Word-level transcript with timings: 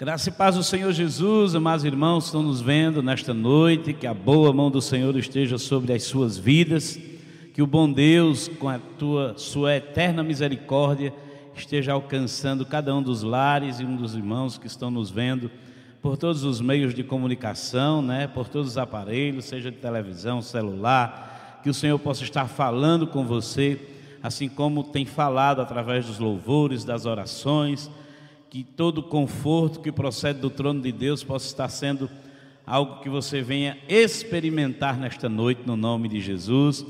Graça 0.00 0.30
e 0.30 0.32
paz 0.32 0.54
do 0.54 0.62
Senhor 0.62 0.90
Jesus, 0.92 1.54
amados 1.54 1.84
irmãos, 1.84 2.24
estão 2.24 2.42
nos 2.42 2.62
vendo 2.62 3.02
nesta 3.02 3.34
noite, 3.34 3.92
que 3.92 4.06
a 4.06 4.14
boa 4.14 4.50
mão 4.50 4.70
do 4.70 4.80
Senhor 4.80 5.14
esteja 5.14 5.58
sobre 5.58 5.92
as 5.92 6.04
suas 6.04 6.38
vidas, 6.38 6.98
que 7.52 7.60
o 7.60 7.66
bom 7.66 7.92
Deus, 7.92 8.48
com 8.48 8.66
a 8.66 8.78
tua, 8.78 9.34
sua 9.36 9.76
eterna 9.76 10.22
misericórdia, 10.22 11.12
esteja 11.54 11.92
alcançando 11.92 12.64
cada 12.64 12.96
um 12.96 13.02
dos 13.02 13.22
lares 13.22 13.78
e 13.78 13.84
um 13.84 13.94
dos 13.94 14.14
irmãos 14.14 14.56
que 14.56 14.66
estão 14.66 14.90
nos 14.90 15.10
vendo 15.10 15.50
por 16.00 16.16
todos 16.16 16.44
os 16.44 16.62
meios 16.62 16.94
de 16.94 17.04
comunicação, 17.04 18.00
né, 18.00 18.26
por 18.26 18.48
todos 18.48 18.70
os 18.70 18.78
aparelhos, 18.78 19.44
seja 19.44 19.70
de 19.70 19.76
televisão, 19.76 20.40
celular, 20.40 21.60
que 21.62 21.68
o 21.68 21.74
Senhor 21.74 21.98
possa 21.98 22.24
estar 22.24 22.46
falando 22.46 23.06
com 23.06 23.26
você, 23.26 23.78
assim 24.22 24.48
como 24.48 24.82
tem 24.82 25.04
falado 25.04 25.60
através 25.60 26.06
dos 26.06 26.18
louvores, 26.18 26.86
das 26.86 27.04
orações, 27.04 27.90
que 28.50 28.64
todo 28.64 29.00
conforto 29.00 29.78
que 29.78 29.92
procede 29.92 30.40
do 30.40 30.50
trono 30.50 30.82
de 30.82 30.90
Deus 30.90 31.22
possa 31.22 31.46
estar 31.46 31.68
sendo 31.68 32.10
algo 32.66 33.00
que 33.00 33.08
você 33.08 33.40
venha 33.40 33.78
experimentar 33.88 34.98
nesta 34.98 35.28
noite, 35.28 35.62
no 35.64 35.76
nome 35.76 36.08
de 36.08 36.20
Jesus. 36.20 36.84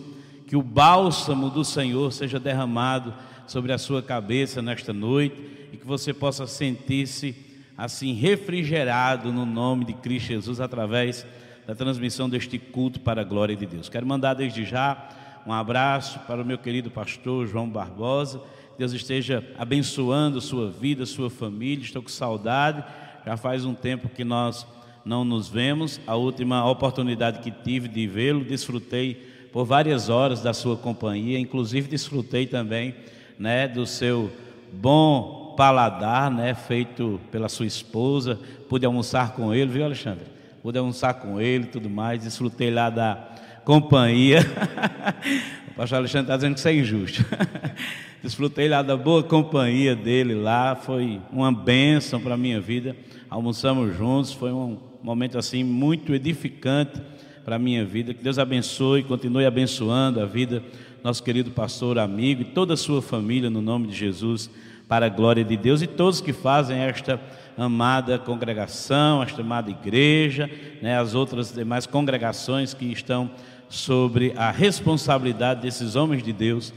Que 0.47 0.57
o 0.57 0.63
bálsamo 0.63 1.51
do 1.51 1.63
Senhor 1.63 2.13
seja 2.13 2.41
derramado 2.41 3.13
sobre 3.47 3.73
a 3.73 3.79
sua 3.79 4.03
cabeça 4.03 4.63
nesta 4.63 4.95
noite 4.95 5.37
e 5.71 5.77
que 5.77 5.87
você 5.87 6.15
possa 6.15 6.47
sentir-se 6.47 7.37
assim 7.77 8.15
refrigerado 8.15 9.31
no 9.31 9.45
nome 9.45 9.85
de 9.85 9.93
Cristo 9.93 10.29
Jesus 10.29 10.61
através 10.61 11.27
da 11.67 11.75
transmissão 11.75 12.29
deste 12.29 12.59
culto 12.59 13.01
para 13.01 13.21
a 13.21 13.25
glória 13.25 13.55
de 13.55 13.67
Deus. 13.67 13.89
Quero 13.89 14.07
mandar 14.07 14.33
desde 14.33 14.65
já 14.65 15.09
um 15.47 15.53
abraço 15.53 16.19
para 16.21 16.43
o 16.43 16.45
meu 16.45 16.59
querido 16.59 16.91
pastor 16.91 17.47
João 17.47 17.69
Barbosa 17.69 18.41
Deus 18.79 18.93
esteja 18.93 19.45
abençoando 19.59 20.41
sua 20.41 20.71
vida, 20.71 21.05
sua 21.05 21.29
família. 21.29 21.85
Estou 21.85 22.03
com 22.03 22.09
saudade. 22.09 22.83
Já 23.27 23.37
faz 23.37 23.65
um 23.65 23.75
tempo 23.75 24.09
que 24.09 24.25
nós 24.25 24.67
não 25.05 25.25
nos 25.25 25.49
vemos. 25.49 26.01
A 26.07 26.15
última 26.15 26.69
oportunidade 26.69 27.41
que 27.41 27.51
tive 27.51 27.89
de 27.89 28.07
vê-lo, 28.07 28.45
desfrutei 28.45 29.15
por 29.53 29.65
várias 29.65 30.09
horas 30.09 30.41
da 30.41 30.55
sua 30.55 30.77
companhia. 30.77 31.39
Inclusive 31.39 31.89
desfrutei 31.89 32.47
também, 32.47 32.95
né, 33.39 33.69
do 33.69 33.87
seu 33.87 34.31
bom 34.73 35.55
paladar, 35.57 36.31
né, 36.31 36.55
feito 36.55 37.21
pela 37.31 37.49
sua 37.49 37.67
esposa. 37.67 38.39
Pude 38.69 38.87
almoçar 38.87 39.33
com 39.33 39.53
ele, 39.53 39.71
viu, 39.71 39.85
Alexandre? 39.85 40.25
Pude 40.63 40.79
almoçar 40.79 41.15
com 41.15 41.41
ele, 41.41 41.67
tudo 41.67 41.91
mais. 41.91 42.23
Desfrutei 42.23 42.71
lá 42.71 42.89
da 42.91 43.29
companhia. 43.65 44.41
o 45.73 45.75
pastor 45.75 45.99
Alexandre 45.99 46.27
está 46.27 46.37
dizendo 46.37 46.55
que 46.55 46.61
isso 46.61 46.69
é 46.69 46.75
injusto. 46.75 47.25
Desfrutei 48.23 48.69
lá 48.69 48.83
da 48.83 48.99
boa 48.99 49.23
companhia 49.23 49.97
dele 49.97 50.35
lá, 50.35 50.77
foi 50.77 51.19
uma 51.33 51.51
bênção 51.51 52.21
para 52.21 52.35
a 52.35 52.37
minha 52.37 52.61
vida. 52.61 52.95
Almoçamos 53.31 53.97
juntos, 53.97 54.31
foi 54.31 54.53
um 54.53 54.77
momento 55.03 55.39
assim 55.39 55.65
muito 55.65 56.15
edificante 56.15 57.01
para 57.47 57.57
a 57.57 57.59
minha 57.59 57.83
vida. 57.83 58.13
Que 58.13 58.23
Deus 58.23 58.39
abençoe, 58.39 59.03
continue 59.05 59.47
abençoando 59.47 60.21
a 60.21 60.27
vida 60.27 60.63
nosso 61.03 61.23
querido 61.23 61.51
pastor, 61.51 61.99
amigo 61.99 62.43
e 62.43 62.45
toda 62.45 62.75
a 62.75 62.77
sua 62.77 63.01
família 63.01 63.49
no 63.49 63.63
nome 63.63 63.87
de 63.87 63.97
Jesus, 63.97 64.51
para 64.87 65.07
a 65.07 65.09
glória 65.09 65.43
de 65.43 65.57
Deus 65.57 65.81
e 65.81 65.87
todos 65.87 66.21
que 66.21 66.35
fazem 66.35 66.77
esta 66.77 67.19
amada 67.57 68.19
congregação, 68.19 69.23
esta 69.23 69.41
amada 69.41 69.71
igreja, 69.71 70.51
né, 70.83 70.99
as 70.99 71.15
outras 71.15 71.55
demais 71.55 71.87
congregações 71.87 72.75
que 72.75 72.85
estão 72.85 73.31
sobre 73.67 74.35
a 74.37 74.51
responsabilidade 74.51 75.63
desses 75.63 75.97
homens 75.97 76.23
de 76.23 76.35
Deus 76.35 76.71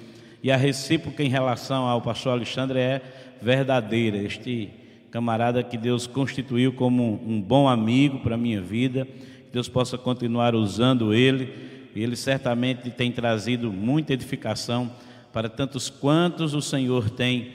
e 0.43 0.51
a 0.51 0.57
recíproca 0.57 1.23
em 1.23 1.29
relação 1.29 1.87
ao 1.87 2.01
pastor 2.01 2.33
Alexandre 2.33 2.77
é 2.77 3.01
verdadeira. 3.41 4.17
Este 4.17 4.69
camarada 5.09 5.63
que 5.63 5.77
Deus 5.77 6.05
constituiu 6.05 6.73
como 6.73 7.21
um 7.25 7.41
bom 7.41 7.69
amigo 7.69 8.19
para 8.19 8.35
a 8.35 8.37
minha 8.37 8.61
vida, 8.61 9.05
que 9.05 9.53
Deus 9.53 9.69
possa 9.69 9.97
continuar 9.97 10.53
usando 10.53 11.13
ele, 11.13 11.53
e 11.95 12.03
ele 12.03 12.17
certamente 12.17 12.89
tem 12.89 13.09
trazido 13.11 13.71
muita 13.71 14.11
edificação 14.11 14.91
para 15.31 15.47
tantos 15.47 15.89
quantos 15.89 16.53
o 16.53 16.61
Senhor 16.61 17.09
tem 17.09 17.51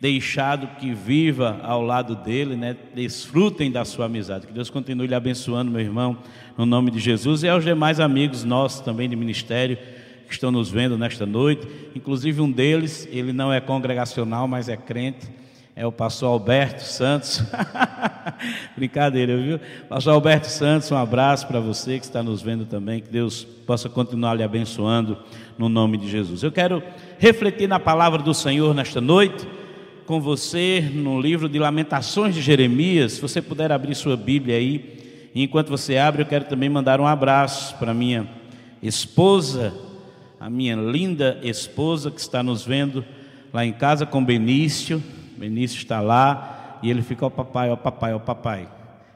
deixado 0.00 0.66
que 0.78 0.92
viva 0.92 1.60
ao 1.62 1.82
lado 1.82 2.16
dele, 2.16 2.56
né? 2.56 2.76
Desfrutem 2.94 3.70
da 3.70 3.84
sua 3.84 4.06
amizade. 4.06 4.46
Que 4.46 4.52
Deus 4.52 4.68
continue 4.68 5.06
lhe 5.06 5.14
abençoando, 5.14 5.70
meu 5.70 5.80
irmão, 5.80 6.18
no 6.58 6.66
nome 6.66 6.90
de 6.90 6.98
Jesus 6.98 7.42
e 7.42 7.48
aos 7.48 7.64
demais 7.64 8.00
amigos 8.00 8.44
nossos 8.44 8.80
também 8.80 9.08
de 9.08 9.14
ministério 9.14 9.78
estão 10.34 10.50
nos 10.50 10.70
vendo 10.70 10.98
nesta 10.98 11.24
noite. 11.24 11.66
Inclusive 11.94 12.40
um 12.40 12.50
deles, 12.50 13.08
ele 13.10 13.32
não 13.32 13.52
é 13.52 13.60
congregacional, 13.60 14.46
mas 14.46 14.68
é 14.68 14.76
crente, 14.76 15.26
é 15.76 15.86
o 15.86 15.92
pastor 15.92 16.30
Alberto 16.30 16.82
Santos. 16.82 17.42
Brincadeira, 18.76 19.36
viu? 19.36 19.60
Pastor 19.88 20.14
Alberto 20.14 20.46
Santos, 20.46 20.90
um 20.90 20.96
abraço 20.96 21.46
para 21.46 21.60
você 21.60 21.98
que 21.98 22.04
está 22.04 22.22
nos 22.22 22.42
vendo 22.42 22.64
também, 22.64 23.00
que 23.00 23.10
Deus 23.10 23.44
possa 23.44 23.88
continuar 23.88 24.34
lhe 24.34 24.42
abençoando 24.42 25.18
no 25.58 25.68
nome 25.68 25.98
de 25.98 26.08
Jesus. 26.08 26.42
Eu 26.42 26.52
quero 26.52 26.82
refletir 27.18 27.68
na 27.68 27.80
palavra 27.80 28.22
do 28.22 28.34
Senhor 28.34 28.74
nesta 28.74 29.00
noite 29.00 29.46
com 30.06 30.20
você 30.20 30.80
no 30.92 31.20
livro 31.20 31.48
de 31.48 31.58
Lamentações 31.58 32.34
de 32.34 32.42
Jeremias. 32.42 33.12
Se 33.12 33.20
você 33.20 33.40
puder 33.40 33.72
abrir 33.72 33.94
sua 33.94 34.16
Bíblia 34.16 34.56
aí, 34.56 35.30
e 35.34 35.42
enquanto 35.42 35.68
você 35.68 35.96
abre, 35.96 36.22
eu 36.22 36.26
quero 36.26 36.44
também 36.44 36.68
mandar 36.68 37.00
um 37.00 37.06
abraço 37.06 37.76
para 37.78 37.92
minha 37.92 38.28
esposa 38.82 39.74
a 40.44 40.50
minha 40.50 40.76
linda 40.76 41.40
esposa 41.42 42.10
que 42.10 42.20
está 42.20 42.42
nos 42.42 42.66
vendo 42.66 43.02
lá 43.50 43.64
em 43.64 43.72
casa 43.72 44.04
com 44.04 44.22
Benício. 44.22 45.02
Benício 45.38 45.78
está 45.78 46.02
lá 46.02 46.78
e 46.82 46.90
ele 46.90 47.00
fica, 47.00 47.24
ó 47.24 47.30
papai, 47.30 47.70
ó 47.70 47.76
papai, 47.76 48.12
ó 48.12 48.18
papai. 48.18 48.68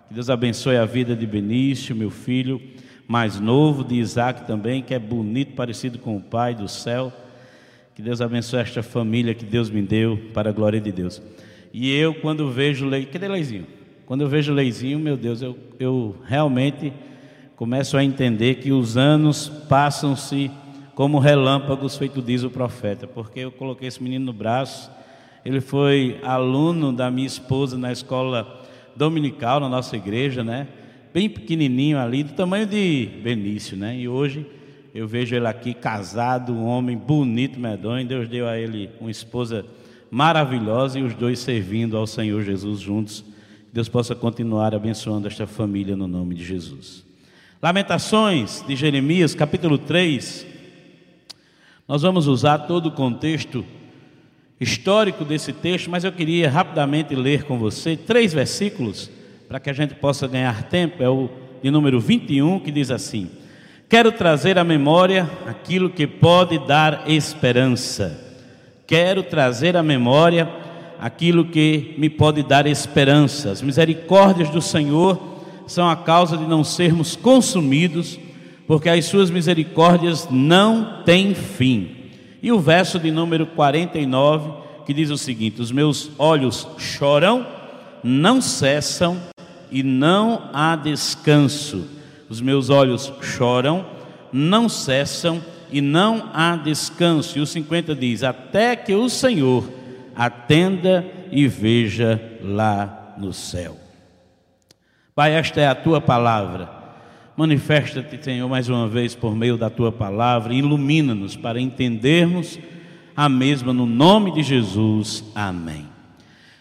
Que 0.09 0.15
Deus 0.15 0.31
abençoe 0.31 0.79
a 0.79 0.87
vida 0.87 1.15
de 1.15 1.27
Benício, 1.27 1.95
meu 1.95 2.09
filho 2.09 2.59
mais 3.07 3.39
novo, 3.39 3.85
de 3.85 3.97
Isaac 3.97 4.47
também, 4.47 4.81
que 4.81 4.95
é 4.95 4.99
bonito, 4.99 5.53
parecido 5.53 5.99
com 5.99 6.17
o 6.17 6.21
pai 6.21 6.55
do 6.55 6.67
céu. 6.67 7.13
Que 7.95 8.01
Deus 8.01 8.23
abençoe 8.23 8.61
esta 8.61 8.83
família 8.83 9.35
que 9.35 9.45
Deus 9.45 9.69
me 9.69 9.83
deu, 9.83 10.19
para 10.33 10.49
a 10.49 10.53
glória 10.53 10.81
de 10.81 10.91
Deus. 10.91 11.21
E 11.75 11.93
eu, 11.93 12.15
quando 12.15 12.51
vejo 12.51 12.87
Leizinho, 12.87 13.13
cadê 13.13 13.29
Leizinho? 13.29 13.67
Quando 14.07 14.23
eu 14.23 14.29
vejo 14.29 14.55
Leizinho, 14.55 14.99
meu 14.99 15.17
Deus, 15.19 15.43
eu, 15.43 15.59
eu 15.79 16.17
realmente 16.25 16.91
começo 17.55 17.99
a 17.99 18.03
entender 18.03 18.55
que 18.55 18.73
os 18.73 18.97
anos 18.97 19.47
passam-se 19.69 20.51
como 20.99 21.21
relâmpagos, 21.21 21.97
feito 21.97 22.21
diz 22.21 22.43
o 22.43 22.51
profeta, 22.51 23.07
porque 23.07 23.39
eu 23.39 23.53
coloquei 23.53 23.87
esse 23.87 24.03
menino 24.03 24.25
no 24.25 24.33
braço. 24.33 24.91
Ele 25.45 25.61
foi 25.61 26.19
aluno 26.25 26.93
da 26.93 27.09
minha 27.09 27.25
esposa 27.29 27.79
na 27.79 27.93
escola 27.93 28.67
dominical, 28.97 29.61
na 29.61 29.69
nossa 29.69 29.97
igreja, 29.97 30.43
né? 30.43 30.67
Bem 31.15 31.31
pequenininho 31.31 32.01
ali, 32.01 32.25
do 32.25 32.33
tamanho 32.33 32.67
de 32.67 33.09
Benício, 33.23 33.77
né? 33.77 33.97
E 33.97 34.09
hoje 34.09 34.45
eu 34.93 35.07
vejo 35.07 35.37
ele 35.37 35.47
aqui 35.47 35.73
casado, 35.73 36.53
um 36.53 36.67
homem 36.67 36.97
bonito, 36.97 37.61
medonho. 37.61 38.05
Deus 38.05 38.29
deu 38.29 38.49
a 38.49 38.59
ele 38.59 38.91
uma 39.01 39.09
esposa 39.09 39.65
maravilhosa 40.11 40.99
e 40.99 41.05
os 41.05 41.15
dois 41.15 41.39
servindo 41.39 41.97
ao 41.97 42.09
Senhor 42.09 42.43
Jesus 42.43 42.81
juntos. 42.81 43.25
Deus 43.73 43.89
possa 43.89 44.17
continuar 44.17 44.75
abençoando 44.75 45.29
esta 45.29 45.47
família 45.47 45.95
no 45.95 46.09
nome 46.09 46.35
de 46.35 46.45
Jesus. 46.45 47.05
Lamentações 47.63 48.65
de 48.67 48.75
Jeremias, 48.75 49.33
capítulo 49.33 49.79
3, 49.79 50.58
nós 51.89 52.03
vamos 52.03 52.27
usar 52.27 52.59
todo 52.59 52.91
o 52.91 52.93
contexto 52.93 53.65
histórico 54.61 55.25
desse 55.25 55.55
texto, 55.55 55.91
mas 55.91 56.05
eu 56.05 56.13
queria 56.13 56.51
rapidamente 56.51 57.15
ler 57.15 57.45
com 57.45 57.59
você 57.59 57.97
três 57.97 58.35
versículos 58.35 59.11
para 59.49 59.59
que 59.59 59.71
a 59.71 59.73
gente 59.73 59.95
possa 59.95 60.29
ganhar 60.29 60.65
tempo. 60.65 61.03
É 61.03 61.09
o 61.09 61.31
de 61.63 61.71
número 61.71 61.99
21 61.99 62.61
que 62.61 62.71
diz 62.71 62.91
assim: 62.91 63.31
Quero 63.89 64.13
trazer 64.13 64.59
à 64.59 64.65
memória 64.65 65.31
aquilo 65.47 65.89
que 65.89 66.07
pode 66.07 66.59
dar 66.59 67.09
esperança. 67.09 68.23
Quero 68.87 69.23
trazer 69.23 69.75
à 69.75 69.83
memória 69.83 70.47
aquilo 71.01 71.47
que 71.47 71.95
me 71.97 72.11
pode 72.11 72.43
dar 72.43 72.67
esperança. 72.67 73.51
As 73.51 73.63
misericórdias 73.63 74.51
do 74.51 74.61
Senhor 74.61 75.19
são 75.67 75.89
a 75.89 75.97
causa 75.97 76.37
de 76.37 76.45
não 76.45 76.63
sermos 76.63 77.17
consumidos 77.17 78.21
porque 78.69 78.91
as 78.91 79.07
suas 79.07 79.31
misericórdias 79.31 80.29
não 80.31 81.03
têm 81.03 81.35
fim. 81.35 81.97
E 82.43 82.53
o 82.53 82.61
verso 82.61 82.99
de 82.99 83.11
número 83.11 83.47
49, 83.47 84.51
que 84.85 84.93
diz 84.93 85.09
o 85.09 85.17
seguinte: 85.17 85.63
Os 85.63 85.73
meus 85.73 86.11
olhos 86.19 86.69
choram, 86.77 87.47
não 88.05 88.43
cessam 88.43 89.17
e 89.71 89.83
não 89.83 90.51
há 90.53 90.77
descanso. 90.77 91.89
Os 92.29 92.43
meus 92.43 92.69
olhos 92.69 93.11
choram, 93.23 93.87
não 94.31 94.69
cessam 94.69 95.43
e 95.73 95.81
não 95.81 96.29
há 96.35 96.55
descanso. 96.55 97.39
E 97.39 97.41
o 97.41 97.47
50 97.47 97.95
diz: 97.95 98.23
Até 98.23 98.77
que 98.77 98.95
o 98.95 99.09
Senhor 99.09 99.67
atenda 100.15 101.07
e 101.33 101.49
veja 101.49 102.21
lá 102.43 103.15
no 103.17 103.33
céu. 103.33 103.79
Pai, 105.15 105.33
esta 105.33 105.59
é 105.59 105.67
a 105.67 105.75
tua 105.75 106.03
palavra 106.03 106.78
Manifesta-te, 107.39 108.21
Senhor, 108.21 108.49
mais 108.49 108.69
uma 108.69 108.89
vez 108.89 109.15
por 109.15 109.33
meio 109.33 109.57
da 109.57 109.71
tua 109.71 109.93
palavra, 109.93 110.53
ilumina-nos 110.53 111.37
para 111.37 111.61
entendermos 111.61 112.59
a 113.15 113.29
mesma 113.29 113.73
no 113.73 113.87
nome 113.87 114.33
de 114.33 114.43
Jesus. 114.43 115.23
Amém. 115.37 115.87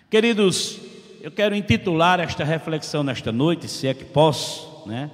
Queridos, 0.08 0.80
eu 1.24 1.32
quero 1.32 1.56
intitular 1.56 2.20
esta 2.20 2.44
reflexão 2.44 3.04
nesta 3.04 3.32
noite, 3.32 3.68
se 3.68 3.88
é 3.88 3.94
que 3.96 4.06
posso, 4.06 4.88
né? 4.88 5.10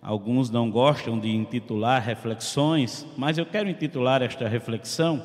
Alguns 0.00 0.48
não 0.48 0.70
gostam 0.70 1.18
de 1.18 1.28
intitular 1.28 2.00
reflexões, 2.00 3.04
mas 3.16 3.36
eu 3.36 3.44
quero 3.44 3.68
intitular 3.68 4.22
esta 4.22 4.48
reflexão 4.48 5.20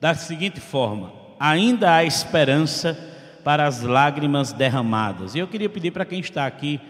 da 0.00 0.14
seguinte 0.14 0.58
forma: 0.58 1.12
Ainda 1.38 1.96
há 1.96 2.02
esperança 2.02 2.98
para 3.44 3.66
as 3.66 3.82
lágrimas 3.82 4.54
derramadas. 4.54 5.34
E 5.34 5.38
eu 5.38 5.46
queria 5.46 5.68
pedir 5.68 5.90
para 5.90 6.06
quem 6.06 6.18
está 6.18 6.46
aqui 6.46 6.80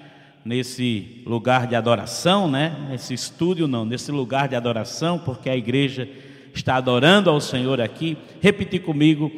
nesse 0.46 1.22
lugar 1.26 1.66
de 1.66 1.74
adoração, 1.74 2.48
né? 2.48 2.86
Nesse 2.88 3.12
estúdio 3.12 3.66
não, 3.66 3.84
nesse 3.84 4.12
lugar 4.12 4.46
de 4.46 4.54
adoração, 4.54 5.18
porque 5.18 5.50
a 5.50 5.56
igreja 5.56 6.08
está 6.54 6.76
adorando 6.76 7.28
ao 7.28 7.40
Senhor 7.40 7.80
aqui, 7.80 8.16
repetir 8.40 8.82
comigo 8.82 9.32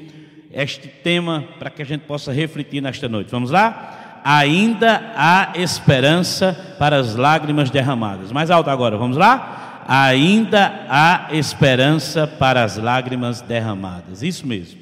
este 0.52 0.86
tema 0.86 1.44
para 1.58 1.70
que 1.70 1.80
a 1.80 1.84
gente 1.84 2.02
possa 2.02 2.30
refletir 2.30 2.82
nesta 2.82 3.08
noite. 3.08 3.30
Vamos 3.30 3.50
lá? 3.50 4.20
Ainda 4.22 5.14
há 5.16 5.52
esperança 5.54 6.76
para 6.78 6.96
as 6.96 7.16
lágrimas 7.16 7.70
derramadas. 7.70 8.30
Mais 8.30 8.50
alto 8.50 8.68
agora, 8.68 8.98
vamos 8.98 9.16
lá? 9.16 9.84
Ainda 9.88 10.84
há 10.90 11.28
esperança 11.32 12.26
para 12.26 12.62
as 12.62 12.76
lágrimas 12.76 13.40
derramadas. 13.40 14.22
Isso 14.22 14.46
mesmo. 14.46 14.78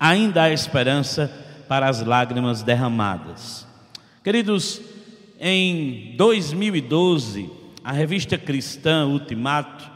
Ainda 0.00 0.44
há 0.44 0.50
esperança 0.50 1.30
para 1.68 1.86
as 1.86 2.02
lágrimas 2.02 2.62
derramadas. 2.62 3.66
Queridos, 4.24 4.80
em 5.40 6.14
2012, 6.16 7.48
a 7.84 7.92
revista 7.92 8.36
cristã 8.36 9.06
Ultimato, 9.06 9.88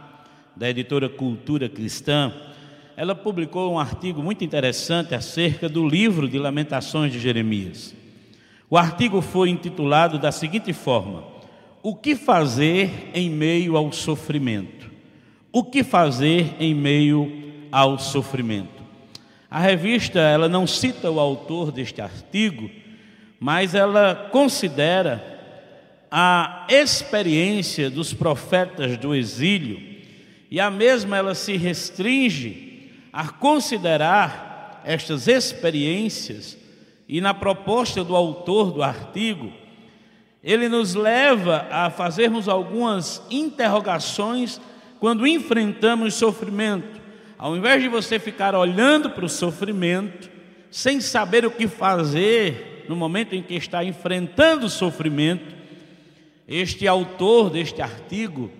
da 0.54 0.70
editora 0.70 1.08
Cultura 1.08 1.68
Cristã, 1.68 2.32
ela 2.96 3.14
publicou 3.14 3.72
um 3.72 3.78
artigo 3.78 4.22
muito 4.22 4.44
interessante 4.44 5.14
acerca 5.14 5.68
do 5.68 5.88
livro 5.88 6.28
de 6.28 6.38
Lamentações 6.38 7.12
de 7.12 7.18
Jeremias. 7.18 7.92
O 8.70 8.78
artigo 8.78 9.20
foi 9.20 9.50
intitulado 9.50 10.16
da 10.16 10.30
seguinte 10.30 10.72
forma: 10.72 11.24
O 11.82 11.96
que 11.96 12.14
fazer 12.14 13.10
em 13.12 13.28
meio 13.28 13.76
ao 13.76 13.90
sofrimento? 13.90 14.90
O 15.50 15.64
que 15.64 15.82
fazer 15.82 16.54
em 16.60 16.72
meio 16.72 17.66
ao 17.72 17.98
sofrimento? 17.98 18.82
A 19.50 19.58
revista 19.58 20.20
ela 20.20 20.48
não 20.48 20.68
cita 20.68 21.10
o 21.10 21.18
autor 21.18 21.72
deste 21.72 22.00
artigo, 22.00 22.70
mas 23.40 23.74
ela 23.74 24.28
considera 24.30 25.31
a 26.14 26.66
experiência 26.68 27.88
dos 27.88 28.12
profetas 28.12 28.98
do 28.98 29.14
exílio 29.14 29.80
e 30.50 30.60
a 30.60 30.70
mesma 30.70 31.16
ela 31.16 31.34
se 31.34 31.56
restringe 31.56 32.90
a 33.10 33.28
considerar 33.28 34.82
estas 34.84 35.26
experiências 35.26 36.58
e 37.08 37.18
na 37.18 37.32
proposta 37.32 38.04
do 38.04 38.14
autor 38.14 38.72
do 38.72 38.82
artigo, 38.82 39.50
ele 40.44 40.68
nos 40.68 40.94
leva 40.94 41.66
a 41.70 41.88
fazermos 41.88 42.46
algumas 42.46 43.22
interrogações 43.30 44.60
quando 45.00 45.26
enfrentamos 45.26 46.12
sofrimento. 46.12 47.00
Ao 47.38 47.56
invés 47.56 47.82
de 47.82 47.88
você 47.88 48.18
ficar 48.18 48.54
olhando 48.54 49.08
para 49.08 49.24
o 49.24 49.30
sofrimento, 49.30 50.30
sem 50.70 51.00
saber 51.00 51.46
o 51.46 51.50
que 51.50 51.66
fazer 51.66 52.84
no 52.86 52.94
momento 52.94 53.34
em 53.34 53.42
que 53.42 53.54
está 53.54 53.82
enfrentando 53.82 54.66
o 54.66 54.70
sofrimento, 54.70 55.61
este 56.52 56.86
autor 56.86 57.48
deste 57.48 57.80
artigo, 57.80 58.50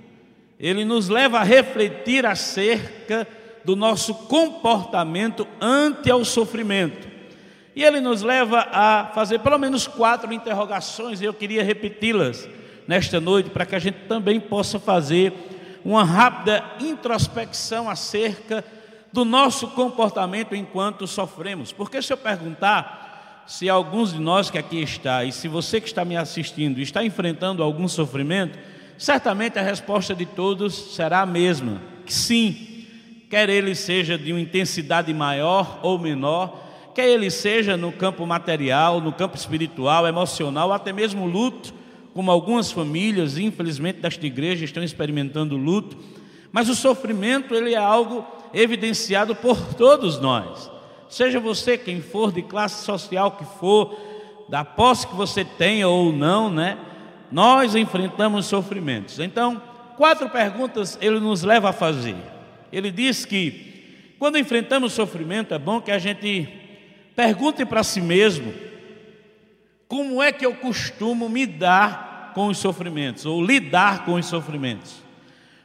ele 0.59 0.85
nos 0.85 1.09
leva 1.09 1.41
a 1.41 1.43
refletir 1.43 2.25
acerca 2.25 3.27
do 3.65 3.77
nosso 3.77 4.15
comportamento 4.15 5.47
ante 5.61 6.11
ao 6.11 6.25
sofrimento. 6.25 7.06
E 7.77 7.83
ele 7.83 8.00
nos 8.00 8.23
leva 8.23 8.67
a 8.73 9.11
fazer 9.15 9.41
pelo 9.41 9.59
menos 9.59 9.87
quatro 9.87 10.33
interrogações, 10.33 11.21
e 11.21 11.25
eu 11.25 11.35
queria 11.35 11.62
repeti-las 11.62 12.49
nesta 12.87 13.21
noite, 13.21 13.50
para 13.50 13.67
que 13.67 13.75
a 13.75 13.79
gente 13.79 13.99
também 14.09 14.41
possa 14.41 14.79
fazer 14.79 15.33
uma 15.85 16.05
rápida 16.05 16.65
introspecção 16.81 17.91
acerca 17.91 18.65
do 19.12 19.25
nosso 19.25 19.69
comportamento 19.69 20.55
enquanto 20.55 21.06
sofremos. 21.06 21.73
Porque 21.73 22.00
se 22.00 22.12
eu 22.12 22.17
perguntar 22.17 23.02
se 23.47 23.69
alguns 23.69 24.12
de 24.12 24.21
nós 24.21 24.50
que 24.50 24.59
aqui 24.59 24.81
está, 24.83 25.25
e 25.25 25.33
se 25.33 25.49
você 25.49 25.81
que 25.81 25.89
está 25.89 26.05
me 26.05 26.17
assistindo 26.17 26.81
está 26.81 27.05
enfrentando 27.05 27.62
algum 27.62 27.89
sofrimento, 27.89 28.59
certamente 28.97 29.59
a 29.59 29.62
resposta 29.62 30.15
de 30.15 30.27
todos 30.27 30.94
será 30.94 31.23
a 31.23 31.27
mesma, 31.27 31.81
que 32.06 32.15
sim, 32.15 32.87
quer 33.29 33.49
ele 33.49 33.75
seja 33.75 34.17
de 34.17 34.33
uma 34.33 34.41
intensidade 34.41 35.12
maior 35.12 35.81
ou 35.83 35.99
menor, 35.99 36.62
quer 36.94 37.09
ele 37.09 37.31
seja 37.31 37.77
no 37.77 37.91
campo 37.91 38.27
material, 38.27 39.00
no 39.00 39.12
campo 39.12 39.37
espiritual, 39.37 40.06
emocional, 40.06 40.73
até 40.73 40.93
mesmo 40.93 41.27
luto, 41.27 41.75
como 42.15 42.31
algumas 42.31 42.71
famílias, 42.71 43.39
infelizmente, 43.39 44.00
desta 44.00 44.27
igreja 44.27 44.65
estão 44.65 44.83
experimentando 44.83 45.56
luto, 45.56 45.97
mas 46.50 46.69
o 46.69 46.75
sofrimento 46.75 47.55
ele 47.55 47.73
é 47.73 47.79
algo 47.79 48.27
evidenciado 48.53 49.35
por 49.35 49.56
todos 49.75 50.21
nós. 50.21 50.71
Seja 51.12 51.38
você 51.38 51.76
quem 51.76 52.00
for, 52.00 52.32
de 52.32 52.41
classe 52.41 52.87
social 52.87 53.32
que 53.32 53.44
for, 53.61 53.94
da 54.49 54.64
posse 54.64 55.06
que 55.06 55.14
você 55.14 55.44
tenha 55.44 55.87
ou 55.87 56.11
não, 56.11 56.50
né? 56.50 56.79
Nós 57.31 57.75
enfrentamos 57.75 58.47
sofrimentos. 58.47 59.19
Então, 59.19 59.61
quatro 59.99 60.31
perguntas 60.31 60.99
ele 61.03 61.20
nos 61.20 61.43
leva 61.43 61.69
a 61.69 61.73
fazer. 61.73 62.17
Ele 62.73 62.91
diz 62.91 63.26
que 63.26 64.14
quando 64.19 64.38
enfrentamos 64.38 64.94
sofrimento, 64.94 65.53
é 65.53 65.59
bom 65.59 65.82
que 65.82 65.91
a 65.91 65.99
gente 65.99 66.49
pergunte 67.15 67.62
para 67.67 67.82
si 67.82 68.00
mesmo: 68.00 68.50
como 69.87 70.23
é 70.23 70.32
que 70.32 70.47
eu 70.47 70.55
costumo 70.55 71.29
me 71.29 71.44
dar 71.44 72.32
com 72.35 72.47
os 72.47 72.56
sofrimentos, 72.56 73.26
ou 73.26 73.44
lidar 73.44 74.06
com 74.06 74.15
os 74.15 74.25
sofrimentos? 74.25 75.03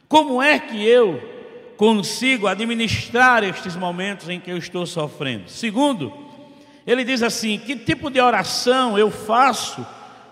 Como 0.06 0.42
é 0.42 0.58
que 0.58 0.86
eu 0.86 1.37
consigo 1.78 2.48
administrar 2.48 3.44
estes 3.44 3.76
momentos 3.76 4.28
em 4.28 4.40
que 4.40 4.50
eu 4.50 4.58
estou 4.58 4.84
sofrendo? 4.84 5.48
Segundo, 5.48 6.12
ele 6.84 7.04
diz 7.04 7.22
assim: 7.22 7.56
que 7.56 7.76
tipo 7.76 8.10
de 8.10 8.20
oração 8.20 8.98
eu 8.98 9.10
faço 9.10 9.86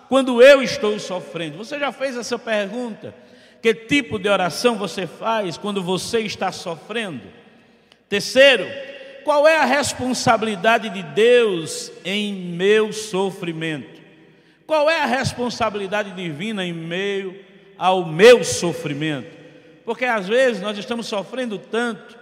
quando 0.09 0.43
eu 0.43 0.61
estou 0.61 0.99
sofrendo? 0.99 1.57
Você 1.57 1.79
já 1.79 1.91
fez 1.91 2.17
essa 2.17 2.37
pergunta? 2.37 3.15
Que 3.61 3.73
tipo 3.73 4.19
de 4.19 4.27
oração 4.29 4.75
você 4.75 5.07
faz 5.07 5.57
quando 5.57 5.81
você 5.81 6.19
está 6.19 6.51
sofrendo? 6.51 7.23
Terceiro, 8.09 8.67
qual 9.23 9.47
é 9.47 9.57
a 9.57 9.65
responsabilidade 9.65 10.89
de 10.89 11.01
Deus 11.01 11.91
em 12.03 12.33
meu 12.33 12.91
sofrimento? 12.91 14.01
Qual 14.65 14.89
é 14.89 15.01
a 15.01 15.05
responsabilidade 15.05 16.11
divina 16.11 16.65
em 16.65 16.73
meio 16.73 17.39
ao 17.77 18.05
meu 18.05 18.43
sofrimento? 18.43 19.36
Porque 19.87 20.03
às 20.03 20.27
vezes 20.27 20.61
nós 20.61 20.77
estamos 20.77 21.07
sofrendo 21.07 21.57
tanto 21.57 22.17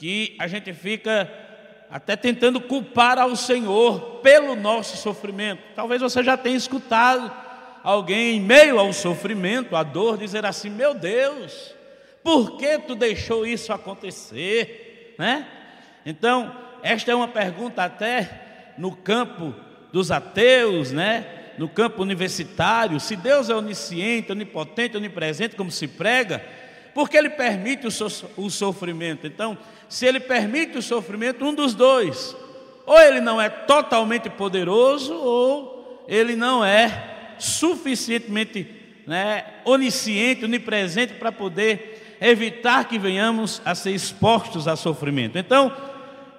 que 0.00 0.34
a 0.36 0.48
gente 0.48 0.72
fica 0.72 1.32
até 1.88 2.16
tentando 2.16 2.60
culpar 2.60 3.20
ao 3.20 3.36
Senhor 3.36 4.18
pelo 4.20 4.56
nosso 4.56 4.96
sofrimento. 4.96 5.62
Talvez 5.76 6.02
você 6.02 6.24
já 6.24 6.36
tenha 6.36 6.56
escutado 6.56 7.32
alguém 7.84 8.38
em 8.38 8.40
meio 8.40 8.80
ao 8.80 8.92
sofrimento, 8.92 9.76
à 9.76 9.84
dor, 9.84 10.18
dizer 10.18 10.44
assim: 10.44 10.70
Meu 10.70 10.92
Deus, 10.92 11.72
por 12.20 12.56
que 12.56 12.80
tu 12.80 12.96
deixou 12.96 13.46
isso 13.46 13.72
acontecer? 13.72 15.14
Né? 15.16 15.46
Então, 16.04 16.52
esta 16.82 17.12
é 17.12 17.14
uma 17.14 17.28
pergunta 17.28 17.84
até 17.84 18.72
no 18.76 18.90
campo 18.90 19.54
dos 19.92 20.10
ateus, 20.10 20.90
né? 20.90 21.52
no 21.58 21.68
campo 21.68 22.02
universitário, 22.02 22.98
se 22.98 23.14
Deus 23.14 23.48
é 23.48 23.54
onisciente, 23.54 24.32
onipotente, 24.32 24.96
onipresente, 24.96 25.54
como 25.54 25.70
se 25.70 25.86
prega, 25.86 26.44
porque 26.94 27.16
Ele 27.16 27.30
permite 27.30 27.86
o, 27.86 27.90
so 27.90 28.30
o 28.36 28.50
sofrimento. 28.50 29.26
Então, 29.26 29.56
se 29.88 30.06
Ele 30.06 30.20
permite 30.20 30.78
o 30.78 30.82
sofrimento, 30.82 31.44
um 31.44 31.54
dos 31.54 31.74
dois, 31.74 32.36
ou 32.86 32.98
Ele 32.98 33.20
não 33.20 33.40
é 33.40 33.48
totalmente 33.48 34.28
poderoso, 34.28 35.14
ou 35.14 36.04
Ele 36.08 36.36
não 36.36 36.64
é 36.64 37.34
suficientemente 37.38 38.78
né, 39.06 39.44
onisciente, 39.64 40.44
onipresente 40.44 41.14
para 41.14 41.32
poder 41.32 42.16
evitar 42.20 42.84
que 42.84 42.98
venhamos 42.98 43.62
a 43.64 43.74
ser 43.74 43.92
expostos 43.92 44.68
a 44.68 44.76
sofrimento. 44.76 45.38
Então, 45.38 45.72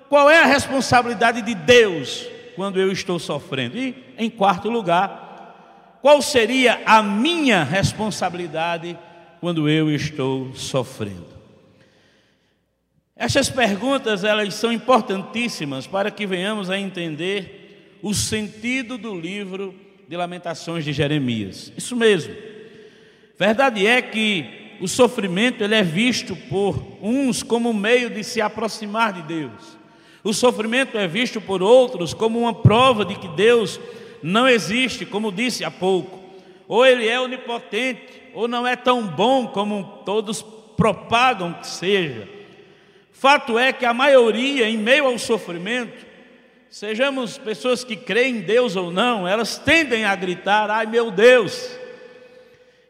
qual 0.07 0.29
é 0.29 0.39
a 0.39 0.45
responsabilidade 0.45 1.41
de 1.41 1.55
Deus 1.55 2.27
quando 2.55 2.79
eu 2.79 2.91
estou 2.91 3.17
sofrendo? 3.17 3.77
E, 3.77 3.95
em 4.17 4.29
quarto 4.29 4.69
lugar, 4.69 5.97
qual 6.01 6.21
seria 6.21 6.81
a 6.85 7.01
minha 7.01 7.63
responsabilidade 7.63 8.97
quando 9.39 9.69
eu 9.69 9.89
estou 9.89 10.53
sofrendo? 10.55 11.27
Essas 13.15 13.49
perguntas 13.49 14.23
elas 14.23 14.53
são 14.53 14.71
importantíssimas 14.71 15.85
para 15.85 16.09
que 16.09 16.25
venhamos 16.25 16.69
a 16.69 16.77
entender 16.77 17.97
o 18.01 18.13
sentido 18.13 18.97
do 18.97 19.13
livro 19.19 19.75
de 20.07 20.15
Lamentações 20.15 20.85
de 20.85 20.93
Jeremias. 20.93 21.71
Isso 21.77 21.95
mesmo. 21.95 22.33
Verdade 23.37 23.85
é 23.85 24.01
que 24.01 24.77
o 24.81 24.87
sofrimento 24.87 25.63
ele 25.63 25.75
é 25.75 25.83
visto 25.83 26.35
por 26.35 26.97
uns 27.01 27.43
como 27.43 27.73
meio 27.73 28.09
de 28.09 28.23
se 28.23 28.39
aproximar 28.41 29.13
de 29.13 29.21
Deus, 29.23 29.77
O 30.23 30.33
sofrimento 30.33 30.97
é 30.97 31.07
visto 31.07 31.39
por 31.39 31.61
outros 31.61 32.13
como 32.13 32.39
uma 32.39 32.53
prova 32.53 33.05
de 33.05 33.15
que 33.15 33.27
Deus 33.29 33.79
não 34.21 34.47
existe, 34.47 35.05
como 35.05 35.31
disse 35.31 35.63
há 35.63 35.71
pouco. 35.71 36.19
Ou 36.67 36.85
ele 36.85 37.07
é 37.07 37.19
onipotente, 37.19 38.18
ou 38.33 38.47
não 38.47 38.65
é 38.65 38.75
tão 38.75 39.05
bom 39.05 39.47
como 39.47 40.01
todos 40.05 40.41
propagam 40.75 41.53
que 41.53 41.67
seja. 41.67 42.27
Fato 43.11 43.59
é 43.59 43.73
que 43.73 43.85
a 43.85 43.93
maioria, 43.93 44.69
em 44.69 44.77
meio 44.77 45.05
ao 45.05 45.17
sofrimento, 45.19 46.05
sejamos 46.69 47.37
pessoas 47.37 47.83
que 47.83 47.95
creem 47.95 48.37
em 48.37 48.41
Deus 48.41 48.75
ou 48.75 48.89
não, 48.91 49.27
elas 49.27 49.57
tendem 49.57 50.05
a 50.05 50.15
gritar: 50.15 50.69
"Ai, 50.69 50.85
meu 50.85 51.11
Deus!" 51.11 51.77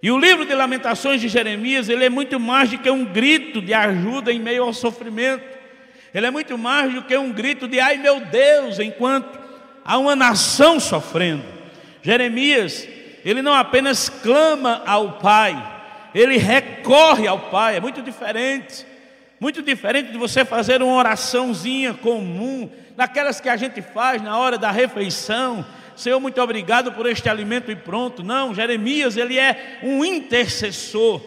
E 0.01 0.11
o 0.11 0.19
livro 0.19 0.45
de 0.45 0.53
Lamentações 0.53 1.19
de 1.19 1.27
Jeremias, 1.27 1.89
ele 1.89 2.05
é 2.05 2.09
muito 2.09 2.39
mais 2.39 2.69
do 2.69 2.77
que 2.77 2.89
um 2.89 3.03
grito 3.03 3.61
de 3.61 3.73
ajuda 3.73 4.31
em 4.31 4.39
meio 4.39 4.63
ao 4.63 4.73
sofrimento. 4.73 5.43
Ele 6.13 6.25
é 6.25 6.31
muito 6.31 6.57
mais 6.57 6.93
do 6.93 7.03
que 7.03 7.17
um 7.17 7.31
grito 7.31 7.67
de 7.67 7.79
ai 7.79 7.97
meu 7.97 8.19
Deus, 8.21 8.79
enquanto 8.79 9.37
há 9.83 9.97
uma 9.97 10.15
nação 10.15 10.79
sofrendo. 10.79 11.43
Jeremias, 12.01 12.87
ele 13.23 13.41
não 13.41 13.53
apenas 13.53 14.09
clama 14.09 14.83
ao 14.85 15.13
Pai, 15.13 15.55
ele 16.13 16.37
recorre 16.37 17.27
ao 17.27 17.39
Pai, 17.39 17.77
é 17.77 17.79
muito 17.79 18.01
diferente. 18.01 18.85
Muito 19.39 19.61
diferente 19.61 20.11
de 20.11 20.17
você 20.17 20.43
fazer 20.43 20.81
uma 20.81 20.95
oraçãozinha 20.95 21.93
comum, 21.93 22.69
daquelas 22.97 23.39
que 23.39 23.47
a 23.47 23.55
gente 23.55 23.81
faz 23.81 24.21
na 24.21 24.37
hora 24.37 24.57
da 24.57 24.69
refeição, 24.69 25.65
Senhor, 25.99 26.19
muito 26.21 26.41
obrigado 26.41 26.93
por 26.93 27.05
este 27.05 27.27
alimento 27.27 27.69
e 27.69 27.75
pronto. 27.75 28.23
Não, 28.23 28.55
Jeremias, 28.55 29.17
ele 29.17 29.37
é 29.37 29.79
um 29.83 30.05
intercessor. 30.05 31.21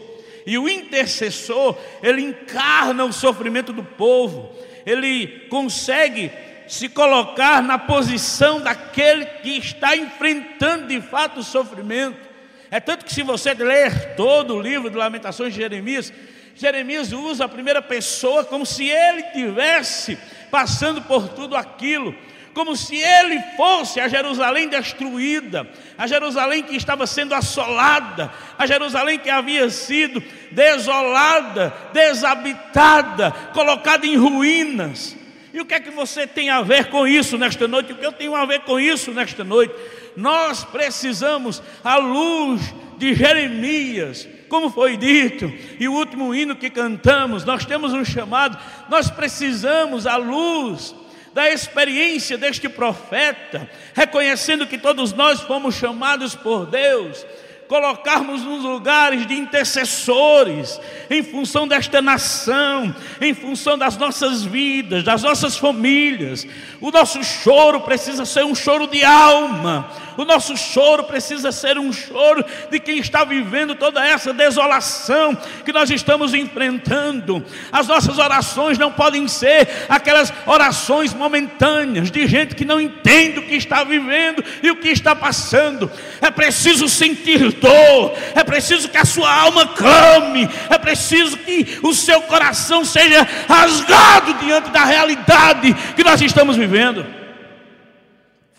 E 0.47 0.57
o 0.57 0.67
intercessor, 0.67 1.77
ele 2.03 2.23
encarna 2.23 3.05
o 3.05 3.13
sofrimento 3.13 3.71
do 3.71 3.85
povo. 3.85 4.51
Ele 4.87 5.47
consegue 5.51 6.33
se 6.67 6.89
colocar 6.89 7.63
na 7.63 7.79
posição 7.79 8.61
daquele 8.61 9.25
que 9.25 9.59
está 9.59 9.97
enfrentando 9.97 10.87
de 10.87 11.01
fato 11.01 11.41
o 11.41 11.45
sofrimento. 11.45 12.31
É 12.71 12.81
tanto 12.81 13.05
que 13.05 13.13
se 13.13 13.23
você 13.23 13.55
ler 13.55 14.15
todo 14.15 14.55
o 14.55 14.61
livro 14.61 14.89
de 14.89 14.97
Lamentações 14.97 15.53
de 15.53 15.61
Jeremias, 15.61 16.13
Jeremias 16.55 17.13
usa 17.13 17.45
a 17.45 17.49
primeira 17.49 17.83
pessoa 17.83 18.45
como 18.45 18.65
se 18.65 18.89
ele 18.89 19.23
tivesse 19.33 20.19
passando 20.51 21.03
por 21.03 21.29
tudo 21.29 21.57
aquilo 21.57 22.15
como 22.55 22.77
se 22.77 22.97
ele 22.97 23.43
fosse 23.57 24.01
a 24.01 24.09
Jerusalém 24.09 24.69
destruída, 24.69 25.67
a 25.97 26.07
Jerusalém 26.07 26.63
que 26.63 26.77
estava 26.77 27.07
sendo 27.07 27.35
assolada, 27.35 28.31
a 28.59 28.67
Jerusalém 28.67 29.19
que 29.19 29.31
havia 29.31 29.71
sido 29.71 30.23
desolada, 30.51 31.73
desabitada, 31.93 33.31
colocada 33.53 34.07
em 34.07 34.17
ruínas. 34.17 35.17
E 35.53 35.61
o 35.61 35.67
que 35.67 35.75
é 35.75 35.81
que 35.81 35.91
você 35.91 36.27
tem 36.27 36.49
a 36.49 36.63
ver 36.63 36.87
com 36.87 37.07
isso 37.07 37.37
nesta 37.37 37.69
noite? 37.69 37.93
O 37.93 37.97
que 37.97 38.07
eu 38.07 38.13
tenho 38.13 38.35
a 38.35 38.45
ver 38.47 38.61
com 38.61 38.81
isso 38.81 39.11
nesta 39.13 39.45
noite? 39.45 39.75
Nós 40.17 40.65
precisamos, 40.65 41.63
à 41.85 41.97
luz 41.97 42.75
de 42.97 43.15
Jeremias, 43.15 44.27
como 44.49 44.71
foi 44.71 44.97
dito, 44.97 45.53
e 45.79 45.89
o 45.89 45.93
último 45.93 46.35
hino 46.35 46.57
que 46.57 46.71
cantamos, 46.71 47.45
nós 47.45 47.65
temos 47.65 47.93
um 47.93 48.05
chamado, 48.05 48.59
nós 48.89 49.11
precisamos, 49.11 50.07
à 50.07 50.17
luz 50.17 50.95
da 51.35 51.51
experiência 51.51 52.37
deste 52.37 52.69
profeta, 52.69 53.69
reconhecendo 53.95 54.67
que 54.67 54.79
todos 54.79 55.13
nós 55.13 55.41
fomos 55.41 55.75
chamados 55.75 56.35
por 56.35 56.67
Deus, 56.67 57.27
colocarmos 57.73 58.43
nos 58.43 58.65
lugares 58.65 59.27
de 59.27 59.33
intercessores, 59.33 60.79
em 61.09 61.23
função 61.23 61.67
desta 61.67 62.03
nação, 62.03 62.95
em 63.19 63.33
função 63.33 63.79
das 63.79 63.97
nossas 63.97 64.43
vidas, 64.45 65.03
das 65.03 65.23
nossas 65.23 65.57
famílias. 65.57 66.47
O 66.83 66.91
nosso 66.91 67.25
choro 67.25 67.81
precisa 67.81 68.27
ser 68.27 68.45
um 68.45 68.55
choro 68.55 68.87
de 68.87 69.03
alma, 69.03 69.91
o 70.17 70.25
nosso 70.25 70.57
choro 70.57 71.05
precisa 71.05 71.53
ser 71.53 71.79
um 71.79 71.93
choro 71.93 72.45
de 72.71 72.79
quem 72.79 72.99
está 72.99 73.25
vivendo 73.25 73.75
toda 73.75 74.05
essa 74.07 74.33
desolação 74.33 75.37
que 75.65 75.73
nós 75.73 75.91
estamos 75.91 76.35
enfrentando. 76.35 77.45
As 77.71 77.87
nossas 77.87 78.19
orações 78.19 78.79
não 78.79 78.93
podem 78.93 79.27
ser 79.29 79.69
aquelas 79.89 80.33
orações 80.47 81.15
momentâneas 81.15 82.11
de 82.11 82.27
gente 82.27 82.55
que 82.55 82.65
não 82.65 82.81
entende 82.81 83.39
o 83.39 83.47
que 83.47 83.55
está 83.55 83.85
vivendo 83.85 84.45
e 84.63 84.71
o 84.71 84.77
que 84.77 84.89
está 84.89 85.15
passando. 85.15 85.91
É 86.21 86.31
preciso 86.31 86.89
sentir 86.89 87.53
dor, 87.53 88.15
é 88.35 88.45
preciso 88.45 88.89
que 88.89 88.99
a 88.99 89.05
sua 89.05 89.33
alma 89.33 89.67
clame, 89.69 90.49
é 90.69 90.79
preciso 90.79 91.37
que 91.39 91.79
o 91.83 91.95
seu 91.95 92.23
coração 92.23 92.85
seja 92.85 93.27
rasgado 93.49 94.35
diante 94.35 94.71
da 94.71 94.85
realidade 94.85 95.75
que 95.95 96.05
nós 96.05 96.21
estamos 96.21 96.57
vivendo. 96.57 97.22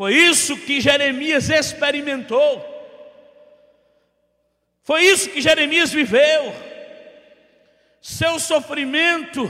Foi 0.03 0.13
isso 0.15 0.57
que 0.57 0.81
Jeremias 0.81 1.49
experimentou. 1.49 2.61
Foi 4.83 5.01
isso 5.01 5.29
que 5.29 5.39
Jeremias 5.39 5.93
viveu. 5.93 6.53
Seu 8.01 8.37
sofrimento, 8.37 9.49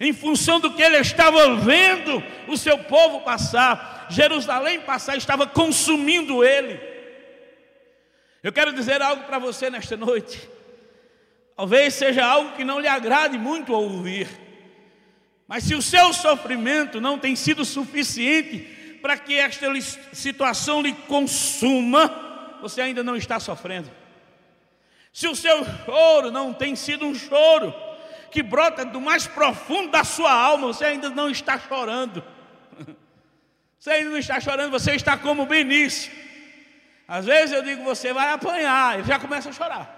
em 0.00 0.14
função 0.14 0.60
do 0.60 0.72
que 0.72 0.80
ele 0.80 0.96
estava 0.96 1.56
vendo 1.56 2.24
o 2.48 2.56
seu 2.56 2.78
povo 2.78 3.20
passar, 3.20 4.06
Jerusalém 4.08 4.80
passar, 4.80 5.18
estava 5.18 5.46
consumindo 5.46 6.42
ele. 6.42 6.80
Eu 8.42 8.54
quero 8.54 8.72
dizer 8.72 9.02
algo 9.02 9.24
para 9.24 9.38
você 9.38 9.68
nesta 9.68 9.94
noite. 9.94 10.40
Talvez 11.54 11.92
seja 11.92 12.24
algo 12.24 12.56
que 12.56 12.64
não 12.64 12.80
lhe 12.80 12.88
agrade 12.88 13.36
muito 13.36 13.74
ouvir, 13.74 14.26
mas 15.46 15.64
se 15.64 15.74
o 15.74 15.82
seu 15.82 16.14
sofrimento 16.14 16.98
não 16.98 17.18
tem 17.18 17.36
sido 17.36 17.62
suficiente 17.62 18.79
para 19.00 19.16
que 19.16 19.38
esta 19.38 19.66
situação 20.12 20.80
lhe 20.80 20.92
consuma, 20.92 22.58
você 22.60 22.80
ainda 22.80 23.02
não 23.02 23.16
está 23.16 23.40
sofrendo. 23.40 23.90
Se 25.12 25.26
o 25.26 25.34
seu 25.34 25.64
choro 25.84 26.30
não 26.30 26.52
tem 26.52 26.76
sido 26.76 27.06
um 27.06 27.14
choro 27.14 27.74
que 28.30 28.42
brota 28.42 28.84
do 28.84 29.00
mais 29.00 29.26
profundo 29.26 29.90
da 29.90 30.04
sua 30.04 30.32
alma, 30.32 30.68
você 30.68 30.84
ainda 30.84 31.10
não 31.10 31.28
está 31.28 31.58
chorando. 31.58 32.22
Você 33.78 33.90
ainda 33.92 34.10
não 34.10 34.18
está 34.18 34.38
chorando, 34.38 34.70
você 34.70 34.94
está 34.94 35.16
como 35.16 35.46
Benício. 35.46 36.12
Às 37.08 37.24
vezes 37.24 37.56
eu 37.56 37.62
digo, 37.62 37.82
você 37.82 38.12
vai 38.12 38.30
apanhar, 38.30 38.98
ele 38.98 39.08
já 39.08 39.18
começa 39.18 39.48
a 39.48 39.52
chorar. 39.54 39.96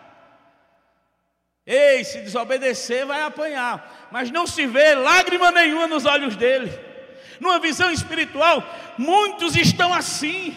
Ei, 1.67 2.05
se 2.05 2.21
desobedecer, 2.21 3.05
vai 3.05 3.23
apanhar. 3.23 4.09
Mas 4.13 4.31
não 4.31 4.47
se 4.47 4.69
vê 4.69 4.95
lágrima 4.95 5.51
nenhuma 5.51 5.89
nos 5.89 6.07
olhos 6.07 6.37
dele 6.37 6.92
numa 7.41 7.59
visão 7.59 7.91
espiritual, 7.91 8.65
muitos 8.99 9.57
estão 9.57 9.93
assim, 9.93 10.57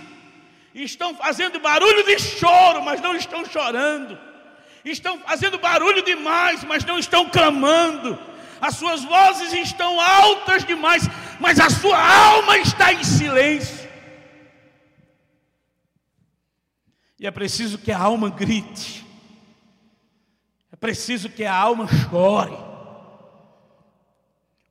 estão 0.74 1.16
fazendo 1.16 1.60
barulho 1.60 2.04
de 2.04 2.20
choro, 2.20 2.82
mas 2.84 3.02
não 3.02 3.16
estão 3.16 3.46
chorando, 3.46 4.18
estão 4.84 5.20
fazendo 5.20 5.58
barulho 5.58 6.04
demais, 6.04 6.64
mas 6.64 6.84
não 6.84 7.00
estão 7.00 7.30
clamando, 7.30 8.20
as 8.60 8.76
suas 8.76 9.04
vozes 9.04 9.54
estão 9.54 10.00
altas 10.00 10.66
demais, 10.66 11.04
mas 11.40 11.60
a 11.60 11.70
sua 11.70 11.98
alma 11.98 12.58
está 12.58 12.94
em 12.94 13.04
silêncio. 13.04 13.86
E 17.20 17.26
é 17.26 17.32
preciso 17.32 17.78
que 17.78 17.92
a 17.92 17.98
alma 17.98 18.30
grite, 18.30 19.06
é 20.72 20.76
preciso 20.76 21.30
que 21.30 21.46
a 21.46 21.56
alma 21.56 21.88
chore. 21.88 22.58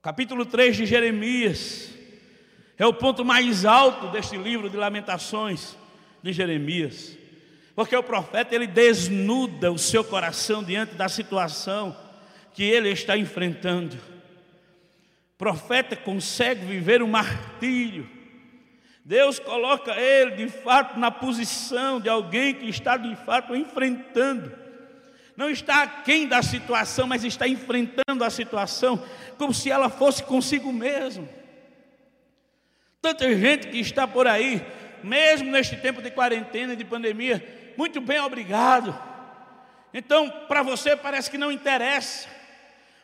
Capítulo 0.03 0.45
3 0.45 0.77
de 0.77 0.85
Jeremias, 0.85 1.94
é 2.79 2.87
o 2.87 2.93
ponto 2.93 3.25
mais 3.25 3.65
alto 3.65 4.09
deste 4.09 4.37
livro 4.37 4.69
de 4.69 4.77
Lamentações 4.77 5.77
de 6.23 6.33
Jeremias. 6.33 7.17
Porque 7.75 7.97
o 7.97 8.03
profeta 8.03 8.55
ele 8.55 8.67
desnuda 8.67 9.71
o 9.71 9.79
seu 9.79 10.05
coração 10.05 10.63
diante 10.63 10.95
da 10.95 11.09
situação 11.09 11.97
que 12.53 12.63
ele 12.63 12.91
está 12.91 13.17
enfrentando. 13.17 13.97
O 15.35 15.39
profeta 15.39 15.97
consegue 15.97 16.65
viver 16.65 17.03
um 17.03 17.09
martírio. 17.09 18.09
Deus 19.05 19.39
coloca 19.39 19.93
ele 19.93 20.33
de 20.33 20.49
fato 20.49 20.99
na 20.99 21.11
posição 21.11 22.01
de 22.01 22.09
alguém 22.09 22.55
que 22.55 22.69
está 22.69 22.97
de 22.97 23.15
fato 23.17 23.55
enfrentando. 23.55 24.53
Não 25.37 25.51
está 25.51 25.83
aquém 25.83 26.29
da 26.29 26.43
situação, 26.43 27.07
mas 27.07 27.25
está 27.25 27.47
enfrentando 27.47 28.25
a 28.25 28.31
situação 28.31 29.03
como 29.37 29.53
se 29.53 29.69
ela 29.71 29.91
fosse 29.91 30.23
consigo 30.23 30.73
mesmo. 30.73 31.29
Tanta 33.05 33.37
gente 33.37 33.69
que 33.69 33.79
está 33.81 34.09
por 34.09 34.27
aí, 34.27 34.65
mesmo 35.03 35.51
neste 35.51 35.77
tempo 35.77 36.01
de 36.01 36.11
quarentena 36.11 36.73
e 36.73 36.77
de 36.77 36.87
pandemia, 36.87 37.73
muito 37.77 38.01
bem, 38.01 38.19
obrigado. 38.19 38.99
Então, 39.93 40.31
para 40.49 40.63
você 40.63 40.97
parece 40.97 41.31
que 41.31 41.37
não 41.37 41.53
interessa 41.53 42.27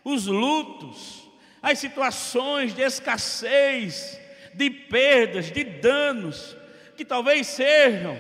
os 0.03 0.25
lutos, 0.25 1.29
as 1.61 1.79
situações 1.79 2.73
de 2.75 2.81
escassez, 2.81 4.19
de 4.55 4.71
perdas, 4.71 5.53
de 5.53 5.65
danos, 5.65 6.57
que 6.97 7.05
talvez 7.05 7.47
sejam 7.49 8.19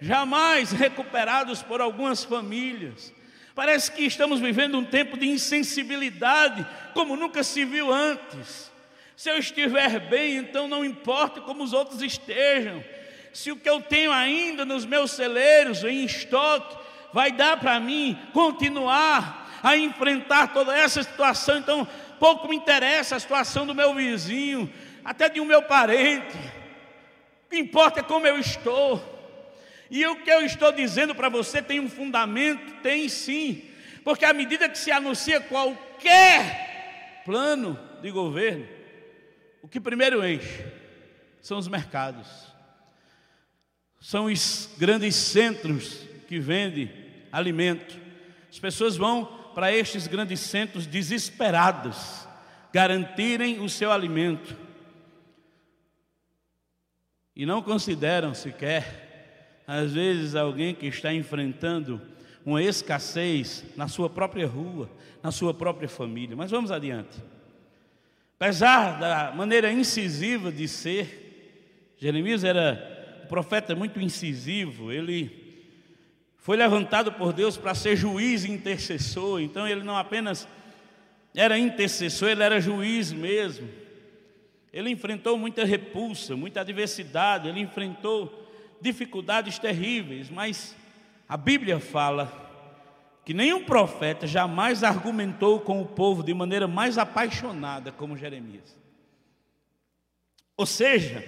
jamais 0.00 0.72
recuperados 0.72 1.62
por 1.62 1.80
algumas 1.80 2.24
famílias. 2.24 3.14
Parece 3.54 3.92
que 3.92 4.02
estamos 4.02 4.40
vivendo 4.40 4.76
um 4.76 4.84
tempo 4.84 5.16
de 5.16 5.28
insensibilidade 5.28 6.66
como 6.92 7.14
nunca 7.14 7.44
se 7.44 7.64
viu 7.64 7.92
antes. 7.92 8.74
Se 9.16 9.30
eu 9.30 9.38
estiver 9.38 9.98
bem, 9.98 10.36
então 10.36 10.68
não 10.68 10.84
importa 10.84 11.40
como 11.40 11.64
os 11.64 11.72
outros 11.72 12.02
estejam. 12.02 12.84
Se 13.32 13.50
o 13.50 13.56
que 13.56 13.68
eu 13.68 13.80
tenho 13.80 14.12
ainda 14.12 14.64
nos 14.66 14.84
meus 14.84 15.10
celeiros, 15.12 15.82
em 15.82 16.04
estoque, 16.04 16.76
vai 17.14 17.32
dar 17.32 17.58
para 17.58 17.80
mim 17.80 18.18
continuar 18.34 19.60
a 19.62 19.74
enfrentar 19.74 20.52
toda 20.52 20.76
essa 20.76 21.02
situação, 21.02 21.56
então 21.56 21.88
pouco 22.20 22.46
me 22.46 22.56
interessa 22.56 23.16
a 23.16 23.20
situação 23.20 23.66
do 23.66 23.74
meu 23.74 23.94
vizinho, 23.94 24.70
até 25.02 25.30
de 25.30 25.40
um 25.40 25.46
meu 25.46 25.62
parente. 25.62 26.36
O 27.46 27.50
que 27.50 27.58
importa 27.58 28.00
é 28.00 28.02
como 28.02 28.26
eu 28.26 28.38
estou. 28.38 29.14
E 29.90 30.04
o 30.06 30.16
que 30.16 30.30
eu 30.30 30.42
estou 30.42 30.72
dizendo 30.72 31.14
para 31.14 31.30
você 31.30 31.62
tem 31.62 31.80
um 31.80 31.88
fundamento? 31.88 32.82
Tem 32.82 33.08
sim. 33.08 33.62
Porque 34.04 34.24
à 34.26 34.32
medida 34.32 34.68
que 34.68 34.76
se 34.76 34.90
anuncia 34.90 35.40
qualquer 35.40 37.22
plano 37.24 37.78
de 38.02 38.10
governo, 38.10 38.75
o 39.66 39.68
que 39.68 39.80
primeiro 39.80 40.24
enche 40.24 40.64
são 41.42 41.58
os 41.58 41.66
mercados, 41.66 42.28
são 44.00 44.26
os 44.26 44.70
grandes 44.78 45.16
centros 45.16 46.06
que 46.28 46.38
vendem 46.38 46.88
alimento. 47.32 47.98
As 48.48 48.60
pessoas 48.60 48.96
vão 48.96 49.24
para 49.56 49.72
estes 49.72 50.06
grandes 50.06 50.38
centros 50.38 50.86
desesperadas, 50.86 52.28
garantirem 52.72 53.58
o 53.58 53.68
seu 53.68 53.90
alimento. 53.90 54.56
E 57.34 57.44
não 57.44 57.60
consideram 57.60 58.34
sequer, 58.34 59.64
às 59.66 59.94
vezes, 59.94 60.36
alguém 60.36 60.76
que 60.76 60.86
está 60.86 61.12
enfrentando 61.12 62.00
uma 62.44 62.62
escassez 62.62 63.64
na 63.76 63.88
sua 63.88 64.08
própria 64.08 64.46
rua, 64.46 64.88
na 65.20 65.32
sua 65.32 65.52
própria 65.52 65.88
família. 65.88 66.36
Mas 66.36 66.52
vamos 66.52 66.70
adiante. 66.70 67.20
Apesar 68.38 68.98
da 68.98 69.32
maneira 69.34 69.72
incisiva 69.72 70.52
de 70.52 70.68
ser, 70.68 71.94
Jeremias 71.96 72.44
era 72.44 73.22
um 73.24 73.26
profeta 73.28 73.74
muito 73.74 73.98
incisivo, 73.98 74.92
ele 74.92 75.64
foi 76.36 76.54
levantado 76.54 77.10
por 77.12 77.32
Deus 77.32 77.56
para 77.56 77.74
ser 77.74 77.96
juiz 77.96 78.44
e 78.44 78.50
intercessor, 78.50 79.40
então 79.40 79.66
ele 79.66 79.82
não 79.82 79.96
apenas 79.96 80.46
era 81.34 81.58
intercessor, 81.58 82.28
ele 82.28 82.42
era 82.42 82.60
juiz 82.60 83.10
mesmo. 83.10 83.68
Ele 84.70 84.90
enfrentou 84.90 85.38
muita 85.38 85.64
repulsa, 85.64 86.36
muita 86.36 86.60
adversidade, 86.60 87.48
ele 87.48 87.60
enfrentou 87.60 88.46
dificuldades 88.82 89.58
terríveis, 89.58 90.28
mas 90.28 90.76
a 91.26 91.38
Bíblia 91.38 91.80
fala 91.80 92.45
que 93.26 93.34
nenhum 93.34 93.64
profeta 93.64 94.24
jamais 94.24 94.84
argumentou 94.84 95.58
com 95.58 95.82
o 95.82 95.84
povo 95.84 96.22
de 96.22 96.32
maneira 96.32 96.68
mais 96.68 96.96
apaixonada 96.96 97.90
como 97.90 98.16
Jeremias. 98.16 98.78
Ou 100.56 100.64
seja, 100.64 101.24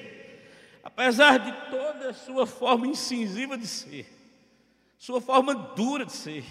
apesar 0.85 1.41
de 1.41 1.51
toda 1.69 2.11
a 2.11 2.15
sua 2.15 2.47
forma 2.47 2.87
incisiva 2.87 3.59
de 3.59 3.67
ser, 3.67 4.09
sua 4.97 5.21
forma 5.21 5.53
dura 5.53 6.05
de 6.05 6.13
ser, 6.13 6.45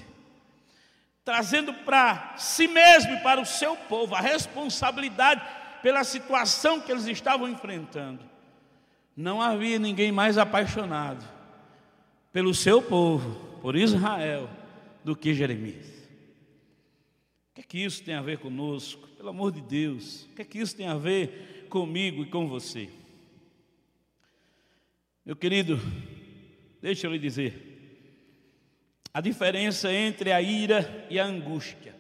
trazendo 1.23 1.73
para 1.73 2.35
si 2.35 2.67
mesmo 2.67 3.13
e 3.13 3.21
para 3.21 3.39
o 3.39 3.45
seu 3.45 3.73
povo 3.77 4.15
a 4.15 4.19
responsabilidade 4.19 5.41
pela 5.81 6.03
situação 6.03 6.81
que 6.81 6.91
eles 6.91 7.07
estavam 7.07 7.47
enfrentando, 7.47 8.19
não 9.15 9.41
havia 9.41 9.79
ninguém 9.79 10.11
mais 10.11 10.37
apaixonado 10.37 11.25
pelo 12.33 12.53
seu 12.53 12.81
povo, 12.81 13.47
por 13.61 13.77
Israel, 13.77 14.49
do 15.07 15.15
que 15.15 15.33
Jeremias. 15.33 15.87
O 17.49 17.55
que 17.55 17.61
é 17.61 17.63
que 17.63 17.77
isso 17.77 18.03
tem 18.03 18.13
a 18.13 18.21
ver 18.21 18.39
conosco? 18.39 19.07
Pelo 19.15 19.29
amor 19.29 19.53
de 19.53 19.61
Deus, 19.61 20.25
o 20.25 20.35
que 20.35 20.41
é 20.41 20.45
que 20.45 20.59
isso 20.59 20.75
tem 20.75 20.85
a 20.85 20.95
ver 20.95 21.65
comigo 21.69 22.23
e 22.23 22.29
com 22.29 22.45
você? 22.45 22.89
Meu 25.25 25.33
querido, 25.33 25.79
deixa 26.81 27.07
eu 27.07 27.11
lhe 27.13 27.19
dizer, 27.19 28.19
a 29.13 29.21
diferença 29.21 29.93
entre 29.93 30.33
a 30.33 30.41
ira 30.41 31.07
e 31.09 31.17
a 31.17 31.25
angústia 31.25 31.95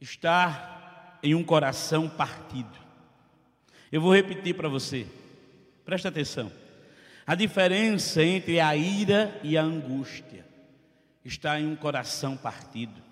está 0.00 1.18
em 1.24 1.34
um 1.34 1.42
coração 1.42 2.08
partido. 2.08 2.78
Eu 3.90 4.00
vou 4.00 4.14
repetir 4.14 4.54
para 4.54 4.68
você, 4.68 5.08
presta 5.84 6.08
atenção. 6.08 6.52
A 7.26 7.34
diferença 7.34 8.22
entre 8.22 8.60
a 8.60 8.76
ira 8.76 9.40
e 9.42 9.58
a 9.58 9.62
angústia 9.64 10.45
está 11.26 11.58
em 11.60 11.66
um 11.66 11.76
coração 11.76 12.36
partido. 12.36 13.02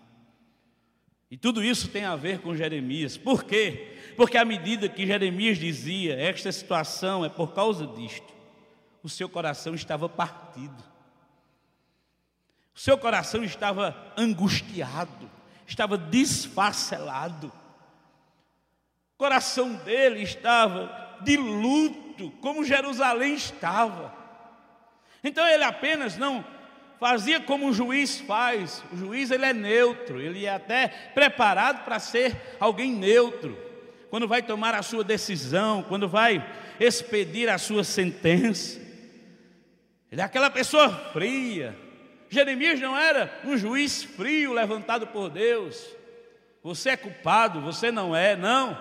E 1.31 1.37
tudo 1.37 1.65
isso 1.65 1.89
tem 1.89 2.05
a 2.05 2.15
ver 2.15 2.41
com 2.41 2.55
Jeremias. 2.55 3.17
Por 3.17 3.45
quê? 3.45 3.99
Porque 4.17 4.39
à 4.39 4.45
medida 4.45 4.89
que 4.89 5.07
Jeremias 5.07 5.59
dizia, 5.59 6.15
esta 6.21 6.53
situação 6.53 7.25
é 7.25 7.29
por 7.29 7.53
causa 7.53 7.87
disto, 7.87 8.33
o 9.03 9.09
seu 9.09 9.29
coração 9.29 9.75
estava 9.75 10.09
partido. 10.09 10.85
O 12.75 12.79
seu 12.79 12.97
coração 12.97 13.43
estava 13.43 13.97
angustiado, 14.17 15.31
estava 15.67 15.99
desfacelado. 15.99 17.49
O 19.15 19.19
coração 19.19 19.75
dele 19.77 20.23
estava 20.23 21.19
de 21.23 21.37
luto, 21.37 22.31
como 22.41 22.65
Jerusalém 22.65 23.35
estava. 23.35 24.15
Então 25.23 25.47
ele 25.49 25.65
apenas 25.65 26.17
não 26.17 26.45
fazia 26.99 27.41
como 27.41 27.69
o 27.69 27.73
juiz 27.73 28.21
faz. 28.21 28.83
O 28.93 28.97
juiz 28.97 29.31
ele 29.31 29.45
é 29.45 29.53
neutro, 29.53 30.21
ele 30.21 30.47
é 30.47 30.55
até 30.55 30.89
preparado 30.89 31.85
para 31.85 31.99
ser 31.99 32.37
alguém 32.59 32.93
neutro. 32.93 33.57
Quando 34.11 34.29
vai 34.29 34.43
tomar 34.43 34.75
a 34.75 34.83
sua 34.83 35.03
decisão, 35.03 35.83
quando 35.83 36.09
vai 36.09 36.45
expedir 36.79 37.49
a 37.49 37.59
sua 37.59 37.85
sentença. 37.85 38.81
Ele 40.11 40.21
é 40.21 40.25
aquela 40.25 40.51
pessoa 40.51 40.91
fria. 41.13 41.77
Jeremias 42.31 42.81
não 42.81 42.97
era 42.97 43.41
um 43.45 43.57
juiz 43.57 44.03
frio 44.03 44.53
levantado 44.53 45.07
por 45.09 45.31
Deus. 45.31 45.85
Você 46.63 46.91
é 46.91 46.97
culpado, 46.97 47.61
você 47.61 47.91
não 47.91 48.15
é, 48.15 48.37
não. 48.37 48.79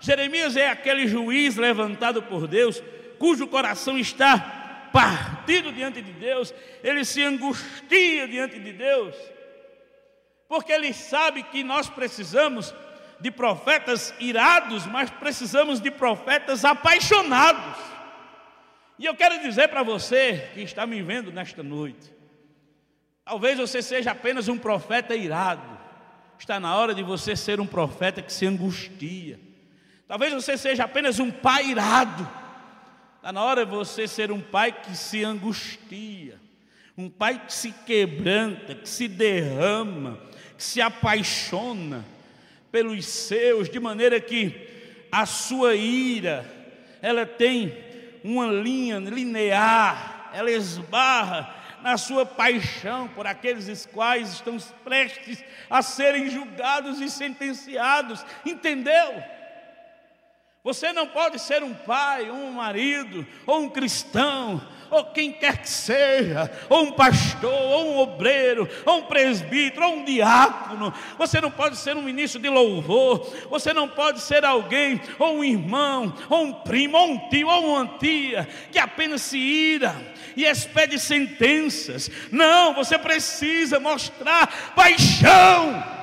Jeremias 0.00 0.56
é 0.56 0.68
aquele 0.68 1.06
juiz 1.06 1.56
levantado 1.56 2.22
por 2.22 2.46
Deus, 2.46 2.82
cujo 3.18 3.46
coração 3.46 3.98
está 3.98 4.57
partido 4.92 5.72
diante 5.72 6.02
de 6.02 6.12
Deus, 6.12 6.52
ele 6.82 7.04
se 7.04 7.22
angustia 7.22 8.26
diante 8.28 8.58
de 8.58 8.72
Deus, 8.72 9.14
porque 10.48 10.72
ele 10.72 10.92
sabe 10.92 11.42
que 11.42 11.62
nós 11.62 11.88
precisamos 11.88 12.74
de 13.20 13.30
profetas 13.30 14.14
irados, 14.18 14.86
mas 14.86 15.10
precisamos 15.10 15.80
de 15.80 15.90
profetas 15.90 16.64
apaixonados. 16.64 17.76
E 18.98 19.06
eu 19.06 19.14
quero 19.14 19.40
dizer 19.40 19.68
para 19.68 19.82
você 19.82 20.50
que 20.54 20.60
está 20.60 20.86
me 20.86 21.02
vendo 21.02 21.30
nesta 21.32 21.62
noite, 21.62 22.12
talvez 23.24 23.58
você 23.58 23.82
seja 23.82 24.12
apenas 24.12 24.48
um 24.48 24.58
profeta 24.58 25.14
irado, 25.14 25.78
está 26.38 26.58
na 26.58 26.76
hora 26.76 26.94
de 26.94 27.02
você 27.02 27.36
ser 27.36 27.60
um 27.60 27.66
profeta 27.66 28.22
que 28.22 28.32
se 28.32 28.46
angustia. 28.46 29.38
Talvez 30.06 30.32
você 30.32 30.56
seja 30.56 30.84
apenas 30.84 31.18
um 31.18 31.30
pai 31.30 31.66
irado, 31.66 32.28
Está 33.18 33.32
na 33.32 33.42
hora 33.42 33.66
de 33.66 33.72
você 33.72 34.06
ser 34.06 34.30
um 34.30 34.40
pai 34.40 34.70
que 34.70 34.96
se 34.96 35.24
angustia, 35.24 36.38
um 36.96 37.10
pai 37.10 37.44
que 37.44 37.52
se 37.52 37.72
quebranta, 37.72 38.76
que 38.76 38.88
se 38.88 39.08
derrama, 39.08 40.20
que 40.56 40.62
se 40.62 40.80
apaixona 40.80 42.04
pelos 42.70 43.04
seus, 43.04 43.68
de 43.68 43.80
maneira 43.80 44.20
que 44.20 44.54
a 45.10 45.26
sua 45.26 45.74
ira, 45.74 46.48
ela 47.02 47.26
tem 47.26 47.76
uma 48.22 48.46
linha 48.52 48.98
linear, 49.00 50.30
ela 50.32 50.52
esbarra 50.52 51.52
na 51.82 51.96
sua 51.98 52.24
paixão 52.24 53.08
por 53.08 53.26
aqueles 53.26 53.84
quais 53.86 54.34
estão 54.34 54.56
prestes 54.84 55.42
a 55.68 55.82
serem 55.82 56.30
julgados 56.30 57.00
e 57.00 57.10
sentenciados, 57.10 58.24
entendeu? 58.46 59.37
Você 60.68 60.92
não 60.92 61.06
pode 61.06 61.38
ser 61.38 61.62
um 61.62 61.72
pai, 61.72 62.30
um 62.30 62.52
marido, 62.52 63.26
ou 63.46 63.60
um 63.60 63.70
cristão, 63.70 64.60
ou 64.90 65.02
quem 65.02 65.32
quer 65.32 65.56
que 65.56 65.68
seja, 65.68 66.50
ou 66.68 66.82
um 66.82 66.92
pastor, 66.92 67.50
ou 67.50 67.92
um 67.92 67.98
obreiro, 68.00 68.68
ou 68.84 68.98
um 68.98 69.02
presbítero, 69.04 69.86
ou 69.86 69.96
um 69.96 70.04
diácono. 70.04 70.92
Você 71.16 71.40
não 71.40 71.50
pode 71.50 71.78
ser 71.78 71.96
um 71.96 72.02
ministro 72.02 72.38
de 72.38 72.50
louvor. 72.50 73.34
Você 73.48 73.72
não 73.72 73.88
pode 73.88 74.20
ser 74.20 74.44
alguém, 74.44 75.00
ou 75.18 75.38
um 75.38 75.44
irmão, 75.44 76.14
ou 76.28 76.44
um 76.44 76.52
primo, 76.52 76.98
ou 76.98 77.12
um 77.12 77.28
tio, 77.30 77.48
ou 77.48 77.76
uma 77.76 77.86
tia, 77.96 78.46
que 78.70 78.78
apenas 78.78 79.22
se 79.22 79.38
ira 79.38 79.96
e 80.36 80.44
expede 80.44 80.98
sentenças. 80.98 82.10
Não, 82.30 82.74
você 82.74 82.98
precisa 82.98 83.80
mostrar 83.80 84.74
paixão. 84.76 85.96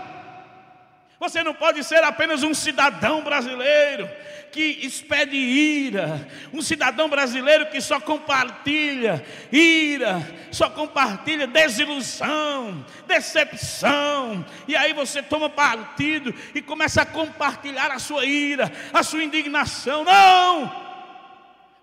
Você 1.19 1.43
não 1.43 1.54
pode 1.54 1.84
ser 1.84 2.04
apenas 2.04 2.41
um 2.41 2.54
cidadão 2.56 3.23
brasileiro 3.23 4.10
que 4.55 4.79
expede 4.83 5.35
ira, 5.35 6.25
um 6.53 6.61
cidadão 6.61 7.09
brasileiro 7.09 7.65
que 7.65 7.81
só 7.81 7.99
compartilha 7.99 9.21
ira, 9.51 10.25
só 10.49 10.69
compartilha 10.69 11.45
desilusão, 11.45 12.85
decepção, 13.05 14.45
e 14.65 14.73
aí 14.73 14.93
você 14.93 15.21
toma 15.21 15.49
partido 15.49 16.33
e 16.53 16.61
começa 16.61 17.01
a 17.01 17.05
compartilhar 17.05 17.91
a 17.91 17.99
sua 17.99 18.25
ira, 18.25 18.71
a 18.93 19.03
sua 19.03 19.25
indignação. 19.25 20.05
Não! 20.05 20.85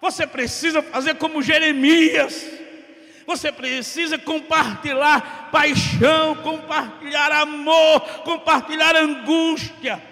Você 0.01 0.27
precisa 0.27 0.81
fazer 0.81 1.17
como 1.17 1.43
Jeremias. 1.43 2.43
Você 3.27 3.53
precisa 3.53 4.17
compartilhar 4.19 5.51
paixão, 5.53 6.37
compartilhar 6.37 7.33
amor, 7.33 8.01
compartilhar 8.25 8.97
angústia, 8.97 10.03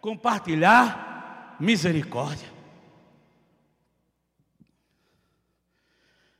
compartilhar 0.00 1.13
misericórdia. 1.60 2.48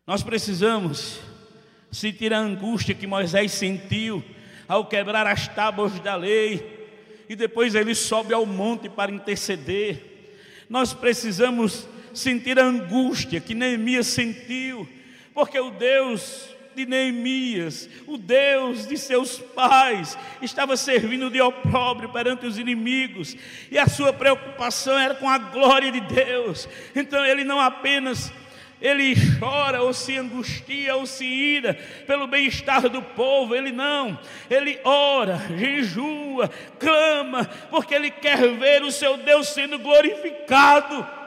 Nós 0.07 0.23
precisamos 0.23 1.19
sentir 1.91 2.33
a 2.33 2.39
angústia 2.39 2.95
que 2.95 3.07
Moisés 3.07 3.53
sentiu 3.53 4.23
ao 4.69 4.87
quebrar 4.87 5.27
as 5.27 5.49
tábuas 5.49 5.99
da 6.01 6.15
lei 6.15 7.25
e 7.29 7.35
depois 7.35 7.75
ele 7.75 7.95
sobe 7.95 8.35
ao 8.35 8.45
monte 8.45 8.89
para 8.89 9.13
interceder. 9.13 10.37
Nós 10.69 10.93
precisamos 10.93 11.89
sentir 12.13 12.59
a 12.59 12.65
angústia 12.65 13.41
que 13.41 13.55
Neemias 13.55 14.09
sentiu 14.09 14.89
porque 15.33 15.59
o 15.59 15.71
Deus 15.71 16.54
de 16.75 16.87
Neemias, 16.87 17.89
o 18.07 18.17
Deus 18.17 18.87
de 18.87 18.97
seus 18.97 19.39
pais, 19.39 20.19
estava 20.43 20.77
servindo 20.77 21.31
de 21.31 21.41
opróbrio 21.41 22.09
perante 22.09 22.47
os 22.47 22.59
inimigos, 22.59 23.37
e 23.71 23.79
a 23.79 23.87
sua 23.87 24.13
preocupação 24.13 24.99
era 24.99 25.15
com 25.15 25.29
a 25.29 25.39
glória 25.39 25.91
de 25.91 26.01
Deus. 26.01 26.69
Então 26.95 27.25
ele 27.25 27.45
não 27.45 27.61
apenas 27.61 28.33
ele 28.85 29.15
chora 29.39 29.83
ou 29.83 29.95
se 29.95 30.17
angustia 30.19 30.95
ou 30.97 31.07
se 31.07 31.25
ira 31.25 31.73
pelo 32.07 32.27
bem-estar 32.27 32.87
do 32.91 33.01
povo, 33.01 33.55
ele 33.55 33.73
não, 33.73 34.19
ele 34.51 34.79
ora, 34.85 35.41
jejua, 35.57 36.51
clama, 36.79 37.47
porque 37.71 37.95
ele 37.95 38.11
quer 38.11 38.47
ver 38.57 38.83
o 38.83 38.93
seu 38.93 39.17
Deus 39.17 39.49
sendo 39.49 39.79
glorificado. 39.79 41.24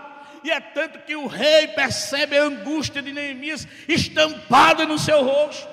E 0.47 0.49
é 0.49 0.61
tanto 0.61 0.99
que 0.99 1.13
o 1.13 1.27
rei 1.27 1.67
percebe 1.67 2.37
a 2.37 2.43
angústia 2.45 3.01
de 3.01 3.11
Neemias 3.11 3.67
estampada 3.85 4.85
no 4.85 4.97
seu 4.97 5.21
rosto. 5.21 5.67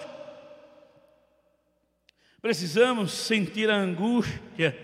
Precisamos 2.43 3.13
sentir 3.13 3.71
a 3.71 3.77
angústia 3.77 4.77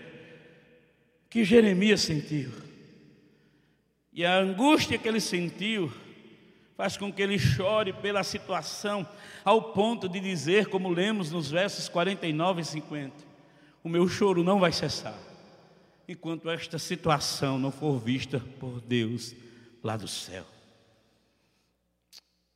que 1.29 1.43
Jeremias 1.43 1.99
sentiu. 1.99 2.53
E 4.13 4.25
a 4.25 4.37
angústia 4.37 4.97
que 4.97 5.09
ele 5.09 5.19
sentiu 5.19 5.91
faz 6.77 6.95
com 6.95 7.11
que 7.11 7.21
ele 7.21 7.37
chore 7.37 7.91
pela 7.91 8.23
situação, 8.23 9.05
ao 9.43 9.73
ponto 9.73 10.07
de 10.07 10.21
dizer, 10.21 10.67
como 10.67 10.87
lemos 10.87 11.33
nos 11.33 11.51
versos 11.51 11.89
49 11.89 12.61
e 12.61 12.65
50, 12.65 13.13
o 13.83 13.89
meu 13.89 14.07
choro 14.07 14.41
não 14.41 14.57
vai 14.57 14.71
cessar, 14.71 15.19
enquanto 16.07 16.49
esta 16.49 16.79
situação 16.79 17.59
não 17.59 17.73
for 17.73 17.99
vista 17.99 18.41
por 18.57 18.79
Deus 18.79 19.35
lá 19.83 19.97
do 19.97 20.07
céu. 20.07 20.45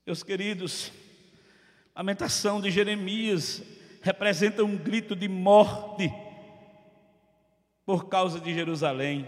Meus 0.06 0.22
queridos, 0.22 0.92
a 1.94 2.00
lamentação 2.00 2.62
de 2.62 2.70
Jeremias 2.70 3.64
representa 4.02 4.64
um 4.64 4.78
grito 4.78 5.16
de 5.16 5.28
morte 5.28 6.12
por 7.86 8.08
causa 8.08 8.40
de 8.40 8.54
Jerusalém. 8.54 9.28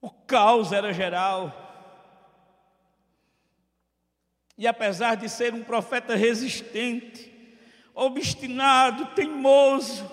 O 0.00 0.10
caos 0.10 0.72
era 0.72 0.92
geral. 0.92 1.66
E 4.56 4.66
apesar 4.66 5.14
de 5.14 5.28
ser 5.28 5.52
um 5.52 5.62
profeta 5.62 6.16
resistente, 6.16 7.30
obstinado, 7.94 9.14
teimoso, 9.14 10.10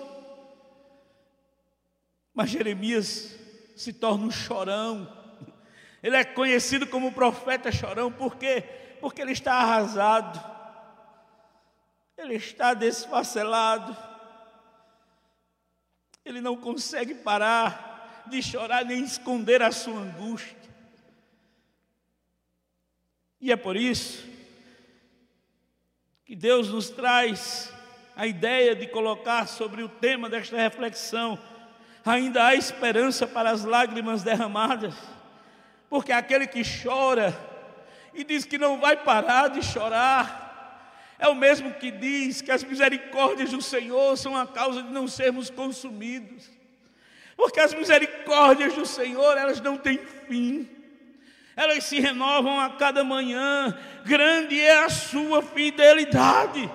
mas 2.33 2.49
Jeremias 2.49 3.44
se 3.75 3.91
torna 3.91 4.25
um 4.25 4.31
chorão. 4.31 5.11
Ele 6.01 6.15
é 6.15 6.23
conhecido 6.23 6.87
como 6.87 7.11
profeta 7.11 7.71
chorão, 7.71 8.11
por 8.11 8.37
quê? 8.37 8.61
Porque 9.01 9.21
ele 9.21 9.31
está 9.33 9.55
arrasado, 9.55 10.39
ele 12.17 12.35
está 12.35 12.73
desfacelado, 12.73 13.95
ele 16.23 16.41
não 16.41 16.55
consegue 16.55 17.13
parar 17.15 18.23
de 18.27 18.41
chorar 18.41 18.85
nem 18.85 19.03
esconder 19.03 19.61
a 19.61 19.71
sua 19.71 19.99
angústia. 19.99 20.55
E 23.39 23.51
é 23.51 23.55
por 23.55 23.75
isso 23.75 24.27
que 26.25 26.35
Deus 26.35 26.69
nos 26.69 26.89
traz 26.89 27.71
a 28.15 28.25
ideia 28.25 28.75
de 28.75 28.87
colocar 28.87 29.47
sobre 29.47 29.83
o 29.83 29.89
tema 29.89 30.29
desta 30.29 30.57
reflexão 30.57 31.37
ainda 32.05 32.45
há 32.45 32.55
esperança 32.55 33.25
para 33.25 33.49
as 33.49 33.65
lágrimas 33.65 34.21
derramadas, 34.21 34.93
porque 35.89 36.11
aquele 36.11 36.45
que 36.45 36.61
chora 36.63 37.35
e 38.13 38.23
diz 38.23 38.45
que 38.45 38.57
não 38.57 38.79
vai 38.79 38.95
parar 38.97 39.49
de 39.49 39.63
chorar, 39.63 41.15
é 41.17 41.27
o 41.27 41.35
mesmo 41.35 41.73
que 41.73 41.89
diz 41.89 42.41
que 42.41 42.51
as 42.51 42.63
misericórdias 42.63 43.51
do 43.51 43.61
Senhor 43.61 44.15
são 44.17 44.37
a 44.37 44.45
causa 44.45 44.83
de 44.83 44.91
não 44.91 45.07
sermos 45.07 45.49
consumidos, 45.49 46.49
porque 47.35 47.59
as 47.59 47.73
misericórdias 47.73 48.73
do 48.73 48.85
Senhor, 48.85 49.37
elas 49.37 49.59
não 49.59 49.77
têm 49.77 49.97
fim, 50.27 50.69
elas 51.55 51.85
se 51.85 51.99
renovam 51.99 52.59
a 52.59 52.71
cada 52.71 53.03
manhã, 53.03 53.77
grande 54.05 54.59
é 54.59 54.83
a 54.83 54.89
sua 54.89 55.41
fidelidade. 55.41 56.69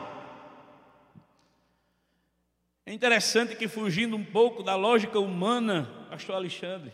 É 2.91 2.93
interessante 2.93 3.55
que, 3.55 3.69
fugindo 3.69 4.17
um 4.17 4.25
pouco 4.25 4.65
da 4.65 4.75
lógica 4.75 5.21
humana, 5.21 5.89
pastor 6.11 6.35
Alexandre, 6.35 6.93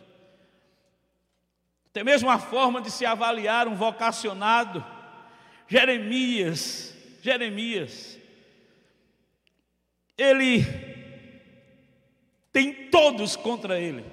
até 1.86 2.04
mesmo 2.04 2.28
a 2.28 2.38
forma 2.38 2.82
de 2.82 2.90
se 2.90 3.06
avaliar 3.06 3.66
um 3.66 3.74
vocacionado, 3.74 4.84
Jeremias, 5.66 6.94
Jeremias, 7.22 8.18
ele 10.18 10.66
tem 12.52 12.90
todos 12.90 13.34
contra 13.34 13.80
ele, 13.80 14.04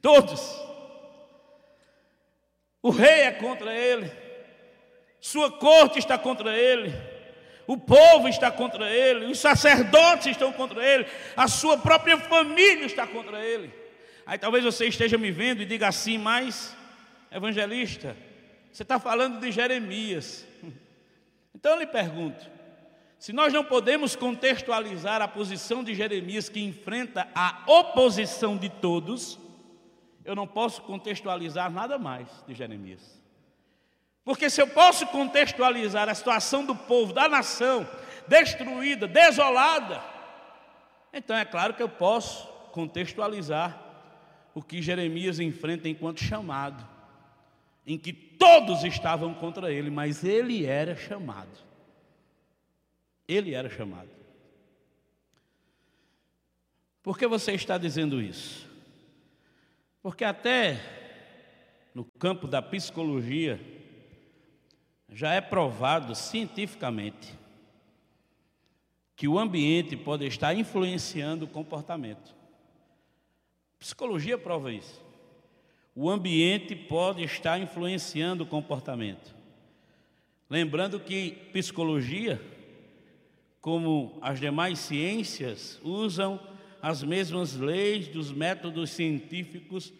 todos. 0.00 0.40
O 2.80 2.90
rei 2.90 3.22
é 3.22 3.32
contra 3.32 3.74
ele, 3.74 4.08
sua 5.20 5.50
corte 5.50 5.98
está 5.98 6.16
contra 6.16 6.56
ele, 6.56 6.94
o 7.66 7.76
povo 7.76 8.28
está 8.28 8.50
contra 8.50 8.90
ele, 8.90 9.26
os 9.26 9.38
sacerdotes 9.38 10.28
estão 10.28 10.52
contra 10.52 10.84
ele, 10.84 11.06
a 11.36 11.48
sua 11.48 11.76
própria 11.76 12.16
família 12.16 12.86
está 12.86 13.06
contra 13.06 13.44
ele. 13.44 13.72
Aí 14.24 14.38
talvez 14.38 14.64
você 14.64 14.86
esteja 14.86 15.18
me 15.18 15.30
vendo 15.30 15.62
e 15.62 15.66
diga 15.66 15.88
assim, 15.88 16.18
mas, 16.18 16.76
evangelista, 17.30 18.16
você 18.72 18.82
está 18.82 18.98
falando 18.98 19.40
de 19.40 19.50
Jeremias. 19.50 20.46
Então 21.58 21.72
eu 21.72 21.78
lhe 21.80 21.86
pergunto: 21.86 22.48
se 23.18 23.32
nós 23.32 23.50
não 23.50 23.64
podemos 23.64 24.14
contextualizar 24.14 25.22
a 25.22 25.26
posição 25.26 25.82
de 25.82 25.94
Jeremias 25.94 26.50
que 26.50 26.62
enfrenta 26.62 27.26
a 27.34 27.62
oposição 27.66 28.58
de 28.58 28.68
todos, 28.68 29.38
eu 30.22 30.34
não 30.36 30.46
posso 30.46 30.82
contextualizar 30.82 31.70
nada 31.70 31.98
mais 31.98 32.28
de 32.46 32.54
Jeremias. 32.54 33.20
Porque 34.26 34.50
se 34.50 34.60
eu 34.60 34.66
posso 34.66 35.06
contextualizar 35.06 36.08
a 36.08 36.14
situação 36.14 36.66
do 36.66 36.74
povo, 36.74 37.12
da 37.12 37.28
nação, 37.28 37.88
destruída, 38.26 39.06
desolada, 39.06 40.02
então 41.12 41.36
é 41.36 41.44
claro 41.44 41.74
que 41.74 41.82
eu 41.82 41.88
posso 41.88 42.44
contextualizar 42.72 43.80
o 44.52 44.60
que 44.60 44.82
Jeremias 44.82 45.38
enfrenta 45.38 45.88
enquanto 45.88 46.24
chamado, 46.24 46.84
em 47.86 47.96
que 47.96 48.12
todos 48.12 48.82
estavam 48.82 49.32
contra 49.32 49.72
ele, 49.72 49.90
mas 49.90 50.24
ele 50.24 50.66
era 50.66 50.96
chamado. 50.96 51.64
Ele 53.28 53.54
era 53.54 53.70
chamado. 53.70 54.10
Por 57.00 57.16
que 57.16 57.28
você 57.28 57.52
está 57.52 57.78
dizendo 57.78 58.20
isso? 58.20 58.68
Porque 60.02 60.24
até 60.24 60.80
no 61.94 62.04
campo 62.04 62.48
da 62.48 62.60
psicologia, 62.60 63.75
já 65.16 65.32
é 65.32 65.40
provado 65.40 66.14
cientificamente 66.14 67.32
que 69.16 69.26
o 69.26 69.38
ambiente 69.38 69.96
pode 69.96 70.26
estar 70.26 70.54
influenciando 70.54 71.46
o 71.46 71.48
comportamento. 71.48 72.34
Psicologia 73.78 74.36
prova 74.36 74.70
isso. 74.70 75.02
O 75.94 76.10
ambiente 76.10 76.76
pode 76.76 77.22
estar 77.22 77.58
influenciando 77.58 78.44
o 78.44 78.46
comportamento. 78.46 79.34
Lembrando 80.50 81.00
que 81.00 81.30
psicologia, 81.50 82.38
como 83.58 84.18
as 84.20 84.38
demais 84.38 84.78
ciências, 84.80 85.80
usam 85.82 86.38
as 86.82 87.02
mesmas 87.02 87.54
leis 87.54 88.06
dos 88.06 88.30
métodos 88.30 88.90
científicos, 88.90 89.94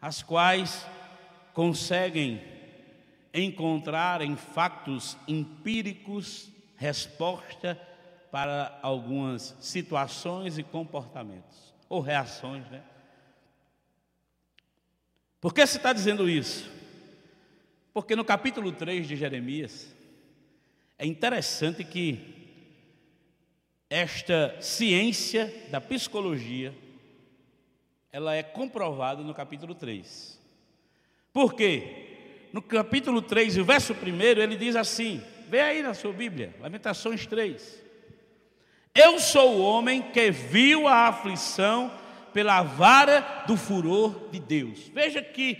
as 0.00 0.22
quais 0.22 0.86
conseguem 1.52 2.40
encontrar 3.34 4.20
em 4.20 4.36
fatos 4.36 5.16
empíricos 5.26 6.50
resposta 6.76 7.80
para 8.30 8.78
algumas 8.82 9.56
situações 9.60 10.58
e 10.58 10.62
comportamentos, 10.62 11.74
ou 11.88 12.00
reações, 12.00 12.68
né? 12.70 12.82
Por 15.40 15.52
que 15.52 15.66
se 15.66 15.76
está 15.76 15.92
dizendo 15.92 16.28
isso? 16.28 16.70
Porque 17.92 18.16
no 18.16 18.24
capítulo 18.24 18.72
3 18.72 19.06
de 19.06 19.16
Jeremias, 19.16 19.94
é 20.98 21.06
interessante 21.06 21.84
que 21.84 22.42
esta 23.90 24.56
ciência 24.60 25.52
da 25.70 25.80
psicologia, 25.80 26.74
ela 28.10 28.34
é 28.34 28.42
comprovada 28.42 29.22
no 29.22 29.34
capítulo 29.34 29.74
3. 29.74 30.40
Por 31.32 31.54
quê? 31.54 32.01
No 32.52 32.60
capítulo 32.60 33.22
3, 33.22 33.56
o 33.58 33.64
verso 33.64 33.94
1, 33.94 34.20
ele 34.40 34.56
diz 34.56 34.76
assim: 34.76 35.22
vê 35.48 35.60
aí 35.60 35.82
na 35.82 35.94
sua 35.94 36.12
Bíblia, 36.12 36.54
Lamentações 36.60 37.26
3. 37.26 37.82
Eu 38.94 39.18
sou 39.18 39.56
o 39.56 39.62
homem 39.62 40.02
que 40.02 40.30
viu 40.30 40.86
a 40.86 41.08
aflição 41.08 41.90
pela 42.32 42.62
vara 42.62 43.44
do 43.46 43.56
furor 43.56 44.28
de 44.30 44.38
Deus. 44.38 44.88
Veja 44.88 45.22
que 45.22 45.56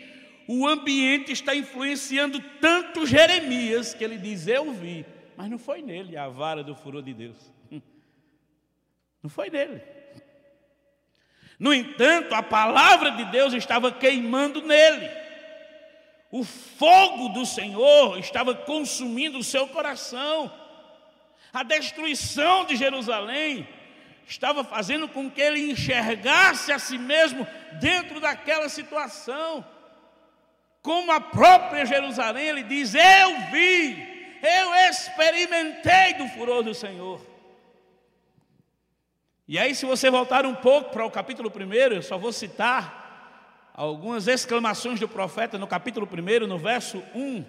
o 0.46 0.66
ambiente 0.66 1.32
está 1.32 1.54
influenciando 1.54 2.38
tanto 2.60 3.06
Jeremias 3.06 3.94
que 3.94 4.04
ele 4.04 4.18
diz: 4.18 4.46
Eu 4.46 4.70
vi, 4.72 5.06
mas 5.34 5.48
não 5.48 5.58
foi 5.58 5.80
nele 5.80 6.16
a 6.16 6.28
vara 6.28 6.62
do 6.62 6.74
furor 6.74 7.02
de 7.02 7.14
Deus. 7.14 7.52
Não 9.22 9.30
foi 9.30 9.48
nele. 9.48 9.80
No 11.58 11.72
entanto, 11.72 12.34
a 12.34 12.42
palavra 12.42 13.12
de 13.12 13.24
Deus 13.26 13.52
estava 13.52 13.92
queimando 13.92 14.60
nele. 14.62 15.08
O 16.32 16.44
fogo 16.44 17.28
do 17.28 17.44
Senhor 17.44 18.18
estava 18.18 18.54
consumindo 18.54 19.38
o 19.38 19.44
seu 19.44 19.68
coração. 19.68 20.50
A 21.52 21.62
destruição 21.62 22.64
de 22.64 22.74
Jerusalém 22.74 23.68
estava 24.26 24.64
fazendo 24.64 25.06
com 25.06 25.30
que 25.30 25.42
ele 25.42 25.70
enxergasse 25.70 26.72
a 26.72 26.78
si 26.78 26.96
mesmo 26.96 27.46
dentro 27.72 28.18
daquela 28.18 28.70
situação. 28.70 29.62
Como 30.80 31.12
a 31.12 31.20
própria 31.20 31.84
Jerusalém, 31.84 32.46
ele 32.46 32.62
diz: 32.62 32.94
Eu 32.94 33.50
vi, 33.50 34.38
eu 34.42 34.74
experimentei 34.88 36.14
do 36.14 36.26
furor 36.28 36.62
do 36.62 36.72
Senhor. 36.72 37.20
E 39.46 39.58
aí, 39.58 39.74
se 39.74 39.84
você 39.84 40.08
voltar 40.08 40.46
um 40.46 40.54
pouco 40.54 40.92
para 40.92 41.04
o 41.04 41.10
capítulo 41.10 41.52
1, 41.54 41.72
eu 41.92 42.02
só 42.02 42.16
vou 42.16 42.32
citar 42.32 43.01
algumas 43.74 44.28
exclamações 44.28 45.00
do 45.00 45.08
profeta 45.08 45.58
no 45.58 45.66
capítulo 45.66 46.08
1, 46.10 46.46
no 46.46 46.58
verso 46.58 47.02
1. 47.14 47.44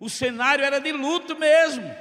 O 0.00 0.10
cenário 0.10 0.64
era 0.64 0.80
de 0.80 0.92
luto 0.92 1.36
mesmo. 1.38 1.94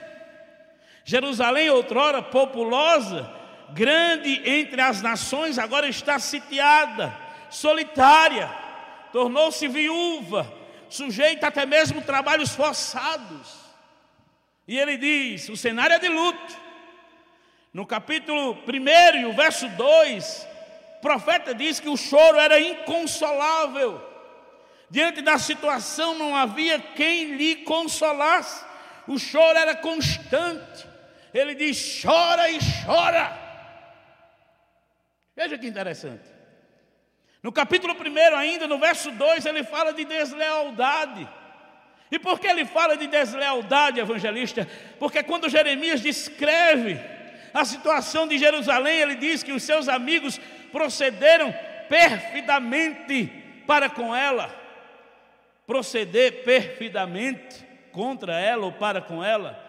Jerusalém, 1.06 1.70
outrora 1.70 2.22
populosa, 2.22 3.30
grande 3.74 4.42
entre 4.50 4.82
as 4.82 5.02
nações, 5.02 5.60
agora 5.60 5.88
está 5.88 6.18
sitiada, 6.18 7.16
solitária, 7.50 8.50
tornou-se 9.12 9.68
viúva, 9.68 10.52
sujeita 10.90 11.48
até 11.48 11.66
mesmo 11.66 12.02
trabalhos 12.02 12.50
forçados. 12.56 13.64
E 14.68 14.78
ele 14.78 14.98
diz: 14.98 15.50
o 15.50 15.58
cenário 15.58 15.96
é 15.96 16.00
de 16.00 16.08
luto. 16.08 16.64
No 17.74 17.86
capítulo 17.86 18.58
1 18.68 19.18
e 19.18 19.26
o 19.26 19.34
verso 19.34 19.68
2, 19.68 20.48
o 20.52 20.53
profeta 21.04 21.54
diz 21.54 21.82
que 21.82 21.90
o 21.90 21.98
choro 21.98 22.40
era 22.40 22.60
inconsolável. 22.60 24.02
Diante 24.90 25.22
da 25.22 25.38
situação 25.38 26.16
não 26.16 26.36
havia 26.36 26.80
quem 26.80 27.36
lhe 27.36 27.58
consolasse. 27.58 28.64
O 29.06 29.20
choro 29.20 29.58
era 29.60 29.76
constante. 29.76 30.88
Ele 31.34 31.54
diz: 31.54 32.02
chora 32.02 32.50
e 32.50 32.58
chora. 32.86 33.38
Veja 35.36 35.58
que 35.58 35.68
interessante. 35.68 36.24
No 37.42 37.52
capítulo 37.52 37.94
1, 37.94 38.36
ainda, 38.38 38.68
no 38.68 38.80
verso 38.80 39.12
2, 39.12 39.46
ele 39.46 39.64
fala 39.64 39.92
de 39.92 40.06
deslealdade. 40.06 41.28
E 42.10 42.18
por 42.18 42.40
que 42.40 42.48
ele 42.48 42.64
fala 42.64 42.96
de 42.96 43.08
deslealdade, 43.08 44.00
evangelista? 44.00 44.66
Porque 45.00 45.22
quando 45.24 45.50
Jeremias 45.50 46.00
descreve 46.00 46.98
a 47.54 47.66
situação 47.66 48.28
de 48.28 48.38
Jerusalém, 48.38 49.00
ele 49.00 49.16
diz 49.16 49.44
que 49.44 49.52
os 49.52 49.64
seus 49.64 49.90
amigos 49.90 50.40
procederam 50.74 51.54
perfidamente 51.88 53.32
para 53.68 53.90
com 53.90 54.14
ela. 54.14 54.54
Proceder 55.68 56.44
perfidamente 56.44 57.64
contra 57.92 58.38
ela 58.40 58.66
ou 58.66 58.72
para 58.74 59.00
com 59.00 59.24
ela 59.24 59.62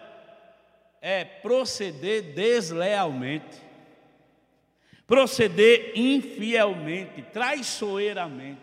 é 0.99 1.23
proceder 1.23 2.33
deslealmente, 2.33 3.61
proceder 5.05 5.91
infielmente, 5.95 7.21
traiçoeiramente. 7.21 8.59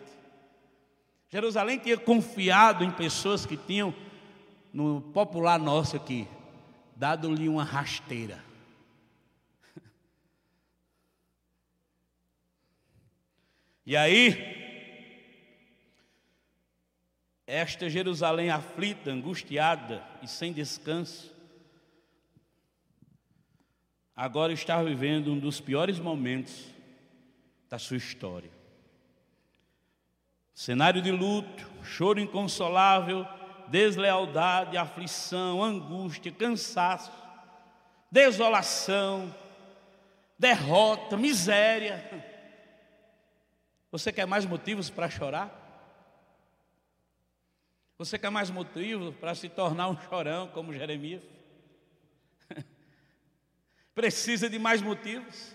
Jerusalém 1.29 1.79
tinha 1.79 1.97
confiado 1.97 2.83
em 2.83 2.91
pessoas 2.91 3.45
que 3.45 3.55
tinham, 3.55 3.95
no 4.73 4.99
popular 4.99 5.57
nosso 5.57 5.95
aqui, 5.95 6.27
dado-lhe 6.95 7.47
uma 7.47 7.63
rasteira. 7.63 8.52
E 13.85 13.97
aí, 13.97 14.63
esta 17.45 17.89
Jerusalém 17.89 18.49
aflita, 18.49 19.11
angustiada 19.11 20.01
e 20.21 20.27
sem 20.27 20.53
descanso, 20.53 21.33
agora 24.15 24.53
está 24.53 24.81
vivendo 24.81 25.33
um 25.33 25.39
dos 25.39 25.59
piores 25.59 25.99
momentos 25.99 26.65
da 27.69 27.77
sua 27.77 27.97
história. 27.97 28.49
Cenário 30.53 31.01
de 31.01 31.11
luto, 31.11 31.69
choro 31.83 32.21
inconsolável, 32.21 33.27
deslealdade, 33.67 34.77
aflição, 34.77 35.61
angústia, 35.61 36.31
cansaço, 36.31 37.11
desolação, 38.09 39.35
derrota, 40.39 41.17
miséria. 41.17 42.31
Você 43.93 44.11
quer 44.11 44.25
mais 44.25 44.43
motivos 44.43 44.89
para 44.89 45.07
chorar? 45.07 45.51
Você 47.95 48.17
quer 48.17 48.31
mais 48.31 48.49
motivos 48.49 49.13
para 49.17 49.35
se 49.35 49.47
tornar 49.47 49.87
um 49.87 49.95
chorão 50.09 50.47
como 50.47 50.73
Jeremias? 50.73 51.21
Precisa 53.93 54.49
de 54.49 54.57
mais 54.57 54.81
motivos. 54.81 55.53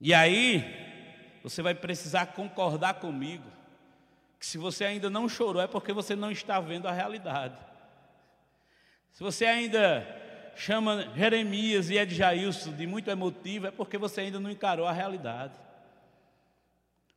E 0.00 0.14
aí, 0.14 0.64
você 1.42 1.60
vai 1.60 1.74
precisar 1.74 2.26
concordar 2.26 3.00
comigo 3.00 3.50
que 4.38 4.46
se 4.46 4.58
você 4.58 4.84
ainda 4.84 5.10
não 5.10 5.28
chorou 5.28 5.60
é 5.60 5.66
porque 5.66 5.92
você 5.92 6.14
não 6.14 6.30
está 6.30 6.60
vendo 6.60 6.86
a 6.86 6.92
realidade. 6.92 7.58
Se 9.10 9.24
você 9.24 9.44
ainda 9.44 10.06
chama 10.54 11.12
Jeremias 11.16 11.90
e 11.90 11.98
Edjailson 11.98 12.74
de 12.74 12.86
muito 12.86 13.10
emotivo, 13.10 13.66
é 13.66 13.72
porque 13.72 13.98
você 13.98 14.20
ainda 14.20 14.38
não 14.38 14.52
encarou 14.52 14.86
a 14.86 14.92
realidade. 14.92 15.71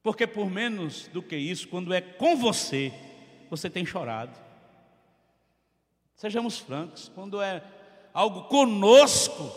Porque 0.05 0.27
por 0.27 0.51
menos 0.51 1.07
do 1.07 1.23
que 1.23 1.35
isso, 1.35 1.67
quando 1.67 1.91
é 1.91 1.99
com 1.99 2.35
você, 2.35 2.93
você 3.49 3.71
tem 3.71 3.83
chorado. 3.83 4.39
Sejamos 6.13 6.59
francos, 6.59 7.11
quando 7.15 7.41
é 7.41 7.63
algo 8.13 8.43
conosco, 8.43 9.51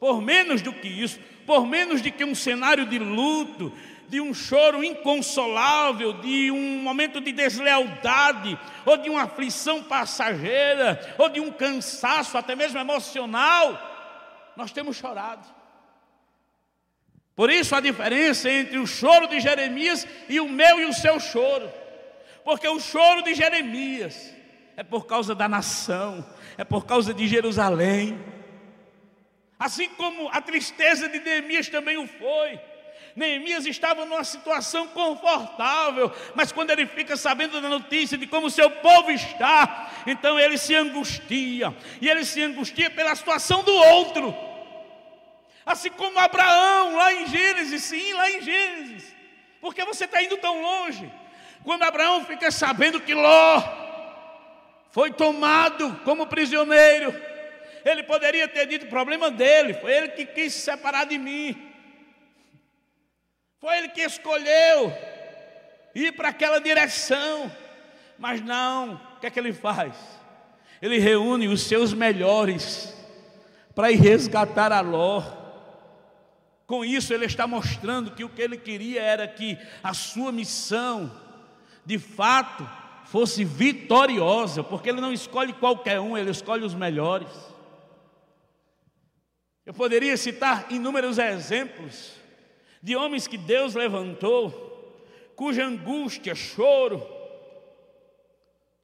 por 0.00 0.22
menos 0.22 0.62
do 0.62 0.72
que 0.72 0.88
isso, 0.88 1.20
por 1.46 1.66
menos 1.66 2.00
de 2.00 2.10
que 2.10 2.24
um 2.24 2.34
cenário 2.34 2.86
de 2.86 2.98
luto, 2.98 3.70
de 4.08 4.18
um 4.18 4.32
choro 4.32 4.82
inconsolável, 4.82 6.14
de 6.14 6.50
um 6.50 6.82
momento 6.82 7.20
de 7.20 7.30
deslealdade, 7.30 8.58
ou 8.86 8.96
de 8.96 9.10
uma 9.10 9.24
aflição 9.24 9.82
passageira, 9.82 11.16
ou 11.18 11.28
de 11.28 11.38
um 11.38 11.52
cansaço 11.52 12.38
até 12.38 12.56
mesmo 12.56 12.78
emocional, 12.78 13.78
nós 14.56 14.72
temos 14.72 14.96
chorado. 14.96 15.59
Por 17.40 17.48
isso 17.48 17.74
a 17.74 17.80
diferença 17.80 18.50
entre 18.50 18.76
o 18.76 18.86
choro 18.86 19.26
de 19.26 19.40
Jeremias 19.40 20.06
e 20.28 20.38
o 20.40 20.46
meu 20.46 20.78
e 20.78 20.84
o 20.84 20.92
seu 20.92 21.18
choro. 21.18 21.72
Porque 22.44 22.68
o 22.68 22.78
choro 22.78 23.22
de 23.22 23.34
Jeremias 23.34 24.30
é 24.76 24.82
por 24.82 25.06
causa 25.06 25.34
da 25.34 25.48
nação, 25.48 26.22
é 26.58 26.64
por 26.64 26.84
causa 26.84 27.14
de 27.14 27.26
Jerusalém. 27.26 28.22
Assim 29.58 29.88
como 29.88 30.28
a 30.28 30.42
tristeza 30.42 31.08
de 31.08 31.18
Neemias 31.18 31.70
também 31.70 31.96
o 31.96 32.06
foi. 32.06 32.60
Neemias 33.16 33.64
estava 33.64 34.04
numa 34.04 34.22
situação 34.22 34.88
confortável, 34.88 36.12
mas 36.34 36.52
quando 36.52 36.72
ele 36.72 36.84
fica 36.84 37.16
sabendo 37.16 37.58
da 37.58 37.70
notícia 37.70 38.18
de 38.18 38.26
como 38.26 38.48
o 38.48 38.50
seu 38.50 38.70
povo 38.70 39.10
está, 39.10 39.90
então 40.06 40.38
ele 40.38 40.58
se 40.58 40.74
angustia, 40.74 41.74
e 42.02 42.08
ele 42.10 42.22
se 42.22 42.42
angustia 42.42 42.90
pela 42.90 43.14
situação 43.14 43.64
do 43.64 43.72
outro. 43.72 44.49
Assim 45.64 45.90
como 45.90 46.18
Abraão, 46.18 46.96
lá 46.96 47.12
em 47.12 47.26
Gênesis, 47.26 47.84
sim, 47.84 48.12
lá 48.14 48.30
em 48.30 48.40
Gênesis. 48.40 49.14
Porque 49.60 49.84
você 49.84 50.04
está 50.04 50.22
indo 50.22 50.36
tão 50.38 50.60
longe. 50.60 51.10
Quando 51.62 51.82
Abraão 51.82 52.24
fica 52.24 52.50
sabendo 52.50 53.00
que 53.00 53.14
Ló 53.14 53.62
foi 54.90 55.12
tomado 55.12 56.00
como 56.04 56.26
prisioneiro, 56.26 57.14
ele 57.84 58.02
poderia 58.02 58.48
ter 58.48 58.66
dito: 58.66 58.86
problema 58.86 59.30
dele, 59.30 59.74
foi 59.74 59.92
ele 59.92 60.08
que 60.08 60.26
quis 60.26 60.54
se 60.54 60.60
separar 60.60 61.06
de 61.06 61.18
mim. 61.18 61.70
Foi 63.60 63.76
ele 63.76 63.88
que 63.88 64.00
escolheu 64.00 64.92
ir 65.94 66.12
para 66.12 66.28
aquela 66.28 66.60
direção. 66.60 67.50
Mas 68.18 68.40
não, 68.40 68.94
o 69.16 69.20
que 69.20 69.26
é 69.26 69.30
que 69.30 69.38
ele 69.38 69.52
faz? 69.52 69.94
Ele 70.80 70.98
reúne 70.98 71.48
os 71.48 71.62
seus 71.62 71.92
melhores 71.92 72.94
para 73.74 73.90
ir 73.90 73.96
resgatar 73.96 74.72
a 74.72 74.80
Ló. 74.80 75.39
Com 76.70 76.84
isso, 76.84 77.12
ele 77.12 77.24
está 77.24 77.48
mostrando 77.48 78.12
que 78.12 78.22
o 78.22 78.28
que 78.28 78.40
ele 78.40 78.56
queria 78.56 79.02
era 79.02 79.26
que 79.26 79.58
a 79.82 79.92
sua 79.92 80.30
missão, 80.30 81.10
de 81.84 81.98
fato, 81.98 82.64
fosse 83.06 83.42
vitoriosa, 83.42 84.62
porque 84.62 84.88
ele 84.88 85.00
não 85.00 85.12
escolhe 85.12 85.52
qualquer 85.52 85.98
um, 85.98 86.16
ele 86.16 86.30
escolhe 86.30 86.64
os 86.64 86.72
melhores. 86.72 87.28
Eu 89.66 89.74
poderia 89.74 90.16
citar 90.16 90.70
inúmeros 90.70 91.18
exemplos 91.18 92.12
de 92.80 92.94
homens 92.94 93.26
que 93.26 93.36
Deus 93.36 93.74
levantou, 93.74 95.04
cuja 95.34 95.66
angústia, 95.66 96.36
choro, 96.36 97.04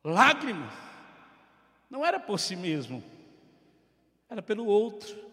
lágrimas, 0.02 0.74
não 1.88 2.04
era 2.04 2.18
por 2.18 2.40
si 2.40 2.56
mesmo, 2.56 3.00
era 4.28 4.42
pelo 4.42 4.66
outro. 4.66 5.25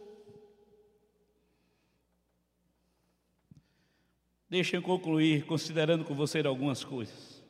Deixa 4.53 4.75
eu 4.75 4.83
concluir 4.83 5.45
considerando 5.45 6.05
com 6.05 6.13
você 6.13 6.45
algumas 6.45 6.83
coisas. 6.83 7.41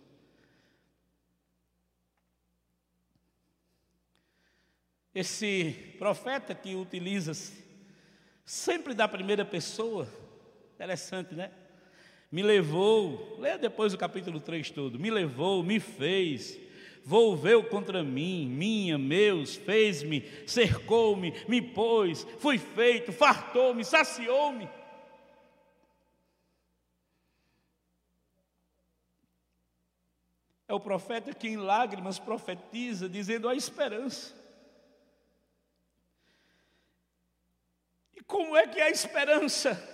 Esse 5.14 5.96
profeta 6.00 6.56
que 6.56 6.76
utiliza-se 6.76 7.62
sempre 8.46 8.94
da 8.94 9.06
primeira 9.06 9.44
pessoa, 9.44 10.08
Interessante, 10.76 11.36
né? 11.36 11.52
Me 12.32 12.42
levou, 12.42 13.36
leia 13.38 13.58
depois 13.58 13.94
o 13.94 13.98
capítulo 13.98 14.40
3 14.40 14.72
todo. 14.72 14.98
Me 14.98 15.12
levou, 15.12 15.62
me 15.62 15.82
fez, 15.82 16.58
volveu 17.04 17.66
contra 17.66 18.02
mim, 18.02 18.48
minha, 18.48 18.98
meus, 18.98 19.58
fez-me, 19.58 20.24
cercou-me, 20.48 21.34
me 21.50 21.62
pôs, 21.62 22.26
fui 22.40 22.58
feito, 22.58 23.12
fartou-me, 23.12 23.84
saciou-me. 23.84 24.70
É 30.68 30.74
o 30.74 30.80
profeta 30.80 31.34
que 31.34 31.48
em 31.48 31.58
lágrimas 31.58 32.20
profetiza, 32.20 33.10
dizendo 33.10 33.50
a 33.50 33.56
esperança. 33.56 34.34
E 38.16 38.22
como 38.24 38.56
é 38.56 38.66
que 38.68 38.80
a 38.80 38.90
esperança? 38.90 39.92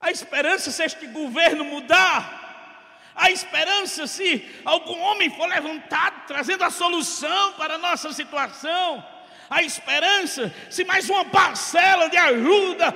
A 0.00 0.10
esperança 0.10 0.70
se 0.70 0.84
este 0.84 1.06
governo 1.08 1.64
mudar, 1.64 3.10
a 3.14 3.30
esperança 3.30 4.06
se 4.06 4.46
algum 4.64 5.00
homem 5.00 5.30
for 5.30 5.46
levantado 5.46 6.26
trazendo 6.26 6.62
a 6.62 6.70
solução 6.70 7.54
para 7.54 7.74
a 7.74 7.78
nossa 7.78 8.12
situação, 8.12 9.04
a 9.48 9.62
esperança 9.62 10.54
se 10.70 10.84
mais 10.84 11.08
uma 11.08 11.24
parcela 11.24 12.08
de 12.08 12.16
ajuda, 12.16 12.92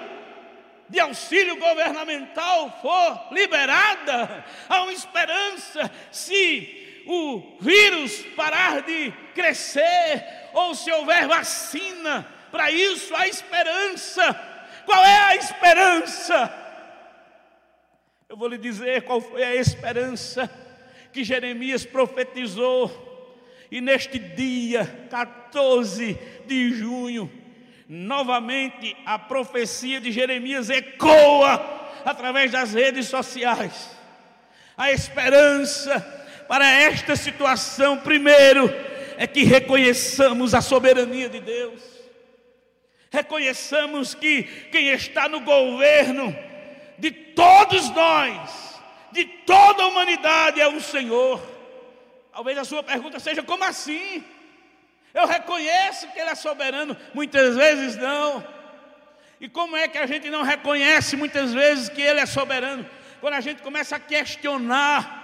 de 0.91 0.99
auxílio 0.99 1.57
governamental 1.57 2.79
for 2.83 3.33
liberada, 3.33 4.45
há 4.69 4.83
uma 4.83 4.93
esperança 4.93 5.91
se 6.11 7.03
o 7.07 7.57
vírus 7.61 8.23
parar 8.37 8.83
de 8.83 9.13
crescer, 9.35 10.25
ou 10.53 10.75
se 10.75 10.91
houver 10.91 11.29
vacina, 11.29 12.27
para 12.51 12.71
isso 12.73 13.15
há 13.15 13.29
esperança. 13.29 14.35
Qual 14.85 15.05
é 15.05 15.19
a 15.21 15.37
esperança? 15.37 16.55
Eu 18.29 18.37
vou 18.37 18.49
lhe 18.49 18.59
dizer 18.59 19.03
qual 19.03 19.21
foi 19.21 19.45
a 19.45 19.55
esperança 19.55 20.51
que 21.13 21.23
Jeremias 21.23 21.85
profetizou. 21.85 23.09
E 23.71 23.81
neste 23.81 24.19
dia 24.19 24.85
14 25.09 26.19
de 26.47 26.73
junho, 26.73 27.31
novamente 27.93 28.97
a 29.05 29.19
profecia 29.19 30.01
de 30.01 30.13
Jeremias 30.13 30.71
ecoa 30.71 31.91
através 32.05 32.53
das 32.53 32.73
redes 32.73 33.09
sociais. 33.09 33.91
A 34.77 34.93
esperança 34.93 35.99
para 36.47 36.71
esta 36.71 37.17
situação, 37.17 37.99
primeiro, 37.99 38.73
é 39.17 39.27
que 39.27 39.43
reconheçamos 39.43 40.55
a 40.55 40.61
soberania 40.61 41.29
de 41.29 41.41
Deus. 41.41 41.83
Reconheçamos 43.11 44.15
que 44.15 44.45
quem 44.71 44.91
está 44.91 45.29
no 45.29 45.41
governo 45.41 46.33
de 46.97 47.11
todos 47.11 47.91
nós, 47.91 48.81
de 49.11 49.25
toda 49.25 49.83
a 49.83 49.87
humanidade 49.89 50.61
é 50.61 50.69
o 50.69 50.81
Senhor. 50.81 51.43
Talvez 52.33 52.57
a 52.57 52.65
sua 52.65 52.85
pergunta 52.85 53.19
seja: 53.19 53.43
como 53.43 53.65
assim? 53.65 54.23
Eu 55.13 55.27
reconheço 55.27 56.09
que 56.09 56.19
Ele 56.19 56.31
é 56.31 56.35
soberano, 56.35 56.97
muitas 57.13 57.57
vezes 57.57 57.97
não. 57.97 58.45
E 59.41 59.49
como 59.49 59.77
é 59.77 59.89
que 59.89 59.99
a 59.99 60.07
gente 60.07 60.29
não 60.31 60.43
reconhece 60.43 61.17
muitas 61.17 61.53
vezes 61.53 61.89
que 61.89 62.03
Ele 62.03 62.21
é 62.21 62.27
soberano? 62.27 62.89
Quando 63.21 63.35
a 63.35 63.41
gente 63.41 63.63
começa 63.63 63.97
a 63.97 64.01
questionar 64.01 65.19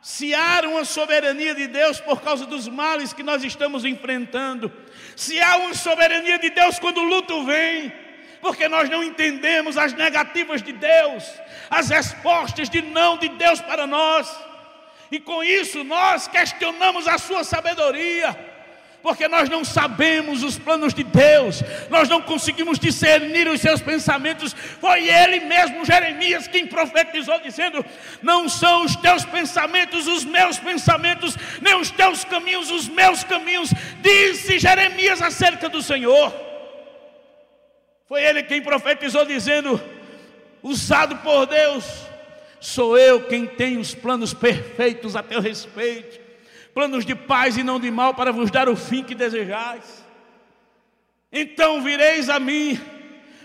se 0.00 0.34
há 0.34 0.60
uma 0.66 0.84
soberania 0.84 1.54
de 1.54 1.66
Deus 1.66 1.98
por 1.98 2.20
causa 2.20 2.44
dos 2.44 2.68
males 2.68 3.14
que 3.14 3.22
nós 3.22 3.42
estamos 3.42 3.86
enfrentando, 3.86 4.70
se 5.16 5.40
há 5.40 5.56
uma 5.56 5.72
soberania 5.72 6.38
de 6.38 6.50
Deus 6.50 6.78
quando 6.78 6.98
o 6.98 7.04
luto 7.04 7.44
vem, 7.44 7.90
porque 8.42 8.68
nós 8.68 8.90
não 8.90 9.02
entendemos 9.02 9.78
as 9.78 9.94
negativas 9.94 10.62
de 10.62 10.72
Deus, 10.72 11.24
as 11.70 11.88
respostas 11.88 12.68
de 12.68 12.82
não 12.82 13.16
de 13.16 13.30
Deus 13.30 13.62
para 13.62 13.86
nós, 13.86 14.30
e 15.10 15.18
com 15.18 15.42
isso 15.42 15.82
nós 15.82 16.28
questionamos 16.28 17.08
a 17.08 17.16
sua 17.16 17.42
sabedoria, 17.42 18.53
porque 19.04 19.28
nós 19.28 19.50
não 19.50 19.62
sabemos 19.62 20.42
os 20.42 20.58
planos 20.58 20.94
de 20.94 21.04
Deus, 21.04 21.62
nós 21.90 22.08
não 22.08 22.22
conseguimos 22.22 22.78
discernir 22.78 23.46
os 23.46 23.60
seus 23.60 23.82
pensamentos. 23.82 24.54
Foi 24.54 25.06
ele 25.06 25.40
mesmo, 25.40 25.84
Jeremias, 25.84 26.48
quem 26.48 26.66
profetizou, 26.66 27.38
dizendo: 27.40 27.84
Não 28.22 28.48
são 28.48 28.82
os 28.82 28.96
teus 28.96 29.22
pensamentos 29.26 30.06
os 30.06 30.24
meus 30.24 30.58
pensamentos, 30.58 31.36
nem 31.60 31.74
os 31.74 31.90
teus 31.90 32.24
caminhos 32.24 32.70
os 32.70 32.88
meus 32.88 33.22
caminhos, 33.22 33.68
disse 34.00 34.58
Jeremias 34.58 35.20
acerca 35.20 35.68
do 35.68 35.82
Senhor. 35.82 36.34
Foi 38.08 38.24
ele 38.24 38.42
quem 38.42 38.62
profetizou, 38.62 39.26
dizendo: 39.26 39.78
Usado 40.62 41.18
por 41.18 41.44
Deus, 41.44 41.84
sou 42.58 42.96
eu 42.96 43.26
quem 43.26 43.44
tem 43.44 43.76
os 43.76 43.94
planos 43.94 44.32
perfeitos 44.32 45.14
a 45.14 45.22
teu 45.22 45.42
respeito, 45.42 46.23
planos 46.74 47.06
de 47.06 47.14
paz 47.14 47.56
e 47.56 47.62
não 47.62 47.78
de 47.78 47.90
mal, 47.90 48.14
para 48.14 48.32
vos 48.32 48.50
dar 48.50 48.68
o 48.68 48.76
fim 48.76 49.04
que 49.04 49.14
desejais. 49.14 50.04
Então 51.32 51.80
vireis 51.82 52.28
a 52.28 52.40
mim. 52.40 52.78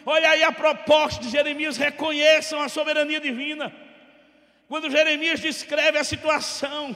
Olha 0.05 0.31
aí 0.31 0.43
a 0.43 0.51
proposta 0.51 1.21
de 1.21 1.29
Jeremias: 1.29 1.77
reconheçam 1.77 2.61
a 2.61 2.67
soberania 2.67 3.19
divina. 3.19 3.71
Quando 4.67 4.89
Jeremias 4.89 5.39
descreve 5.39 5.97
a 5.97 6.03
situação, 6.03 6.95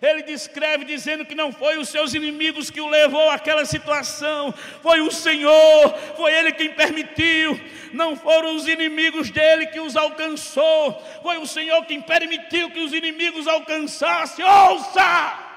ele 0.00 0.22
descreve 0.22 0.84
dizendo 0.84 1.24
que 1.24 1.34
não 1.34 1.52
foi 1.52 1.76
os 1.76 1.88
seus 1.88 2.14
inimigos 2.14 2.70
que 2.70 2.80
o 2.80 2.88
levou 2.88 3.28
àquela 3.30 3.64
situação, 3.64 4.54
foi 4.80 5.00
o 5.00 5.10
Senhor, 5.10 5.94
foi 6.16 6.32
Ele 6.32 6.52
quem 6.52 6.70
permitiu, 6.70 7.60
não 7.92 8.14
foram 8.14 8.54
os 8.54 8.68
inimigos 8.68 9.30
dele 9.30 9.66
que 9.66 9.80
os 9.80 9.96
alcançou, 9.96 11.02
foi 11.22 11.38
o 11.38 11.46
Senhor 11.46 11.84
quem 11.84 12.00
permitiu 12.00 12.70
que 12.70 12.78
os 12.78 12.92
inimigos 12.92 13.48
alcançassem. 13.48 14.44
Ouça! 14.44 15.47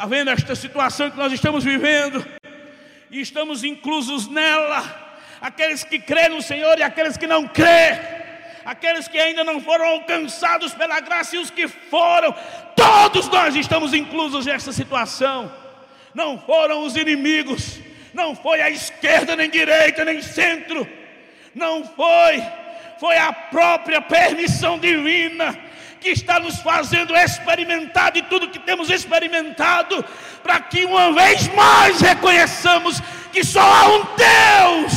Está 0.00 0.08
vendo 0.08 0.30
esta 0.30 0.54
situação 0.54 1.10
que 1.10 1.18
nós 1.18 1.30
estamos 1.30 1.62
vivendo? 1.62 2.26
E 3.10 3.20
estamos 3.20 3.62
inclusos 3.62 4.28
nela. 4.28 4.82
Aqueles 5.42 5.84
que 5.84 5.98
crêem 5.98 6.30
no 6.30 6.40
Senhor 6.40 6.78
e 6.78 6.82
aqueles 6.82 7.18
que 7.18 7.26
não 7.26 7.46
crêem 7.46 7.98
aqueles 8.64 9.06
que 9.06 9.18
ainda 9.18 9.44
não 9.44 9.60
foram 9.60 9.84
alcançados 9.84 10.72
pela 10.72 11.00
graça 11.00 11.36
e 11.36 11.38
os 11.38 11.50
que 11.50 11.68
foram, 11.68 12.34
todos 12.74 13.28
nós 13.28 13.54
estamos 13.54 13.92
inclusos 13.92 14.46
nessa 14.46 14.72
situação. 14.72 15.52
Não 16.14 16.38
foram 16.38 16.82
os 16.82 16.96
inimigos, 16.96 17.78
não 18.14 18.34
foi 18.34 18.62
a 18.62 18.70
esquerda, 18.70 19.36
nem 19.36 19.50
direita, 19.50 20.02
nem 20.02 20.22
centro, 20.22 20.88
não 21.54 21.84
foi, 21.84 22.42
foi 22.98 23.18
a 23.18 23.34
própria 23.34 24.00
permissão 24.00 24.78
divina 24.78 25.69
que 26.00 26.08
está 26.08 26.40
nos 26.40 26.58
fazendo 26.60 27.14
experimentar 27.14 28.12
de 28.12 28.22
tudo 28.22 28.50
que 28.50 28.58
temos 28.58 28.88
experimentado, 28.90 30.02
para 30.42 30.60
que 30.60 30.84
uma 30.84 31.12
vez 31.12 31.46
mais 31.54 32.00
reconheçamos 32.00 33.00
que 33.32 33.44
só 33.44 33.60
há 33.60 33.88
um 33.88 34.04
Deus, 34.16 34.92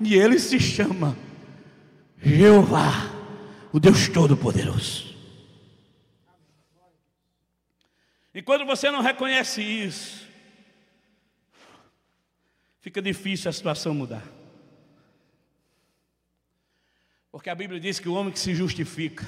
e 0.00 0.14
ele 0.14 0.38
se 0.38 0.60
chama 0.60 1.16
Jeová, 2.22 3.10
o 3.72 3.80
Deus 3.80 4.08
Todo-Poderoso. 4.08 5.16
E 8.34 8.42
quando 8.42 8.66
você 8.66 8.90
não 8.90 9.00
reconhece 9.00 9.62
isso, 9.62 10.26
fica 12.80 13.00
difícil 13.00 13.48
a 13.48 13.52
situação 13.52 13.94
mudar. 13.94 14.22
Porque 17.32 17.48
a 17.48 17.54
Bíblia 17.54 17.80
diz 17.80 17.98
que 17.98 18.08
o 18.08 18.14
homem 18.14 18.32
que 18.32 18.38
se 18.38 18.54
justifica, 18.54 19.26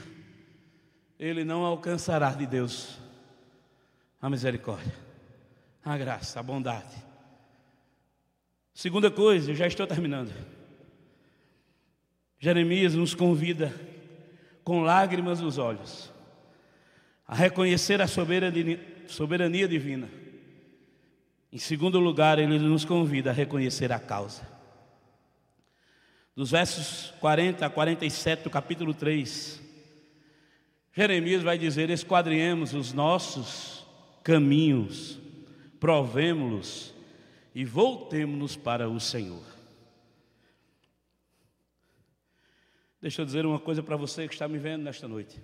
ele 1.19 1.45
não 1.45 1.65
alcançará 1.65 2.31
de 2.31 2.47
Deus 2.47 2.99
a 4.21 4.31
misericórdia, 4.31 4.95
a 5.85 5.97
graça, 5.97 6.39
a 6.39 6.43
bondade. 6.43 6.95
Segunda 8.73 9.11
coisa, 9.11 9.51
eu 9.51 9.57
já 9.57 9.67
estou 9.67 9.87
terminando. 9.87 10.33
Jeremias 12.39 12.95
nos 12.95 13.15
convida, 13.15 13.75
com 14.63 14.83
lágrimas 14.83 15.41
nos 15.41 15.59
olhos, 15.59 16.13
a 17.27 17.35
reconhecer 17.35 18.01
a 18.01 18.07
soberania, 18.07 18.79
soberania 19.09 19.67
divina. 19.67 20.09
Em 21.51 21.59
segundo 21.59 21.99
lugar, 21.99 22.39
ele 22.39 22.59
nos 22.59 22.85
convida 22.85 23.31
a 23.31 23.33
reconhecer 23.33 23.91
a 23.91 23.99
causa. 23.99 24.47
Dos 26.37 26.53
versos 26.53 27.13
40 27.19 27.67
a 27.67 27.71
47 27.71 28.45
do 28.45 28.51
capítulo 28.51 28.95
3, 28.95 29.61
Jeremias 30.99 31.45
vai 31.45 31.57
dizer: 31.57 31.91
Esquadriemos 31.91 32.75
os 32.75 32.93
nossos 32.93 33.87
caminhos, 34.25 35.17
provemos-los 35.79 36.93
e 37.55 37.65
voltemos-nos 37.65 38.57
para 38.57 38.89
o 38.89 38.99
Senhor. 38.99 39.45
Deixa 43.01 43.23
eu 43.23 43.25
dizer 43.25 43.47
uma 43.47 43.61
coisa 43.61 43.81
para 43.81 43.95
você 43.95 44.27
que 44.27 44.35
está 44.35 44.49
me 44.49 44.59
vendo 44.59 44.83
nesta 44.83 45.07
noite. 45.07 45.41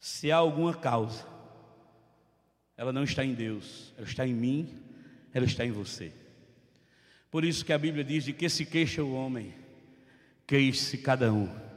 Se 0.00 0.32
há 0.32 0.38
alguma 0.38 0.74
causa, 0.74 1.24
ela 2.76 2.92
não 2.92 3.04
está 3.04 3.24
em 3.24 3.32
Deus, 3.32 3.94
ela 3.96 4.08
está 4.08 4.26
em 4.26 4.34
mim, 4.34 4.82
ela 5.32 5.46
está 5.46 5.64
em 5.64 5.70
você. 5.70 6.12
Por 7.30 7.44
isso 7.44 7.64
que 7.64 7.72
a 7.72 7.78
Bíblia 7.78 8.02
diz 8.02 8.24
de 8.24 8.32
que 8.32 8.48
se 8.48 8.66
queixa 8.66 9.04
o 9.04 9.14
homem, 9.14 9.54
queixe-se 10.48 10.98
cada 10.98 11.32
um 11.32 11.70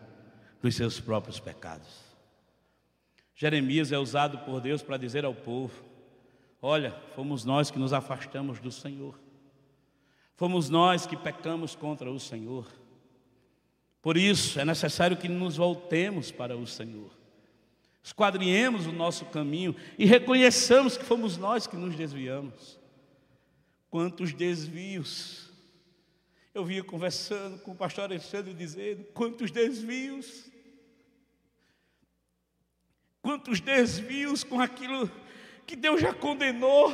dos 0.66 0.76
seus 0.76 1.00
próprios 1.00 1.40
pecados. 1.40 1.88
Jeremias 3.36 3.92
é 3.92 4.00
usado 4.00 4.40
por 4.40 4.60
Deus 4.60 4.82
para 4.82 4.98
dizer 4.98 5.24
ao 5.24 5.36
povo: 5.36 5.84
Olha, 6.60 6.92
fomos 7.16 7.46
nós 7.46 7.70
que 7.70 7.78
nos 7.78 7.94
afastamos 7.94 8.60
do 8.60 8.72
Senhor. 8.72 9.20
Fomos 10.36 10.68
nós 10.68 11.06
que 11.06 11.16
pecamos 11.16 11.76
contra 11.76 12.10
o 12.10 12.20
Senhor. 12.20 12.68
Por 14.02 14.18
isso 14.18 14.60
é 14.60 14.66
necessário 14.66 15.16
que 15.16 15.30
nos 15.30 15.58
voltemos 15.58 16.32
para 16.32 16.58
o 16.58 16.66
Senhor. 16.66 17.12
Esquadriemos 18.04 18.88
o 18.88 18.92
nosso 18.92 19.26
caminho 19.26 19.76
e 20.00 20.06
reconheçamos 20.06 20.98
que 20.98 21.06
fomos 21.06 21.38
nós 21.38 21.68
que 21.68 21.78
nos 21.78 21.96
desviamos. 21.96 22.80
Quantos 23.92 24.34
desvios. 24.34 25.52
Eu 26.56 26.66
vinha 26.66 26.84
conversando 26.84 27.60
com 27.60 27.72
o 27.72 27.76
pastor 27.76 28.06
Alexandre 28.06 28.52
dizendo: 28.52 29.04
quantos 29.14 29.52
desvios. 29.52 30.55
Quantos 33.26 33.60
desvios 33.60 34.44
com 34.44 34.62
aquilo 34.62 35.10
que 35.66 35.76
Deus 35.76 36.00
já 36.00 36.14
condenou. 36.14 36.94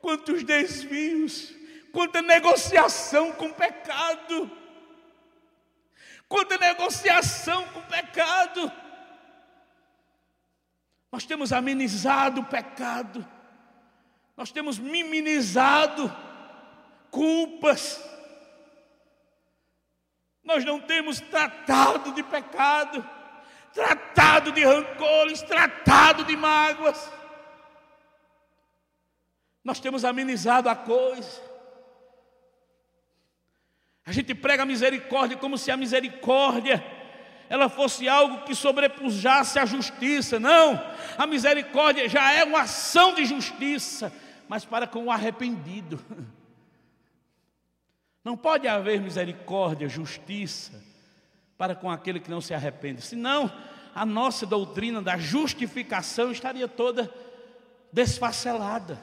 Quantos 0.00 0.42
desvios. 0.42 1.54
Quanta 1.92 2.20
negociação 2.20 3.30
com 3.32 3.46
o 3.46 3.54
pecado, 3.54 4.50
quanta 6.28 6.58
negociação 6.58 7.64
com 7.68 7.78
o 7.78 7.86
pecado. 7.86 8.72
Nós 11.10 11.24
temos 11.24 11.52
amenizado 11.52 12.40
o 12.40 12.44
pecado, 12.44 13.26
nós 14.36 14.52
temos 14.52 14.78
minimizado 14.78 16.14
culpas, 17.10 18.04
nós 20.44 20.64
não 20.64 20.80
temos 20.80 21.20
tratado 21.20 22.12
de 22.12 22.22
pecado, 22.22 23.08
tratado 23.78 24.50
de 24.50 24.64
rancores, 24.64 25.40
tratado 25.40 26.24
de 26.24 26.36
mágoas, 26.36 27.12
nós 29.62 29.78
temos 29.78 30.04
amenizado 30.04 30.68
a 30.68 30.74
coisa. 30.74 31.40
A 34.04 34.10
gente 34.10 34.34
prega 34.34 34.64
a 34.64 34.66
misericórdia 34.66 35.36
como 35.36 35.56
se 35.56 35.70
a 35.70 35.76
misericórdia 35.76 36.84
ela 37.48 37.68
fosse 37.68 38.08
algo 38.08 38.42
que 38.42 38.52
sobrepujasse 38.52 39.60
a 39.60 39.64
justiça. 39.64 40.40
Não, 40.40 40.84
a 41.16 41.24
misericórdia 41.24 42.08
já 42.08 42.32
é 42.32 42.42
uma 42.42 42.62
ação 42.62 43.14
de 43.14 43.24
justiça, 43.24 44.12
mas 44.48 44.64
para 44.64 44.88
com 44.88 45.04
o 45.04 45.10
arrependido. 45.10 46.04
Não 48.24 48.36
pode 48.36 48.66
haver 48.66 49.00
misericórdia, 49.00 49.88
justiça 49.88 50.87
para 51.58 51.74
com 51.74 51.90
aquele 51.90 52.20
que 52.20 52.30
não 52.30 52.40
se 52.40 52.54
arrepende. 52.54 53.02
Senão, 53.02 53.52
a 53.92 54.06
nossa 54.06 54.46
doutrina 54.46 55.02
da 55.02 55.18
justificação 55.18 56.30
estaria 56.30 56.68
toda 56.68 57.12
desfacelada. 57.92 59.02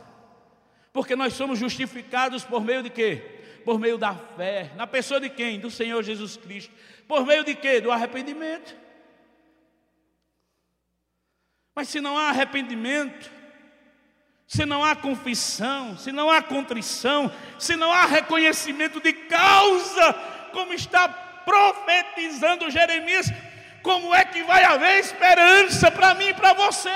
Porque 0.93 1.17
nós 1.17 1.33
somos 1.33 1.59
justificados 1.59 2.45
por 2.45 2.63
meio 2.63 2.81
de 2.81 2.89
quê? 2.89 3.41
Por 3.65 3.77
meio 3.77 3.97
da 3.97 4.15
fé. 4.15 4.71
Na 4.77 4.87
pessoa 4.87 5.19
de 5.19 5.29
quem? 5.29 5.59
Do 5.59 5.69
Senhor 5.69 6.01
Jesus 6.01 6.37
Cristo. 6.37 6.73
Por 7.05 7.25
meio 7.25 7.43
de 7.43 7.53
quê? 7.55 7.81
Do 7.81 7.91
arrependimento. 7.91 8.73
Mas 11.75 11.89
se 11.89 11.99
não 11.99 12.17
há 12.17 12.29
arrependimento, 12.29 13.29
se 14.47 14.65
não 14.65 14.81
há 14.81 14.95
confissão, 14.95 15.97
se 15.97 16.13
não 16.13 16.29
há 16.29 16.41
contrição, 16.41 17.29
se 17.59 17.75
não 17.75 17.91
há 17.91 18.05
reconhecimento 18.05 19.01
de 19.01 19.11
causa, 19.11 20.13
como 20.53 20.73
está 20.73 21.24
profetizando 21.45 22.69
Jeremias, 22.69 23.27
como 23.81 24.13
é 24.13 24.25
que 24.25 24.43
vai 24.43 24.63
haver 24.63 24.99
esperança 24.99 25.91
para 25.91 26.15
mim 26.15 26.29
e 26.29 26.33
para 26.33 26.53
você? 26.53 26.89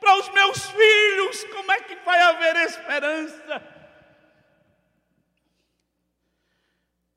Para 0.00 0.18
os 0.18 0.28
meus 0.32 0.70
filhos, 0.70 1.44
como 1.52 1.70
é 1.70 1.80
que 1.80 1.96
vai 1.96 2.18
haver 2.20 2.56
esperança? 2.56 3.62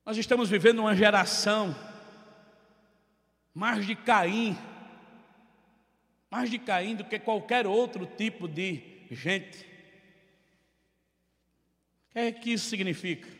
Nós 0.05 0.17
estamos 0.17 0.49
vivendo 0.49 0.79
uma 0.79 0.95
geração 0.95 1.75
mais 3.53 3.85
de 3.85 3.95
Caim, 3.95 4.57
mais 6.29 6.49
de 6.49 6.59
Caim 6.59 6.95
do 6.95 7.05
que 7.05 7.19
qualquer 7.19 7.65
outro 7.65 8.05
tipo 8.05 8.47
de 8.47 8.81
gente. 9.11 9.59
O 12.09 12.13
que 12.13 12.19
é 12.19 12.31
que 12.31 12.53
isso 12.53 12.69
significa? 12.69 13.38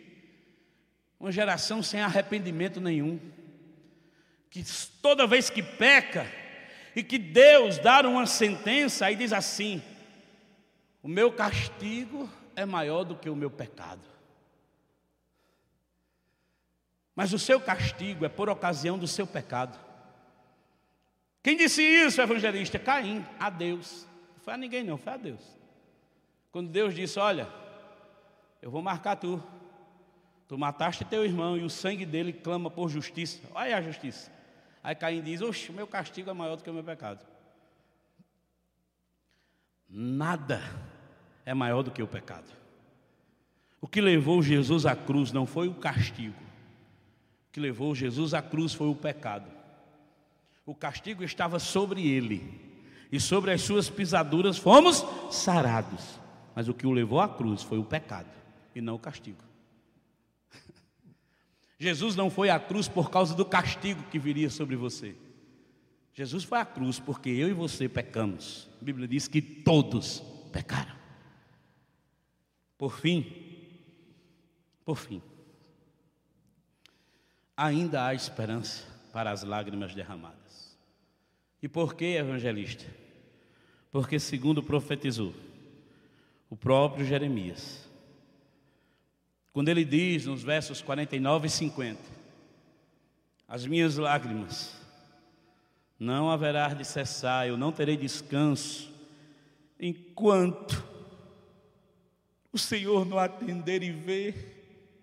Uma 1.20 1.32
geração 1.32 1.84
sem 1.84 2.02
arrependimento 2.02 2.80
nenhum, 2.80 3.20
que 4.50 4.64
toda 5.02 5.28
vez 5.28 5.50
que 5.50 5.62
peca, 5.62 6.26
e 6.96 7.04
que 7.04 7.18
Deus 7.18 7.78
dá 7.78 8.02
uma 8.02 8.26
sentença, 8.26 9.06
aí 9.06 9.16
diz 9.16 9.34
assim: 9.34 9.82
o 11.04 11.08
meu 11.08 11.32
castigo 11.32 12.30
é 12.56 12.66
maior 12.66 13.04
do 13.04 13.16
que 13.16 13.30
o 13.30 13.36
meu 13.36 13.50
pecado. 13.50 14.10
mas 17.20 17.34
o 17.34 17.38
seu 17.38 17.60
castigo 17.60 18.24
é 18.24 18.30
por 18.30 18.48
ocasião 18.48 18.98
do 18.98 19.06
seu 19.06 19.28
pecado. 19.28 19.78
Quem 21.44 21.58
disse 21.58 21.84
isso, 21.84 22.22
evangelista? 22.22 22.80
Caim, 22.80 23.26
a 23.38 23.50
Deus. 23.50 24.08
Não 24.38 24.40
foi 24.40 24.54
a 24.54 24.58
ninguém, 24.58 24.86
não, 24.86 24.98
foi 24.98 25.12
a 25.12 25.18
Deus. 25.18 25.42
Quando 26.50 26.70
Deus 26.70 26.96
disse: 26.96 27.20
Olha, 27.20 27.46
eu 28.62 28.72
vou 28.72 28.82
marcar 28.82 29.18
tu. 29.18 29.44
Tu 30.50 30.58
mataste 30.58 31.06
teu 31.06 31.24
irmão 31.24 31.56
e 31.56 31.64
o 31.64 31.70
sangue 31.70 32.08
dele 32.08 32.34
clama 32.34 32.72
por 32.72 32.90
justiça. 32.90 33.40
Olha 33.54 33.78
a 33.78 33.82
justiça. 33.84 34.32
Aí 34.84 34.96
Caim 34.96 35.22
diz: 35.22 35.42
Oxe, 35.42 35.72
meu 35.72 35.86
castigo 35.86 36.28
é 36.28 36.34
maior 36.34 36.56
do 36.56 36.64
que 36.64 36.70
o 36.72 36.74
meu 36.74 36.84
pecado. 36.84 37.24
Nada 39.88 40.60
é 41.46 41.54
maior 41.54 41.84
do 41.84 41.92
que 41.92 42.02
o 42.02 42.08
pecado. 42.08 42.52
O 43.80 43.88
que 43.88 44.02
levou 44.02 44.42
Jesus 44.42 44.88
à 44.88 44.96
cruz 44.96 45.32
não 45.32 45.46
foi 45.46 45.68
o 45.68 45.76
castigo, 45.76 46.42
que 47.52 47.60
levou 47.60 47.94
Jesus 47.94 48.34
à 48.34 48.42
cruz 48.42 48.74
foi 48.74 48.88
o 48.88 48.96
pecado. 48.96 49.52
O 50.66 50.74
castigo 50.74 51.24
estava 51.24 51.60
sobre 51.60 52.08
ele, 52.08 52.60
e 53.12 53.20
sobre 53.20 53.52
as 53.52 53.62
suas 53.62 53.88
pisaduras 53.88 54.58
fomos 54.58 55.06
sarados. 55.30 56.20
Mas 56.56 56.68
o 56.68 56.74
que 56.74 56.88
o 56.88 56.92
levou 56.92 57.22
à 57.22 57.30
cruz 57.30 57.62
foi 57.62 57.78
o 57.78 57.86
pecado, 57.86 58.30
e 58.74 58.82
não 58.82 58.96
o 58.96 59.00
castigo. 59.00 59.50
Jesus 61.80 62.16
não 62.16 62.30
foi 62.30 62.50
à 62.50 62.60
cruz 62.60 62.88
por 62.88 63.10
causa 63.10 63.36
do 63.36 63.46
castigo 63.46 64.04
que 64.12 64.20
viria 64.20 64.50
sobre 64.50 64.76
você. 64.76 65.16
Jesus 66.14 66.44
foi 66.44 66.60
à 66.60 66.66
cruz 66.66 67.00
porque 67.00 67.30
eu 67.30 67.48
e 67.48 67.54
você 67.54 67.88
pecamos. 67.88 68.68
A 68.82 68.84
Bíblia 68.84 69.08
diz 69.08 69.28
que 69.28 69.42
todos 69.42 70.22
pecaram. 70.52 70.96
Por 72.78 73.00
fim, 73.00 73.26
por 74.86 74.98
fim, 74.98 75.22
ainda 77.56 78.06
há 78.06 78.14
esperança 78.14 78.86
para 79.12 79.32
as 79.32 79.44
lágrimas 79.44 79.94
derramadas. 79.94 80.78
E 81.62 81.68
por 81.68 81.94
que, 81.94 82.16
evangelista? 82.16 82.86
Porque, 83.92 84.20
segundo 84.20 84.64
profetizou 84.64 85.34
o 86.50 86.56
próprio 86.56 87.06
Jeremias, 87.06 87.89
quando 89.60 89.68
ele 89.68 89.84
diz 89.84 90.26
nos 90.26 90.42
versos 90.42 90.82
49 90.82 91.48
e 91.48 91.50
50: 91.50 92.02
As 93.46 93.66
minhas 93.66 93.98
lágrimas 93.98 94.74
não 96.00 96.32
haverá 96.32 96.70
de 96.70 96.86
cessar, 96.86 97.46
eu 97.46 97.58
não 97.58 97.70
terei 97.70 97.98
descanso, 97.98 98.90
enquanto 99.78 100.82
o 102.54 102.58
Senhor 102.58 103.06
não 103.06 103.20
atender 103.20 103.84
e 103.84 103.92
ver, 103.92 104.96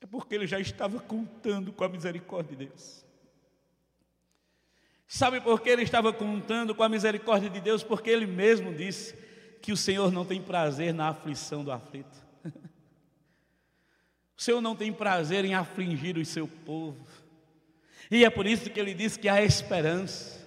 é 0.00 0.06
porque 0.06 0.34
ele 0.34 0.48
já 0.48 0.58
estava 0.58 0.98
contando 0.98 1.72
com 1.72 1.84
a 1.84 1.88
misericórdia 1.88 2.56
de 2.56 2.66
Deus. 2.66 3.04
Sabe 5.06 5.40
por 5.40 5.60
que 5.60 5.68
ele 5.68 5.82
estava 5.82 6.12
contando 6.12 6.74
com 6.74 6.82
a 6.82 6.88
misericórdia 6.88 7.48
de 7.48 7.60
Deus? 7.60 7.84
Porque 7.84 8.10
ele 8.10 8.26
mesmo 8.26 8.74
disse 8.74 9.14
que 9.62 9.70
o 9.70 9.76
Senhor 9.76 10.10
não 10.10 10.24
tem 10.24 10.42
prazer 10.42 10.92
na 10.92 11.10
aflição 11.10 11.62
do 11.62 11.70
aflito. 11.70 12.26
O 14.36 14.42
Senhor 14.42 14.60
não 14.60 14.76
tem 14.76 14.92
prazer 14.92 15.44
em 15.44 15.54
afligir 15.54 16.18
o 16.18 16.24
seu 16.24 16.46
povo. 16.46 17.06
E 18.10 18.24
é 18.24 18.30
por 18.30 18.46
isso 18.46 18.70
que 18.70 18.78
ele 18.78 18.94
diz 18.94 19.16
que 19.16 19.28
há 19.28 19.42
esperança. 19.42 20.44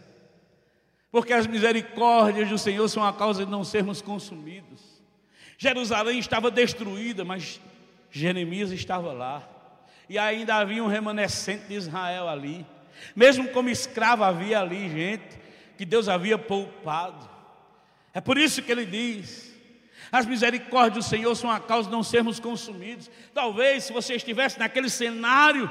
Porque 1.11 1.33
as 1.33 1.47
misericórdias 1.47 2.49
do 2.49 2.57
Senhor 2.57 2.87
são 2.87 3.03
a 3.03 3.11
causa 3.11 3.45
de 3.45 3.51
não 3.51 3.63
sermos 3.63 4.01
consumidos. 4.01 4.79
Jerusalém 5.57 6.19
estava 6.19 6.51
destruída, 6.51 7.25
mas 7.25 7.59
Jeremias 8.11 8.71
estava 8.71 9.11
lá. 9.11 9.47
E 10.07 10.17
ainda 10.17 10.55
havia 10.55 10.83
um 10.83 10.87
remanescente 10.87 11.67
de 11.67 11.73
Israel 11.73 12.27
ali. 12.27 12.65
Mesmo 13.15 13.49
como 13.49 13.69
escravo 13.69 14.23
havia 14.23 14.59
ali 14.59 14.89
gente 14.89 15.39
que 15.77 15.85
Deus 15.85 16.07
havia 16.07 16.37
poupado. 16.37 17.29
É 18.13 18.21
por 18.21 18.37
isso 18.37 18.61
que 18.61 18.71
ele 18.71 18.85
diz: 18.85 19.48
as 20.11 20.25
misericórdias 20.25 21.05
do 21.05 21.09
Senhor 21.09 21.35
são 21.35 21.51
a 21.51 21.59
causa 21.59 21.89
de 21.89 21.95
não 21.95 22.03
sermos 22.03 22.39
consumidos. 22.39 23.09
Talvez 23.33 23.83
se 23.85 23.93
você 23.93 24.15
estivesse 24.15 24.57
naquele 24.59 24.89
cenário 24.89 25.69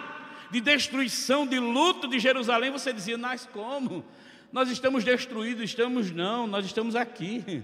de 0.50 0.60
destruição, 0.60 1.46
de 1.46 1.58
luto 1.58 2.08
de 2.08 2.18
Jerusalém, 2.18 2.70
você 2.70 2.92
dizia: 2.92 3.18
Nós 3.18 3.48
como? 3.52 4.04
Nós 4.52 4.70
estamos 4.70 5.04
destruídos, 5.04 5.64
estamos 5.64 6.10
não, 6.10 6.46
nós 6.46 6.64
estamos 6.64 6.96
aqui. 6.96 7.62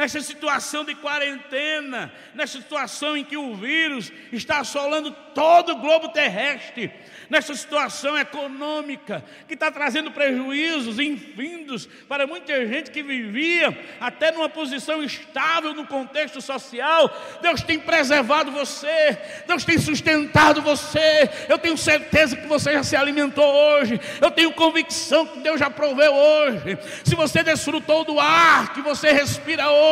Nessa 0.00 0.22
situação 0.22 0.82
de 0.82 0.94
quarentena, 0.94 2.10
nessa 2.34 2.58
situação 2.58 3.18
em 3.18 3.22
que 3.22 3.36
o 3.36 3.54
vírus 3.54 4.10
está 4.32 4.60
assolando 4.60 5.10
todo 5.34 5.72
o 5.72 5.76
globo 5.76 6.08
terrestre, 6.08 6.90
nessa 7.28 7.54
situação 7.54 8.16
econômica 8.18 9.22
que 9.46 9.52
está 9.52 9.70
trazendo 9.70 10.10
prejuízos 10.10 10.98
infindos 10.98 11.86
para 12.08 12.26
muita 12.26 12.66
gente 12.66 12.90
que 12.90 13.02
vivia 13.02 13.78
até 14.00 14.32
numa 14.32 14.48
posição 14.48 15.02
estável 15.02 15.74
no 15.74 15.86
contexto 15.86 16.40
social. 16.40 17.14
Deus 17.42 17.60
tem 17.60 17.78
preservado 17.78 18.50
você, 18.50 19.18
Deus 19.46 19.66
tem 19.66 19.76
sustentado 19.76 20.62
você. 20.62 21.28
Eu 21.46 21.58
tenho 21.58 21.76
certeza 21.76 22.38
que 22.38 22.46
você 22.46 22.72
já 22.72 22.82
se 22.82 22.96
alimentou 22.96 23.44
hoje, 23.44 24.00
eu 24.18 24.30
tenho 24.30 24.50
convicção 24.54 25.26
que 25.26 25.40
Deus 25.40 25.60
já 25.60 25.68
proveu 25.68 26.14
hoje. 26.14 26.78
Se 27.04 27.14
você 27.14 27.42
desfrutou 27.42 28.02
do 28.02 28.18
ar 28.18 28.72
que 28.72 28.80
você 28.80 29.12
respira 29.12 29.70
hoje, 29.70 29.89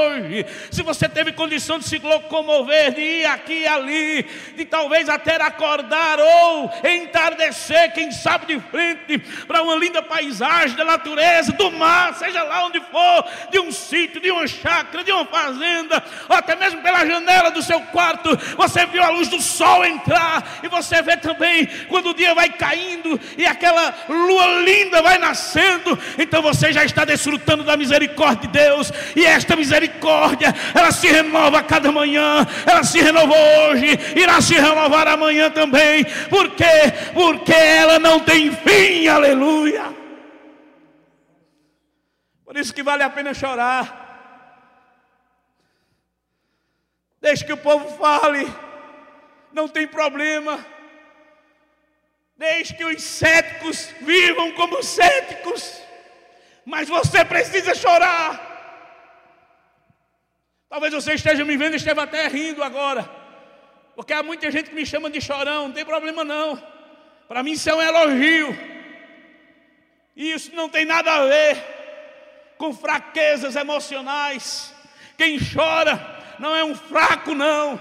se 0.70 0.82
você 0.82 1.08
teve 1.08 1.32
condição 1.32 1.78
de 1.78 1.84
se 1.84 1.98
locomover, 1.98 2.94
de 2.94 3.00
ir 3.00 3.26
aqui 3.26 3.62
e 3.62 3.66
ali, 3.66 4.26
de 4.56 4.64
talvez 4.64 5.08
até 5.08 5.40
acordar 5.42 6.18
ou 6.20 6.70
entardecer, 6.84 7.92
quem 7.92 8.10
sabe 8.10 8.46
de 8.46 8.60
frente 8.60 9.18
para 9.46 9.62
uma 9.62 9.74
linda 9.74 10.02
paisagem 10.02 10.76
da 10.76 10.84
natureza, 10.84 11.52
do 11.52 11.70
mar, 11.70 12.14
seja 12.14 12.42
lá 12.42 12.66
onde 12.66 12.80
for, 12.80 13.24
de 13.50 13.58
um 13.60 13.72
sítio, 13.72 14.20
de 14.20 14.30
uma 14.30 14.46
chácara, 14.46 15.04
de 15.04 15.12
uma 15.12 15.24
fazenda, 15.24 16.02
ou 16.28 16.36
até 16.36 16.56
mesmo 16.56 16.82
pela 16.82 17.04
janela 17.04 17.50
do 17.50 17.62
seu 17.62 17.80
quarto, 17.80 18.36
você 18.56 18.86
viu 18.86 19.02
a 19.02 19.10
luz 19.10 19.28
do 19.28 19.40
sol 19.40 19.84
entrar, 19.84 20.60
e 20.62 20.68
você 20.68 21.02
vê 21.02 21.16
também 21.16 21.66
quando 21.88 22.10
o 22.10 22.14
dia 22.14 22.34
vai 22.34 22.50
caindo 22.50 23.18
e 23.36 23.46
aquela 23.46 23.94
lua 24.08 24.62
linda 24.62 25.02
vai 25.02 25.18
nascendo, 25.18 25.98
então 26.18 26.42
você 26.42 26.72
já 26.72 26.84
está 26.84 27.04
desfrutando 27.04 27.64
da 27.64 27.76
misericórdia 27.76 28.48
de 28.48 28.48
Deus, 28.48 28.92
e 29.16 29.24
esta 29.24 29.56
misericórdia, 29.56 29.77
ela 30.74 30.92
se 30.92 31.06
renova 31.08 31.58
a 31.58 31.62
cada 31.62 31.92
manhã, 31.92 32.46
ela 32.66 32.82
se 32.82 33.00
renovou 33.00 33.36
hoje, 33.36 33.86
irá 34.16 34.40
se 34.40 34.54
renovar 34.54 35.08
amanhã 35.08 35.50
também, 35.50 36.04
porque 36.28 36.64
porque 37.14 37.52
ela 37.52 37.98
não 37.98 38.20
tem 38.20 38.50
fim, 38.50 39.06
aleluia. 39.08 39.94
Por 42.44 42.56
isso 42.56 42.72
que 42.72 42.82
vale 42.82 43.02
a 43.02 43.10
pena 43.10 43.34
chorar. 43.34 44.06
Deixe 47.20 47.44
que 47.44 47.52
o 47.52 47.58
povo 47.58 47.96
fale, 47.98 48.50
não 49.52 49.68
tem 49.68 49.86
problema. 49.86 50.64
Deixe 52.36 52.72
que 52.72 52.84
os 52.84 53.02
céticos 53.02 53.92
vivam 54.00 54.52
como 54.52 54.82
céticos, 54.82 55.82
mas 56.64 56.88
você 56.88 57.24
precisa 57.24 57.74
chorar. 57.74 58.47
Talvez 60.68 60.92
você 60.92 61.14
esteja 61.14 61.44
me 61.44 61.56
vendo 61.56 61.74
e 61.74 61.76
esteja 61.76 62.02
até 62.02 62.26
rindo 62.28 62.62
agora, 62.62 63.08
porque 63.96 64.12
há 64.12 64.22
muita 64.22 64.50
gente 64.50 64.70
que 64.70 64.76
me 64.76 64.84
chama 64.84 65.10
de 65.10 65.20
chorão, 65.20 65.68
não 65.68 65.74
tem 65.74 65.84
problema 65.84 66.24
não. 66.24 66.62
Para 67.26 67.42
mim 67.42 67.52
isso 67.52 67.68
é 67.68 67.74
um 67.74 67.82
elogio. 67.82 68.56
E 70.14 70.32
isso 70.32 70.54
não 70.54 70.68
tem 70.68 70.84
nada 70.84 71.12
a 71.12 71.26
ver 71.26 71.78
com 72.58 72.74
fraquezas 72.74 73.54
emocionais. 73.54 74.74
Quem 75.16 75.38
chora 75.38 76.18
não 76.38 76.54
é 76.54 76.64
um 76.64 76.74
fraco, 76.74 77.34
não. 77.34 77.80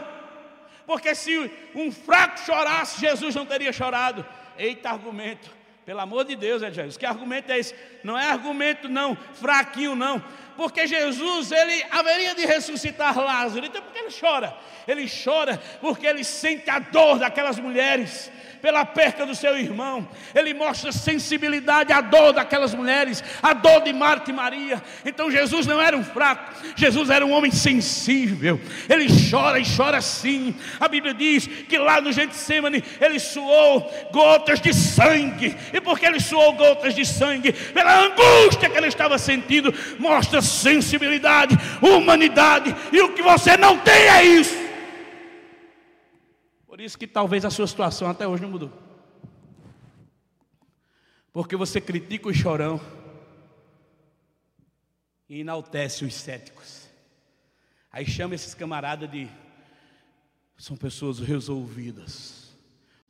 Porque 0.86 1.14
se 1.14 1.52
um 1.76 1.92
fraco 1.92 2.40
chorasse, 2.40 3.02
Jesus 3.02 3.36
não 3.36 3.46
teria 3.46 3.74
chorado. 3.74 4.26
Eita 4.58 4.90
argumento. 4.90 5.52
Pelo 5.86 6.00
amor 6.00 6.26
de 6.26 6.36
Deus, 6.36 6.62
é 6.62 6.72
Jesus. 6.72 6.98
Que 6.98 7.06
argumento 7.06 7.52
é 7.52 7.60
esse? 7.60 7.76
Não 8.04 8.18
é 8.18 8.30
argumento 8.30 8.90
não, 8.90 9.16
fraquinho 9.36 9.96
não. 9.96 10.24
Porque 10.58 10.88
Jesus, 10.88 11.52
ele 11.52 11.86
haveria 11.92 12.34
de 12.36 12.46
ressuscitar 12.46 13.18
Lázaro. 13.18 13.66
Então 13.66 13.82
por 13.82 13.94
que 13.94 14.00
ele 14.00 14.14
chora? 14.20 14.58
Ele 14.88 15.08
chora 15.08 15.62
porque 15.80 16.08
ele 16.08 16.24
sente 16.24 16.70
a 16.70 16.80
dor 16.80 17.20
daquelas 17.20 17.60
mulheres 17.60 18.32
pela 18.68 18.84
perca 18.84 19.26
do 19.26 19.34
seu 19.34 19.58
irmão. 19.58 20.06
Ele 20.36 20.54
mostra 20.54 20.92
sensibilidade 20.92 21.94
à 21.94 22.02
dor 22.02 22.34
daquelas 22.34 22.76
mulheres, 22.76 23.24
à 23.42 23.54
dor 23.54 23.80
de 23.80 23.94
Marta 23.94 24.30
e 24.30 24.34
Maria. 24.34 24.84
Então 25.06 25.32
Jesus 25.32 25.66
não 25.66 25.82
era 25.82 25.96
um 25.96 26.04
fraco, 26.04 26.54
Jesus 26.76 27.10
era 27.10 27.26
um 27.26 27.32
homem 27.32 27.50
sensível. 27.50 28.60
Ele 28.90 29.08
chora 29.32 29.58
e 29.58 29.64
chora 29.64 30.02
sim. 30.02 30.54
A 30.82 30.90
Bíblia 30.90 31.14
diz 31.14 31.48
que 31.48 31.78
lá 31.78 32.02
no 32.02 32.12
Getsemane 32.12 32.84
ele 33.00 33.20
suou 33.20 33.90
gotas 34.12 34.60
de 34.60 34.74
sangue. 34.74 35.56
E 35.72 35.80
porque 35.80 36.06
ele 36.06 36.20
suou 36.20 36.52
gotas 36.52 36.94
de 36.94 37.06
sangue, 37.06 37.54
pela 37.54 38.02
angústia 38.04 38.70
que 38.70 38.78
ele 38.78 38.88
estava 38.88 39.18
sentindo, 39.18 39.74
mostra 39.98 40.42
sensibilidade, 40.42 41.58
humanidade. 41.82 42.76
E 42.92 43.00
o 43.00 43.14
que 43.14 43.22
você 43.22 43.56
não 43.56 43.78
tem 43.78 44.10
é 44.10 44.26
isso. 44.26 44.67
Por 46.78 46.84
isso 46.84 46.96
que 46.96 47.08
talvez 47.08 47.44
a 47.44 47.50
sua 47.50 47.66
situação 47.66 48.08
até 48.08 48.28
hoje 48.28 48.44
não 48.44 48.52
mudou. 48.52 48.72
Porque 51.34 51.56
você 51.56 51.82
critica 51.82 52.30
o 52.30 52.34
chorão 52.36 52.80
e 55.28 55.40
enaltece 55.40 56.06
os 56.06 56.14
céticos. 56.14 56.88
Aí 57.92 58.06
chama 58.06 58.36
esses 58.36 58.54
camaradas 58.54 59.10
de 59.10 59.28
são 60.56 60.78
pessoas 60.78 61.18
resolvidas, 61.18 62.56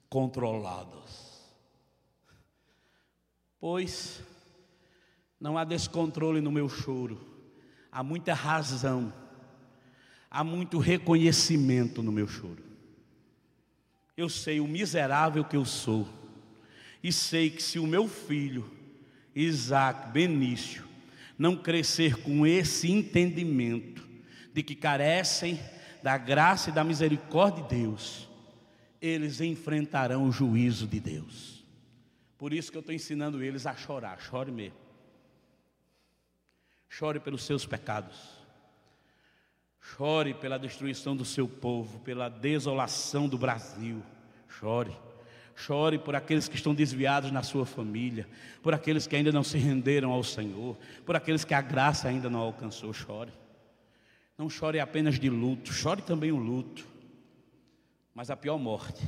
controladas. 0.09 1.43
Pois 3.59 4.24
não 5.38 5.57
há 5.57 5.65
descontrole 5.65 6.39
no 6.39 6.53
meu 6.53 6.70
choro, 6.70 7.20
há 7.91 8.01
muita 8.01 8.34
razão, 8.34 9.11
há 10.32 10.41
muito 10.41 10.80
reconhecimento 10.80 12.01
no 12.01 12.13
meu 12.13 12.30
choro. 12.30 12.66
Eu 14.18 14.28
sei 14.28 14.59
o 14.59 14.68
miserável 14.68 15.45
que 15.45 15.55
eu 15.55 15.63
sou, 15.63 16.09
e 17.03 17.13
sei 17.13 17.51
que 17.51 17.61
se 17.61 17.78
o 17.78 17.86
meu 17.86 18.07
filho, 18.07 18.68
Isaac 19.36 20.11
Benício, 20.11 20.84
não 21.38 21.55
crescer 21.55 22.18
com 22.24 22.45
esse 22.45 22.91
entendimento 22.91 24.07
de 24.51 24.63
que 24.63 24.74
carecem 24.74 25.59
da 26.01 26.18
graça 26.18 26.72
e 26.72 26.74
da 26.74 26.84
misericórdia 26.84 27.63
de 27.63 27.70
Deus, 27.70 28.28
eles 28.99 29.39
enfrentarão 29.39 30.28
o 30.28 30.32
juízo 30.32 30.88
de 30.88 30.99
Deus. 30.99 31.63
Por 32.39 32.53
isso 32.53 32.72
que 32.72 32.78
eu 32.78 32.82
estou 32.82 32.95
ensinando 32.95 33.43
eles 33.43 33.68
a 33.68 33.76
chorar, 33.76 34.20
chore 34.20 34.51
mesmo. 34.51 34.80
Chore 36.89 37.20
pelos 37.20 37.43
seus 37.43 37.68
pecados. 37.68 38.37
Chore 39.96 40.34
pela 40.34 40.60
destruição 40.60 41.16
do 41.16 41.24
seu 41.24 41.48
povo, 41.48 42.00
pela 42.00 42.28
desolação 42.28 43.28
do 43.28 43.38
Brasil. 43.38 44.04
Chore. 44.50 44.96
Chore 45.56 45.98
por 45.98 46.14
aqueles 46.14 46.50
que 46.50 46.56
estão 46.56 46.76
desviados 46.76 47.32
na 47.32 47.42
sua 47.42 47.66
família, 47.66 48.28
por 48.62 48.74
aqueles 48.74 49.08
que 49.08 49.16
ainda 49.16 49.32
não 49.32 49.44
se 49.44 49.58
renderam 49.58 50.12
ao 50.12 50.24
Senhor, 50.24 50.78
por 51.06 51.16
aqueles 51.16 51.46
que 51.46 51.54
a 51.54 51.62
graça 51.62 52.10
ainda 52.10 52.30
não 52.30 52.40
alcançou. 52.42 52.92
Chore. 52.92 53.32
Não 54.38 54.50
chore 54.50 54.80
apenas 54.80 55.18
de 55.18 55.30
luto, 55.30 55.72
chore 55.72 56.02
também 56.02 56.32
o 56.32 56.38
luto. 56.38 56.86
Mas 58.14 58.30
a 58.30 58.36
pior 58.36 58.58
morte 58.58 59.02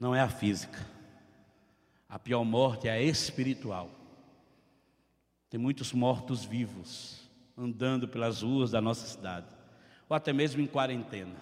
não 0.00 0.14
é 0.14 0.20
a 0.20 0.28
física, 0.28 0.84
a 2.08 2.18
pior 2.18 2.44
morte 2.44 2.88
é 2.88 2.92
a 2.92 3.02
espiritual. 3.02 3.90
Tem 5.50 5.60
muitos 5.60 5.92
mortos 5.92 6.44
vivos 6.44 7.27
andando 7.58 8.06
pelas 8.06 8.42
ruas 8.42 8.70
da 8.70 8.80
nossa 8.80 9.06
cidade, 9.06 9.46
ou 10.08 10.16
até 10.16 10.32
mesmo 10.32 10.62
em 10.62 10.66
quarentena. 10.66 11.36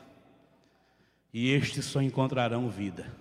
E 1.33 1.51
estes 1.51 1.85
só 1.85 2.01
encontrarão 2.01 2.71
vida 2.71 3.13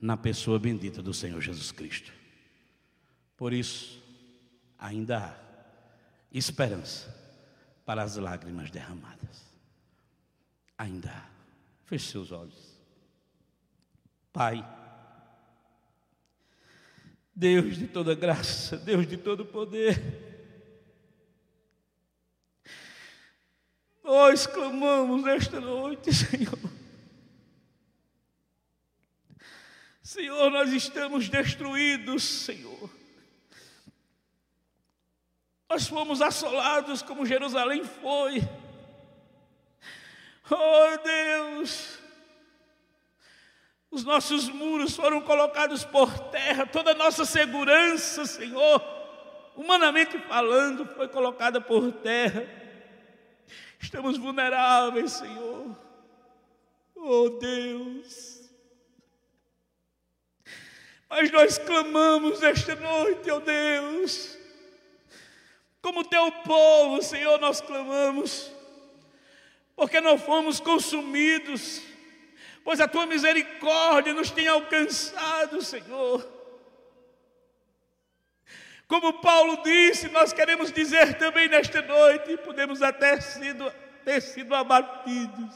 na 0.00 0.16
pessoa 0.16 0.58
bendita 0.58 1.00
do 1.00 1.14
Senhor 1.14 1.40
Jesus 1.40 1.70
Cristo. 1.70 2.12
Por 3.36 3.52
isso, 3.52 4.02
ainda 4.78 5.18
há 5.18 5.34
esperança 6.32 7.14
para 7.86 8.02
as 8.02 8.16
lágrimas 8.16 8.70
derramadas. 8.70 9.46
Ainda 10.76 11.10
há. 11.10 11.30
Feche 11.84 12.10
seus 12.10 12.32
olhos. 12.32 12.78
Pai, 14.32 14.64
Deus 17.34 17.76
de 17.76 17.86
toda 17.86 18.14
graça, 18.14 18.76
Deus 18.76 19.06
de 19.06 19.16
todo 19.16 19.44
poder, 19.44 20.29
nós 24.30 24.46
clamamos 24.46 25.26
esta 25.26 25.60
noite, 25.60 26.12
Senhor. 26.14 26.56
Senhor, 30.00 30.50
nós 30.52 30.72
estamos 30.72 31.28
destruídos, 31.28 32.22
Senhor. 32.22 32.88
Nós 35.68 35.88
fomos 35.88 36.22
assolados 36.22 37.02
como 37.02 37.26
Jerusalém 37.26 37.82
foi. 37.84 38.40
Oh 40.48 40.98
Deus, 41.02 41.98
os 43.90 44.04
nossos 44.04 44.48
muros 44.48 44.94
foram 44.94 45.20
colocados 45.22 45.84
por 45.84 46.16
terra, 46.30 46.66
toda 46.66 46.92
a 46.92 46.94
nossa 46.94 47.24
segurança, 47.24 48.24
Senhor, 48.26 48.80
humanamente 49.56 50.18
falando, 50.20 50.86
foi 50.86 51.08
colocada 51.08 51.60
por 51.60 51.90
terra. 51.90 52.59
Estamos 53.80 54.18
vulneráveis, 54.18 55.12
Senhor. 55.12 55.76
Oh 56.94 57.30
Deus. 57.30 58.50
Mas 61.08 61.30
nós 61.32 61.58
clamamos 61.58 62.42
esta 62.42 62.76
noite, 62.76 63.30
oh 63.30 63.40
Deus. 63.40 64.38
Como 65.82 66.04
teu 66.04 66.30
povo, 66.30 67.02
Senhor, 67.02 67.40
nós 67.40 67.60
clamamos. 67.60 68.52
Porque 69.74 70.00
não 70.00 70.18
fomos 70.18 70.60
consumidos 70.60 71.82
pois 72.64 72.80
a 72.80 72.88
tua 72.88 73.06
misericórdia 73.06 74.12
nos 74.12 74.30
tem 74.30 74.46
alcançado, 74.48 75.62
Senhor. 75.62 76.39
Como 78.90 79.12
Paulo 79.12 79.62
disse, 79.62 80.08
nós 80.08 80.32
queremos 80.32 80.72
dizer 80.72 81.16
também 81.16 81.48
nesta 81.48 81.80
noite, 81.80 82.36
podemos 82.38 82.82
até 82.82 83.20
sido, 83.20 83.72
ter 84.04 84.20
sido 84.20 84.52
abatidos, 84.52 85.54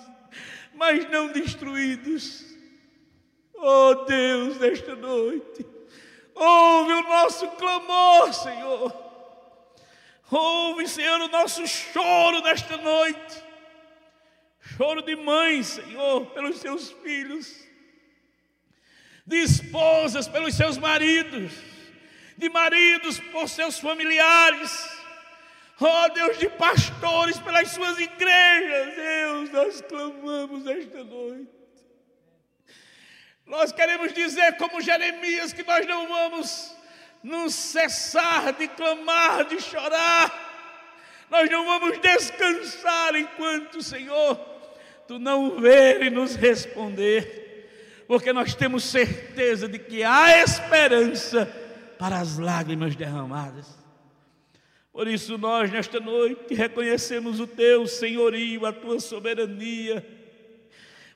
mas 0.73 1.11
não 1.11 1.27
destruídos. 1.27 2.45
Oh 3.55 3.93
Deus, 4.05 4.61
nesta 4.61 4.95
noite, 4.95 5.67
ouve 6.33 6.93
o 6.93 7.03
nosso 7.03 7.49
clamor, 7.49 8.33
Senhor. 8.33 8.95
Ouve, 10.31 10.87
Senhor, 10.87 11.21
o 11.23 11.29
nosso 11.29 11.67
choro 11.67 12.41
nesta 12.41 12.77
noite. 12.77 13.43
Choro 14.61 15.03
de 15.03 15.17
mãe, 15.17 15.61
Senhor, 15.65 16.27
pelos 16.27 16.59
seus 16.59 16.93
filhos, 17.03 17.53
de 19.27 19.39
esposas 19.39 20.29
pelos 20.29 20.55
seus 20.55 20.79
maridos, 20.79 21.74
de 22.37 22.49
maridos 22.49 23.19
por 23.33 23.49
seus 23.49 23.79
familiares, 23.79 24.89
ó 25.81 26.05
oh, 26.05 26.09
Deus, 26.11 26.39
de 26.39 26.49
pastores 26.51 27.39
pelas 27.39 27.71
suas 27.71 27.99
igrejas, 27.99 28.97
Deus, 28.97 29.51
nós 29.51 29.81
clamamos 29.83 30.67
esta 30.67 31.05
noite. 31.05 31.51
Nós 33.47 33.73
queremos 33.73 34.13
dizer, 34.13 34.57
como 34.57 34.81
Jeremias, 34.81 35.53
que 35.53 35.63
nós 35.63 35.87
não 35.87 36.09
vamos 36.09 36.75
nos 37.23 37.55
cessar 37.55 38.53
de 38.55 38.69
clamar, 38.69 39.45
de 39.45 39.61
chorar, 39.61 40.53
nós 41.31 41.51
não 41.51 41.65
vamos 41.65 41.99
descansar 41.99 43.15
enquanto, 43.17 43.83
Senhor, 43.83 44.37
tu 45.07 45.19
não 45.19 45.61
ver 45.61 46.03
e 46.03 46.11
nos 46.11 46.37
responder, 46.37 48.05
porque 48.07 48.33
nós 48.33 48.55
temos 48.55 48.85
certeza 48.85 49.69
de 49.69 49.79
que 49.79 50.03
há 50.03 50.43
esperança 50.43 51.64
para 52.05 52.21
as 52.21 52.37
lágrimas 52.37 52.95
derramadas. 52.95 53.67
Por 54.93 55.09
isso, 55.09 55.39
nós, 55.39 55.73
nesta 55.73 55.99
noite, 55.99 56.53
reconhecemos 56.53 57.41
o 57.41 57.47
teu 57.47 57.87
senhorio, 57.87 58.67
a 58.67 58.75
tua 58.75 59.01
soberania. 59.01 60.07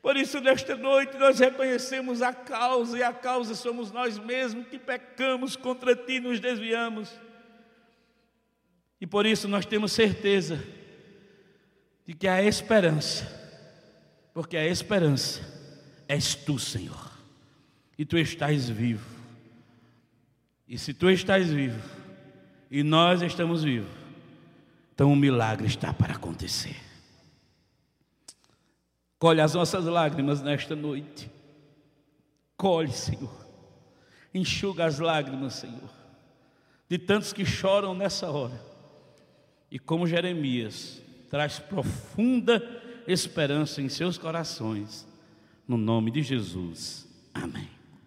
Por 0.01 0.17
isso, 0.17 0.41
nesta 0.41 0.75
noite, 0.77 1.19
nós 1.19 1.39
reconhecemos 1.39 2.23
a 2.23 2.33
causa, 2.33 2.97
e 2.97 3.03
a 3.03 3.13
causa 3.13 3.55
somos 3.55 3.93
nós 3.93 4.19
mesmos 4.19 4.67
que 4.69 4.79
pecamos 4.79 5.57
contra 5.57 5.95
ti 5.95 6.21
nos 6.21 6.41
desviamos. 6.41 7.13
E 8.99 9.07
por 9.07 9.27
isso, 9.27 9.47
nós 9.47 9.67
temos 9.67 9.93
certeza 9.93 10.59
de 12.07 12.15
que 12.15 12.27
há 12.27 12.43
esperança 12.43 13.37
porque 14.33 14.57
a 14.57 14.67
esperança 14.67 15.43
és 16.09 16.35
tu, 16.35 16.59
Senhor, 16.59 17.13
e 17.99 18.07
tu 18.07 18.17
estás 18.17 18.71
vivo. 18.71 19.18
E 20.69 20.77
se 20.77 20.93
tu 20.93 21.09
estás 21.09 21.49
vivo, 21.49 21.81
e 22.71 22.83
nós 22.83 23.23
estamos 23.23 23.65
vivos, 23.65 23.91
então 24.93 25.09
o 25.09 25.13
um 25.13 25.17
milagre 25.17 25.67
está 25.67 25.95
para 25.95 26.15
acontecer. 26.15 26.77
Colhe 29.19 29.41
as 29.41 29.55
nossas 29.55 29.85
lágrimas 29.87 30.43
nesta 30.43 30.77
noite. 30.77 31.31
Colhe, 32.57 32.93
Senhor. 32.93 33.47
Enxuga 34.35 34.85
as 34.85 34.99
lágrimas, 34.99 35.55
Senhor, 35.55 35.91
de 36.89 36.99
tantos 36.99 37.33
que 37.33 37.47
choram 37.47 37.95
nessa 37.95 38.31
hora. 38.31 38.61
E 39.71 39.79
como 39.79 40.07
Jeremias, 40.07 41.01
traz 41.31 41.59
profunda 41.59 42.63
esperança 43.07 43.81
em 43.81 43.89
seus 43.89 44.19
corações. 44.19 45.07
No 45.67 45.77
nome 45.77 46.11
de 46.11 46.23
Jesus. 46.23 47.07
Amém. 47.33 47.78